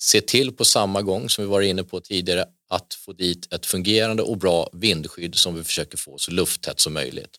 Se 0.00 0.20
till 0.20 0.52
på 0.52 0.64
samma 0.64 1.02
gång 1.02 1.28
som 1.28 1.44
vi 1.44 1.50
var 1.50 1.60
inne 1.60 1.84
på 1.84 2.00
tidigare 2.00 2.44
att 2.68 2.94
få 2.94 3.12
dit 3.12 3.52
ett 3.52 3.66
fungerande 3.66 4.22
och 4.22 4.38
bra 4.38 4.70
vindskydd 4.72 5.34
som 5.34 5.54
vi 5.54 5.64
försöker 5.64 5.98
få 5.98 6.18
så 6.18 6.30
lufttätt 6.30 6.80
som 6.80 6.92
möjligt. 6.92 7.36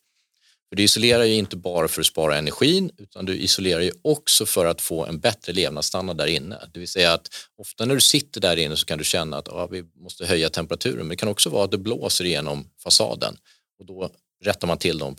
För 0.70 0.76
du 0.76 0.84
isolerar 0.84 1.24
ju 1.24 1.34
inte 1.34 1.58
bara 1.58 1.88
för 1.88 2.02
att 2.02 2.08
spara 2.08 2.38
energin 2.38 2.92
utan 2.98 3.26
du 3.26 3.38
isolerar 3.38 3.82
ju 3.82 3.92
också 4.02 4.46
för 4.46 4.66
att 4.66 4.82
få 4.82 5.06
en 5.06 5.20
bättre 5.20 5.54
levnadsstandard 5.54 6.18
där 6.18 6.28
inne. 6.28 6.60
Det 6.74 6.80
vill 6.80 6.90
säga 6.90 7.14
att 7.14 7.28
ofta 7.58 7.86
när 7.86 7.96
du 7.96 8.02
sitter 8.02 8.42
där 8.42 8.58
inne 8.58 8.78
så 8.78 8.86
kan 8.86 8.98
du 8.98 9.04
känna 9.04 9.38
att 9.38 9.48
ah, 9.48 9.68
vi 9.68 9.84
måste 9.96 10.26
höja 10.26 10.50
temperaturen 10.50 10.98
men 10.98 11.10
det 11.10 11.16
kan 11.16 11.30
också 11.30 11.50
vara 11.50 11.64
att 11.64 11.72
det 11.72 11.78
blåser 11.78 12.26
igenom 12.26 12.70
fasaden 12.84 13.38
och 13.80 13.86
då 13.86 14.10
rättar 14.44 14.68
man 14.68 14.78
till 14.78 14.98
de 14.98 15.16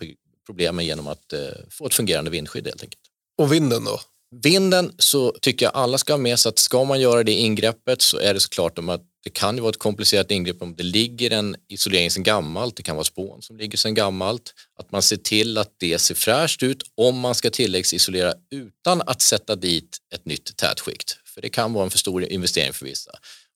problemen 0.51 0.87
genom 0.87 1.07
att 1.07 1.33
eh, 1.33 1.39
få 1.71 1.87
ett 1.87 1.95
fungerande 1.95 2.31
vindskydd 2.31 2.67
helt 2.67 2.83
enkelt. 2.83 3.03
Och 3.39 3.53
vinden 3.53 3.85
då? 3.85 4.01
Vinden 4.43 4.93
så 4.99 5.33
tycker 5.41 5.67
jag 5.67 5.75
alla 5.75 5.99
ska 5.99 6.13
ha 6.13 6.19
med 6.19 6.39
sig 6.39 6.49
att 6.49 6.59
ska 6.59 6.85
man 6.85 7.01
göra 7.01 7.23
det 7.23 7.33
ingreppet 7.33 8.03
så 8.03 8.19
är 8.19 8.35
det 8.35 8.41
såklart 8.41 8.79
om 8.79 8.89
att 8.89 9.03
det 9.25 9.31
kan 9.31 9.55
ju 9.55 9.61
vara 9.61 9.71
ett 9.71 9.79
komplicerat 9.79 10.31
ingrepp 10.31 10.63
om 10.63 10.75
det 10.75 10.83
ligger 10.83 11.31
en 11.31 11.57
isolering 11.69 12.11
sedan 12.11 12.23
gammalt, 12.23 12.77
det 12.77 12.83
kan 12.83 12.97
vara 12.97 13.05
spån 13.05 13.43
som 13.43 13.59
ligger 13.59 13.79
sedan 13.79 13.95
gammalt, 13.95 14.55
att 14.79 14.93
man 14.93 15.03
ser 15.03 15.17
till 15.17 15.59
att 15.59 15.75
det 15.79 15.99
ser 15.99 16.15
fräscht 16.15 16.63
ut 16.63 16.83
om 16.95 17.19
man 17.19 17.35
ska 17.35 17.51
tilläggsisolera 17.51 18.35
utan 18.51 19.03
att 19.07 19.23
sätta 19.23 19.57
dit 19.57 19.99
ett 20.15 20.25
nytt 20.25 20.57
tätskikt. 20.57 21.17
För 21.25 21.41
det 21.41 21.49
kan 21.49 21.73
vara 21.73 21.85
en 21.85 21.91
för 21.91 21.99
stor 21.99 22.25
investering 22.25 22.73
för 22.73 22.85
vissa. 22.85 23.11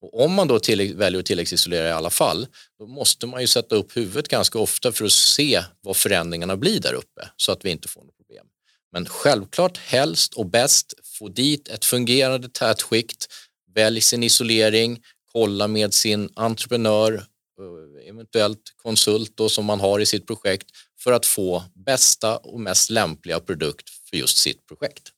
Och 0.05 0.25
om 0.25 0.33
man 0.33 0.49
då 0.49 0.59
tillägg, 0.59 0.97
väljer 0.97 1.21
att 1.21 1.27
tilläggsisolera 1.27 1.89
i 1.89 1.93
alla 1.93 2.11
fall, 2.11 2.47
då 2.79 2.87
måste 2.87 3.27
man 3.27 3.41
ju 3.41 3.47
sätta 3.47 3.75
upp 3.77 3.97
huvudet 3.97 4.29
ganska 4.29 4.59
ofta 4.59 4.93
för 4.93 5.05
att 5.05 5.13
se 5.13 5.63
vad 5.81 5.97
förändringarna 5.97 6.57
blir 6.57 6.81
där 6.81 6.93
uppe 6.93 7.29
så 7.37 7.53
att 7.53 7.65
vi 7.65 7.71
inte 7.71 7.89
får 7.89 8.05
något 8.05 8.17
problem. 8.17 8.47
Men 8.93 9.07
självklart 9.07 9.79
helst 9.79 10.35
och 10.35 10.47
bäst 10.47 10.95
få 11.19 11.29
dit 11.29 11.69
ett 11.69 11.85
fungerande 11.85 12.49
tätskikt, 12.49 13.27
välj 13.75 14.01
sin 14.01 14.23
isolering, 14.23 15.01
kolla 15.33 15.69
med 15.69 15.95
sin 15.95 16.31
entreprenör, 16.35 17.13
eh, 17.15 18.09
eventuellt 18.09 18.63
konsult 18.83 19.33
då, 19.37 19.49
som 19.49 19.65
man 19.65 19.81
har 19.81 20.01
i 20.01 20.07
sitt 20.07 20.27
projekt 20.27 20.67
för 21.01 21.13
att 21.13 21.27
få 21.27 21.65
bästa 21.75 22.37
och 22.37 22.61
mest 22.61 22.91
lämpliga 22.91 23.41
produkt 23.41 23.89
för 24.11 24.17
just 24.17 24.39
sitt 24.39 24.67
projekt. 24.67 25.11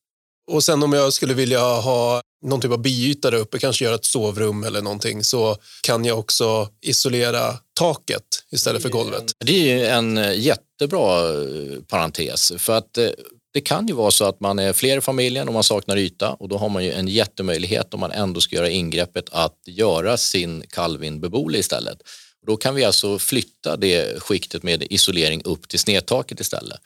Och 0.50 0.64
sen 0.64 0.82
om 0.82 0.92
jag 0.92 1.12
skulle 1.12 1.34
vilja 1.34 1.60
ha 1.60 2.22
någon 2.42 2.60
typ 2.60 2.72
av 2.72 2.82
biyta 2.82 3.30
där 3.30 3.38
uppe, 3.38 3.58
kanske 3.58 3.84
göra 3.84 3.94
ett 3.94 4.04
sovrum 4.04 4.64
eller 4.64 4.82
någonting, 4.82 5.24
så 5.24 5.56
kan 5.82 6.04
jag 6.04 6.18
också 6.18 6.68
isolera 6.82 7.54
taket 7.78 8.22
istället 8.50 8.82
för 8.82 8.88
golvet. 8.88 9.24
Det 9.38 9.72
är 9.72 9.94
en 9.94 10.18
eh, 10.18 10.38
jättebra 10.40 11.28
eh, 11.28 11.80
parentes 11.88 12.52
för 12.58 12.78
att 12.78 12.98
eh, 12.98 13.08
det 13.52 13.60
kan 13.60 13.86
ju 13.86 13.94
vara 13.94 14.10
så 14.10 14.24
att 14.24 14.40
man 14.40 14.58
är 14.58 14.72
fler 14.72 14.98
i 14.98 15.00
familjen 15.00 15.48
och 15.48 15.54
man 15.54 15.64
saknar 15.64 15.96
yta 15.96 16.32
och 16.32 16.48
då 16.48 16.58
har 16.58 16.68
man 16.68 16.84
ju 16.84 16.92
en 16.92 17.08
jättemöjlighet 17.08 17.94
om 17.94 18.00
man 18.00 18.10
ändå 18.10 18.40
ska 18.40 18.56
göra 18.56 18.70
ingreppet 18.70 19.24
att 19.32 19.58
göra 19.66 20.16
sin 20.16 20.64
kalvin 20.68 21.20
beboelig 21.20 21.58
istället. 21.58 21.98
Då 22.46 22.56
kan 22.56 22.74
vi 22.74 22.84
alltså 22.84 23.18
flytta 23.18 23.76
det 23.76 24.22
skiktet 24.22 24.62
med 24.62 24.86
isolering 24.90 25.42
upp 25.44 25.68
till 25.68 25.78
snedtaket 25.78 26.40
istället. 26.40 26.80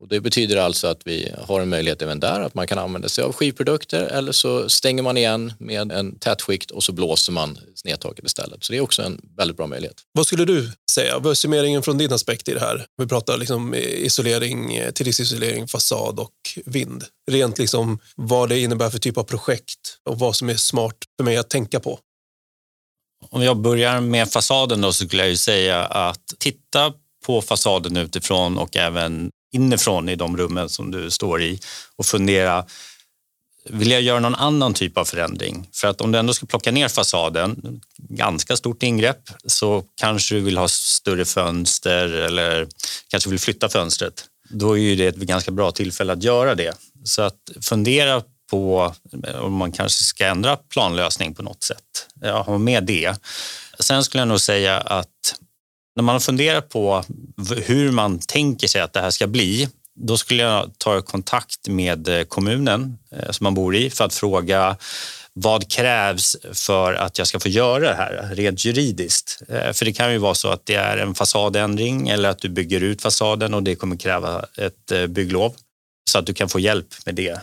Och 0.00 0.08
det 0.08 0.20
betyder 0.20 0.56
alltså 0.56 0.86
att 0.86 1.00
vi 1.04 1.32
har 1.38 1.60
en 1.60 1.68
möjlighet 1.68 2.02
även 2.02 2.20
där 2.20 2.40
att 2.40 2.54
man 2.54 2.66
kan 2.66 2.78
använda 2.78 3.08
sig 3.08 3.24
av 3.24 3.32
skivprodukter 3.32 4.02
eller 4.02 4.32
så 4.32 4.68
stänger 4.68 5.02
man 5.02 5.16
igen 5.16 5.52
med 5.58 5.92
en 5.92 6.18
tätskikt 6.18 6.70
och 6.70 6.84
så 6.84 6.92
blåser 6.92 7.32
man 7.32 7.58
snedtaket 7.74 8.24
istället. 8.24 8.64
Så 8.64 8.72
det 8.72 8.78
är 8.78 8.80
också 8.80 9.02
en 9.02 9.20
väldigt 9.36 9.56
bra 9.56 9.66
möjlighet. 9.66 10.02
Vad 10.12 10.26
skulle 10.26 10.44
du 10.44 10.72
säga? 10.90 11.18
Vad 11.18 11.30
är 11.30 11.34
summeringen 11.34 11.82
från 11.82 11.98
din 11.98 12.12
aspekt 12.12 12.48
i 12.48 12.54
det 12.54 12.60
här? 12.60 12.86
Vi 12.96 13.06
pratar 13.06 13.38
liksom 13.38 13.74
isolering, 13.74 14.80
tilläggsisolering, 14.94 15.68
fasad 15.68 16.20
och 16.20 16.32
vind. 16.64 17.04
Rent 17.30 17.58
liksom 17.58 17.98
vad 18.16 18.48
det 18.48 18.60
innebär 18.60 18.90
för 18.90 18.98
typ 18.98 19.18
av 19.18 19.24
projekt 19.24 19.98
och 20.08 20.18
vad 20.18 20.36
som 20.36 20.48
är 20.48 20.56
smart 20.56 20.96
för 21.16 21.24
mig 21.24 21.36
att 21.36 21.50
tänka 21.50 21.80
på. 21.80 21.98
Om 23.30 23.42
jag 23.42 23.56
börjar 23.56 24.00
med 24.00 24.32
fasaden 24.32 24.80
då 24.80 24.92
så 24.92 25.04
skulle 25.06 25.22
jag 25.22 25.30
ju 25.30 25.36
säga 25.36 25.84
att 25.84 26.34
titta 26.38 26.92
på 27.26 27.42
fasaden 27.42 27.96
utifrån 27.96 28.58
och 28.58 28.76
även 28.76 29.30
inifrån 29.52 30.08
i 30.08 30.16
de 30.16 30.36
rummen 30.36 30.68
som 30.68 30.90
du 30.90 31.10
står 31.10 31.42
i 31.42 31.60
och 31.96 32.06
fundera 32.06 32.66
vill 33.68 33.90
jag 33.90 34.02
göra 34.02 34.20
någon 34.20 34.34
annan 34.34 34.74
typ 34.74 34.98
av 34.98 35.04
förändring? 35.04 35.68
För 35.72 35.88
att 35.88 36.00
om 36.00 36.12
du 36.12 36.18
ändå 36.18 36.34
ska 36.34 36.46
plocka 36.46 36.72
ner 36.72 36.88
fasaden, 36.88 37.80
ganska 37.96 38.56
stort 38.56 38.82
ingrepp, 38.82 39.30
så 39.46 39.84
kanske 39.94 40.34
du 40.34 40.40
vill 40.40 40.58
ha 40.58 40.68
större 40.68 41.24
fönster 41.24 42.08
eller 42.08 42.68
kanske 43.08 43.30
vill 43.30 43.38
flytta 43.38 43.68
fönstret. 43.68 44.24
Då 44.48 44.72
är 44.78 44.82
ju 44.82 44.96
det 44.96 45.06
ett 45.06 45.16
ganska 45.16 45.50
bra 45.50 45.70
tillfälle 45.70 46.12
att 46.12 46.22
göra 46.22 46.54
det. 46.54 46.72
Så 47.04 47.22
att 47.22 47.50
fundera 47.60 48.22
på 48.50 48.94
om 49.40 49.52
man 49.52 49.72
kanske 49.72 50.04
ska 50.04 50.26
ändra 50.26 50.56
planlösning 50.56 51.34
på 51.34 51.42
något 51.42 51.62
sätt. 51.62 52.06
Ja, 52.20 52.42
ha 52.42 52.58
med 52.58 52.84
det. 52.84 53.14
Sen 53.80 54.04
skulle 54.04 54.20
jag 54.20 54.28
nog 54.28 54.40
säga 54.40 54.80
att 54.80 55.08
när 55.96 56.02
man 56.02 56.20
funderar 56.20 56.60
på 56.60 57.04
hur 57.64 57.90
man 57.92 58.18
tänker 58.18 58.68
sig 58.68 58.80
att 58.80 58.92
det 58.92 59.00
här 59.00 59.10
ska 59.10 59.26
bli, 59.26 59.68
då 59.94 60.16
skulle 60.16 60.42
jag 60.42 60.70
ta 60.78 61.02
kontakt 61.02 61.68
med 61.68 62.08
eh, 62.08 62.24
kommunen 62.24 62.98
eh, 63.12 63.30
som 63.30 63.44
man 63.44 63.54
bor 63.54 63.76
i 63.76 63.90
för 63.90 64.04
att 64.04 64.14
fråga 64.14 64.76
vad 65.32 65.70
krävs 65.70 66.36
för 66.52 66.94
att 66.94 67.18
jag 67.18 67.26
ska 67.26 67.40
få 67.40 67.48
göra 67.48 67.88
det 67.88 67.94
här 67.94 68.30
rent 68.34 68.64
juridiskt? 68.64 69.42
Eh, 69.48 69.72
för 69.72 69.84
det 69.84 69.92
kan 69.92 70.12
ju 70.12 70.18
vara 70.18 70.34
så 70.34 70.48
att 70.48 70.66
det 70.66 70.74
är 70.74 70.96
en 70.96 71.14
fasadändring 71.14 72.08
eller 72.08 72.28
att 72.28 72.38
du 72.38 72.48
bygger 72.48 72.80
ut 72.80 73.02
fasaden 73.02 73.54
och 73.54 73.62
det 73.62 73.74
kommer 73.74 73.96
kräva 73.96 74.44
ett 74.56 75.10
bygglov 75.10 75.54
så 76.10 76.18
att 76.18 76.26
du 76.26 76.34
kan 76.34 76.48
få 76.48 76.60
hjälp 76.60 76.88
med 77.06 77.14
det. 77.14 77.40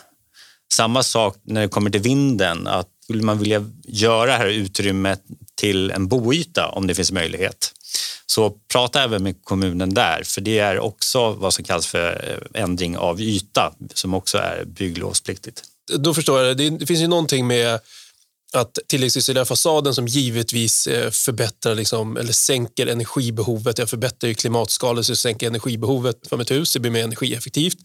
Samma 0.73 1.03
sak 1.03 1.37
när 1.43 1.61
det 1.61 1.67
kommer 1.67 1.89
till 1.89 2.01
vinden, 2.01 2.67
att 2.67 2.87
skulle 3.03 3.23
man 3.23 3.39
vilja 3.39 3.65
göra 3.83 4.25
det 4.25 4.37
här 4.37 4.47
utrymmet 4.47 5.21
till 5.55 5.91
en 5.91 6.07
boyta 6.07 6.67
om 6.67 6.87
det 6.87 6.95
finns 6.95 7.11
möjlighet. 7.11 7.71
Så 8.25 8.49
prata 8.71 9.03
även 9.03 9.23
med 9.23 9.35
kommunen 9.43 9.93
där, 9.93 10.23
för 10.25 10.41
det 10.41 10.59
är 10.59 10.79
också 10.79 11.31
vad 11.31 11.53
som 11.53 11.63
kallas 11.63 11.87
för 11.87 12.39
eh, 12.53 12.61
ändring 12.63 12.97
av 12.97 13.21
yta 13.21 13.73
som 13.93 14.13
också 14.13 14.37
är 14.37 14.65
bygglovspliktigt. 14.65 15.63
Då 15.97 16.13
förstår 16.13 16.41
jag. 16.41 16.57
Det, 16.57 16.69
det 16.69 16.85
finns 16.85 17.01
ju 17.01 17.07
någonting 17.07 17.47
med 17.47 17.79
att 18.53 18.79
tilläggsisolera 18.87 19.45
fasaden 19.45 19.95
som 19.95 20.07
givetvis 20.07 20.87
eh, 20.87 21.11
förbättrar 21.11 21.75
liksom, 21.75 22.17
eller 22.17 22.33
sänker 22.33 22.87
energibehovet. 22.87 23.77
Jag 23.77 23.89
förbättrar 23.89 24.27
ju 24.27 24.35
klimatskalet 24.35 25.05
så 25.05 25.11
jag 25.11 25.17
sänker 25.17 25.47
energibehovet 25.47 26.27
för 26.29 26.37
mitt 26.37 26.51
hus. 26.51 26.73
Det 26.73 26.79
blir 26.79 26.91
mer 26.91 27.03
energieffektivt. 27.03 27.77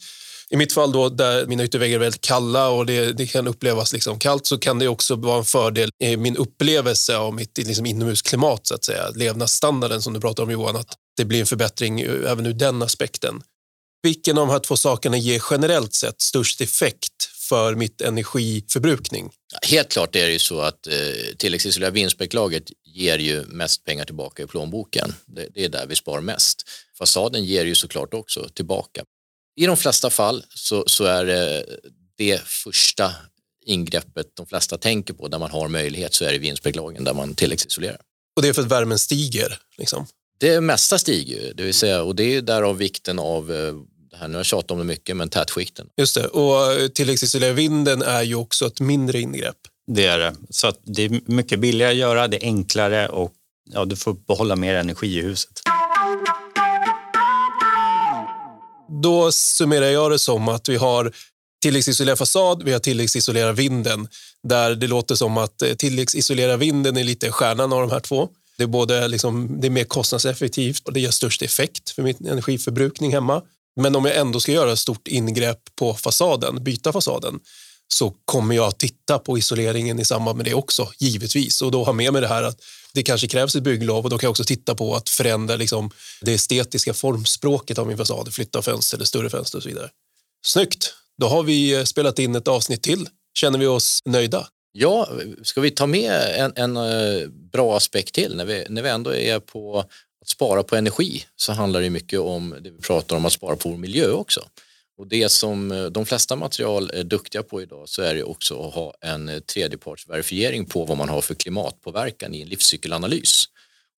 I 0.51 0.57
mitt 0.57 0.73
fall 0.73 0.93
då, 0.93 1.09
där 1.09 1.47
mina 1.47 1.65
ytterväggar 1.65 1.95
är 1.95 1.99
väldigt 1.99 2.21
kalla 2.21 2.69
och 2.69 2.87
det, 2.87 3.13
det, 3.13 3.27
kan 3.27 3.49
upplevas 3.49 3.93
liksom 3.93 4.19
kallt 4.19 4.47
så 4.47 4.59
kan 4.59 4.79
det 4.79 4.89
också 4.89 5.15
vara 5.15 5.39
en 5.39 5.45
fördel 5.45 5.91
i 6.05 6.17
min 6.17 6.37
upplevelse 6.37 7.17
av 7.17 7.35
mitt 7.35 7.59
liksom 7.59 7.87
inomhusklimat, 7.87 8.67
så 8.67 8.75
att 8.75 8.85
säga. 8.85 9.11
levnadsstandarden 9.15 10.03
som 10.03 10.13
du 10.13 10.21
pratar 10.21 10.43
om 10.43 10.51
Johan, 10.51 10.77
att 10.77 10.95
det 11.17 11.25
blir 11.25 11.41
en 11.41 11.47
förbättring 11.47 12.01
eh, 12.01 12.31
även 12.31 12.47
ur 12.47 12.53
den 12.53 12.83
aspekten. 12.83 13.43
Vilken 14.03 14.39
av 14.39 14.47
de 14.47 14.53
här 14.53 14.59
två 14.59 14.77
sakerna 14.77 15.17
ger 15.17 15.43
generellt 15.51 15.95
sett 15.95 16.21
störst 16.21 16.61
effekt 16.61 17.25
för 17.49 17.75
mitt 17.75 18.01
energiförbrukning? 18.01 19.31
Helt 19.63 19.89
klart 19.89 20.17
är 20.17 20.27
det 20.27 20.33
ju 20.33 20.39
så 20.39 20.61
att 20.61 20.87
eh, 20.87 20.93
tilläggsisolerat 21.37 21.95
vinstspeklaget 21.95 22.65
ger 22.85 23.19
ju 23.19 23.45
mest 23.47 23.85
pengar 23.85 24.05
tillbaka 24.05 24.43
i 24.43 24.47
plånboken. 24.47 25.15
Det, 25.27 25.49
det, 25.55 25.65
är 25.65 25.69
där 25.69 25.87
vi 25.87 25.97
sparar 25.97 26.21
mest. 26.21 26.63
Fasaden 26.99 27.45
ger 27.45 27.65
ju 27.65 27.75
såklart 27.75 28.15
också 28.15 28.49
tillbaka. 28.49 29.05
I 29.59 29.67
de 29.67 29.77
flesta 29.77 30.11
fall 30.11 30.45
så, 30.55 30.85
så 30.87 31.05
är 31.05 31.25
det 31.25 31.65
det 32.19 32.41
första 32.43 33.13
ingreppet 33.67 34.27
de 34.35 34.47
flesta 34.47 34.79
tänker 34.79 35.15
på 35.15 35.29
där 35.29 35.39
man 35.39 35.51
har 35.51 35.69
möjlighet 35.69 36.15
så 36.15 36.25
är 36.25 36.33
det 36.33 36.39
vinstspeklagen 36.39 37.05
där 37.05 37.15
man 37.15 37.35
tilläggsisolerar. 37.35 38.01
Och 38.37 38.43
det 38.43 38.49
är 38.49 38.53
för 38.53 38.63
att 38.63 38.69
värmen 38.69 38.99
stiger? 38.99 39.59
Liksom. 39.79 40.07
Det 40.41 40.61
mesta 40.61 40.99
stiger 40.99 41.55
det 41.55 41.63
vill 41.63 41.75
säga, 41.75 42.03
och 42.03 42.17
det 42.17 42.37
är 42.37 42.43
därav 42.43 42.77
vikten 42.77 43.19
av 43.19 43.53
eh, 43.53 43.75
det 44.11 44.17
här, 44.17 44.29
nu 44.29 44.35
har 44.35 44.39
jag 44.39 44.47
tjatat 44.47 44.71
om 44.71 44.79
det 44.79 44.85
mycket, 44.85 45.17
men 45.17 45.29
tätskikten. 45.29 45.89
Just 45.97 46.15
det, 46.15 46.27
och 46.27 46.95
tilläggsisolera 46.95 47.53
vinden 47.53 48.03
är 48.03 48.23
ju 48.23 48.35
också 48.35 48.67
ett 48.67 48.81
mindre 48.81 49.21
ingrepp. 49.21 49.59
Det 49.87 50.07
är 50.07 50.19
det, 50.19 50.35
så 50.51 50.67
att 50.67 50.81
det 50.85 51.03
är 51.03 51.21
mycket 51.25 51.61
billigare 51.61 51.93
att 51.93 51.99
göra, 51.99 52.29
det 52.29 52.37
är 52.37 52.47
enklare 52.47 53.09
och 53.09 53.33
ja, 53.73 53.85
du 53.85 53.97
får 53.97 54.13
behålla 54.13 54.57
mer 54.57 54.75
energi 54.75 55.19
i 55.19 55.23
huset. 55.23 55.68
Då 59.03 59.33
summerar 59.33 59.87
jag 59.87 60.11
det 60.11 60.19
som 60.19 60.49
att 60.49 60.69
vi 60.69 60.77
har 60.77 61.13
tilläggsisolerad 61.63 62.19
fasad, 62.19 62.63
vi 62.63 62.73
har 62.73 62.79
tilläggsisolerad 62.79 63.57
vinden 63.57 64.09
där 64.43 64.75
det 64.75 64.87
låter 64.87 65.15
som 65.15 65.37
att 65.37 65.63
eh, 65.63 65.75
tilläggsisolera 65.75 66.57
vinden 66.57 66.97
är 66.97 67.05
lite 67.05 67.33
stjärnan 67.33 67.73
av 67.73 67.81
de 67.81 67.91
här 67.91 68.01
två. 68.01 68.29
Det 68.57 68.63
är, 68.63 68.67
både 68.67 69.09
liksom, 69.09 69.61
det 69.61 69.69
är 69.69 69.71
mer 69.71 69.85
kostnadseffektivt 69.85 70.87
och 70.87 70.93
det 70.93 71.01
ger 71.01 71.11
störst 71.11 71.43
effekt 71.43 71.91
för 71.91 72.03
min 72.03 72.27
energiförbrukning 72.27 73.13
hemma. 73.13 73.43
Men 73.77 73.97
om 73.97 74.05
jag 74.05 74.17
ändå 74.17 74.41
ska 74.41 74.53
göra 74.53 74.73
ett 74.73 74.79
stort 74.79 75.09
ingrepp 75.09 75.61
på 75.77 75.95
fasaden, 75.95 76.65
byta 76.65 76.93
fasaden, 76.93 77.41
så 77.89 78.15
kommer 78.25 78.55
jag 78.55 78.67
att 78.67 78.79
titta 78.79 79.19
på 79.19 79.39
isoleringen 79.39 79.99
i 79.99 80.05
samband 80.05 80.37
med 80.37 80.47
det 80.47 80.55
också, 80.55 80.89
givetvis. 80.99 81.63
Och 81.63 81.71
då 81.71 81.85
ha 81.85 81.93
med 81.93 82.13
mig 82.13 82.23
det 82.23 82.29
här 82.29 82.43
att 82.43 82.61
det 82.93 83.03
kanske 83.03 83.29
krävs 83.29 83.57
ett 83.57 83.63
bygglov 83.63 84.05
och 84.05 84.11
då 84.11 84.19
kan 84.19 84.27
jag 84.27 84.31
också 84.31 84.45
titta 84.45 84.75
på 84.75 84.95
att 84.95 85.09
förändra 85.09 85.57
liksom 85.57 85.91
det 86.21 86.33
estetiska 86.33 86.95
formspråket 86.95 87.79
av 87.79 87.87
min 87.87 87.97
fasad, 87.97 88.35
flytta 88.35 88.63
fönster 88.63 88.97
eller 88.97 89.07
större 89.07 89.31
fönster 89.31 89.59
och 89.59 89.63
så 89.63 89.69
vidare. 89.69 89.91
Snyggt! 90.47 90.95
Då 91.19 91.29
har 91.29 91.43
vi 91.43 91.75
eh, 91.75 91.85
spelat 91.85 92.19
in 92.19 92.35
ett 92.35 92.49
avsnitt 92.49 92.83
till. 92.83 93.09
Känner 93.35 93.59
vi 93.59 93.67
oss 93.67 94.03
nöjda? 94.05 94.49
Ja, 94.73 95.09
ska 95.43 95.61
vi 95.61 95.71
ta 95.71 95.87
med 95.87 96.35
en, 96.37 96.53
en 96.57 96.77
eh, 96.77 97.29
bra 97.29 97.77
aspekt 97.77 98.15
till? 98.15 98.37
När 98.37 98.45
vi, 98.45 98.67
när 98.69 98.83
vi 98.83 98.89
ändå 98.89 99.15
är 99.15 99.41
på 99.41 99.79
att 100.21 100.29
spara 100.29 100.63
på 100.63 100.77
energi 100.77 101.25
så 101.37 101.53
handlar 101.53 101.81
det 101.81 101.91
mycket 101.91 102.21
om 102.21 102.55
det 102.61 102.71
vi 102.71 102.81
pratar 102.81 103.17
om 103.17 103.25
att 103.25 103.33
spara 103.33 103.57
på 103.57 103.69
vår 103.69 103.77
miljö 103.77 104.11
också. 104.11 104.41
Och 104.99 105.07
det 105.07 105.29
som 105.29 105.73
eh, 105.73 105.85
de 105.85 106.07
flesta 106.07 106.37
material 106.37 106.91
är 106.91 107.05
duktiga 107.05 107.43
på 107.43 107.63
idag 107.63 107.89
så 107.89 108.03
är 108.03 108.15
det 108.15 108.23
också 108.23 108.67
att 108.67 108.75
ha 108.75 108.95
en 109.01 109.29
eh, 109.29 109.39
tredjepartsverifiering 109.39 110.65
på 110.65 110.85
vad 110.85 110.99
man 110.99 111.09
har 111.09 111.21
för 111.21 111.35
klimatpåverkan 111.35 112.35
i 112.35 112.43
en 112.43 112.49
livscykelanalys. 112.49 113.45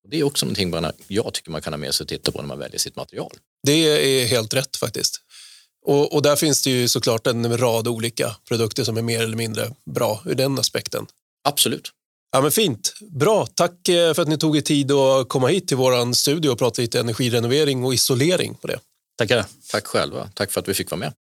Och 0.03 0.09
det 0.09 0.19
är 0.19 0.23
också 0.23 0.45
någonting 0.45 0.69
man, 0.69 0.91
jag 1.07 1.33
tycker 1.33 1.51
man 1.51 1.61
kan 1.61 1.73
ha 1.73 1.77
med 1.77 1.93
sig 1.93 2.03
och 2.03 2.07
titta 2.07 2.31
på 2.31 2.41
när 2.41 2.47
man 2.47 2.59
väljer 2.59 2.79
sitt 2.79 2.95
material. 2.95 3.31
Det 3.63 3.71
är 3.71 4.25
helt 4.25 4.53
rätt 4.53 4.77
faktiskt. 4.77 5.21
Och, 5.85 6.13
och, 6.13 6.21
där 6.21 6.35
finns 6.35 6.61
det 6.63 6.69
ju 6.69 6.87
såklart 6.87 7.27
en 7.27 7.57
rad 7.57 7.87
olika 7.87 8.35
produkter 8.47 8.83
som 8.83 8.97
är 8.97 9.01
mer 9.01 9.21
eller 9.21 9.37
mindre 9.37 9.71
bra 9.85 10.21
ur 10.25 10.35
den 10.35 10.59
aspekten. 10.59 11.05
Absolut. 11.43 11.89
Ja, 12.31 12.41
men 12.41 12.51
fint. 12.51 12.93
Bra. 13.01 13.45
Tack 13.45 13.89
eh, 13.89 14.13
för 14.13 14.21
att 14.21 14.27
ni 14.27 14.37
tog 14.37 14.57
er 14.57 14.61
tid 14.61 14.91
att 14.91 15.29
komma 15.29 15.47
hit 15.47 15.67
till 15.67 15.77
vår 15.77 16.13
studio 16.13 16.49
och 16.49 16.59
prata 16.59 16.81
lite 16.81 16.99
energirenovering 16.99 17.83
och 17.83 17.93
isolering 17.93 18.55
på 18.55 18.67
det. 18.67 18.79
Tackar. 19.17 19.45
Tack 19.71 19.87
själva. 19.87 20.29
Tack 20.33 20.51
för 20.51 20.61
att 20.61 20.67
vi 20.67 20.73
fick 20.73 20.91
vara 20.91 20.99
med. 20.99 21.13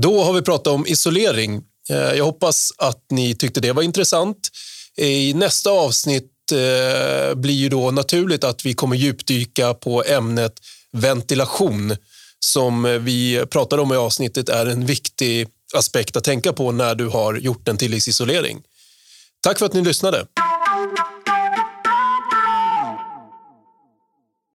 Då 0.00 0.22
har 0.22 0.32
vi 0.32 0.42
pratat 0.42 0.66
om 0.66 0.86
isolering. 0.86 1.62
Eh, 1.90 1.96
jag 1.96 2.24
hoppas 2.24 2.72
att 2.78 3.04
ni 3.10 3.34
tyckte 3.34 3.60
det 3.60 3.72
var 3.72 3.82
intressant. 3.82 4.48
I 4.96 5.34
nästa 5.34 5.70
avsnitt 5.70 6.52
eh, 6.52 7.34
blir 7.34 7.54
ju 7.54 7.68
då 7.68 7.90
naturligt 7.90 8.44
att 8.44 8.66
vi 8.66 8.74
kommer 8.74 8.96
djupdyka 8.96 9.74
på 9.74 10.04
ämnet 10.04 10.52
ventilation 10.92 11.96
som 12.40 12.84
eh, 12.84 12.92
vi 12.92 13.46
pratade 13.50 13.82
om 13.82 13.92
i 13.92 13.96
avsnittet 13.96 14.48
är 14.48 14.66
en 14.66 14.86
viktig 14.86 15.48
aspekt 15.74 16.16
att 16.16 16.24
tänka 16.24 16.52
på 16.52 16.72
när 16.72 16.94
du 16.94 17.06
har 17.06 17.34
gjort 17.34 17.68
en 17.68 17.76
tilläggsisolering. 17.76 18.62
Tack 19.40 19.58
för 19.58 19.66
att 19.66 19.72
ni 19.72 19.82
lyssnade. 19.82 20.26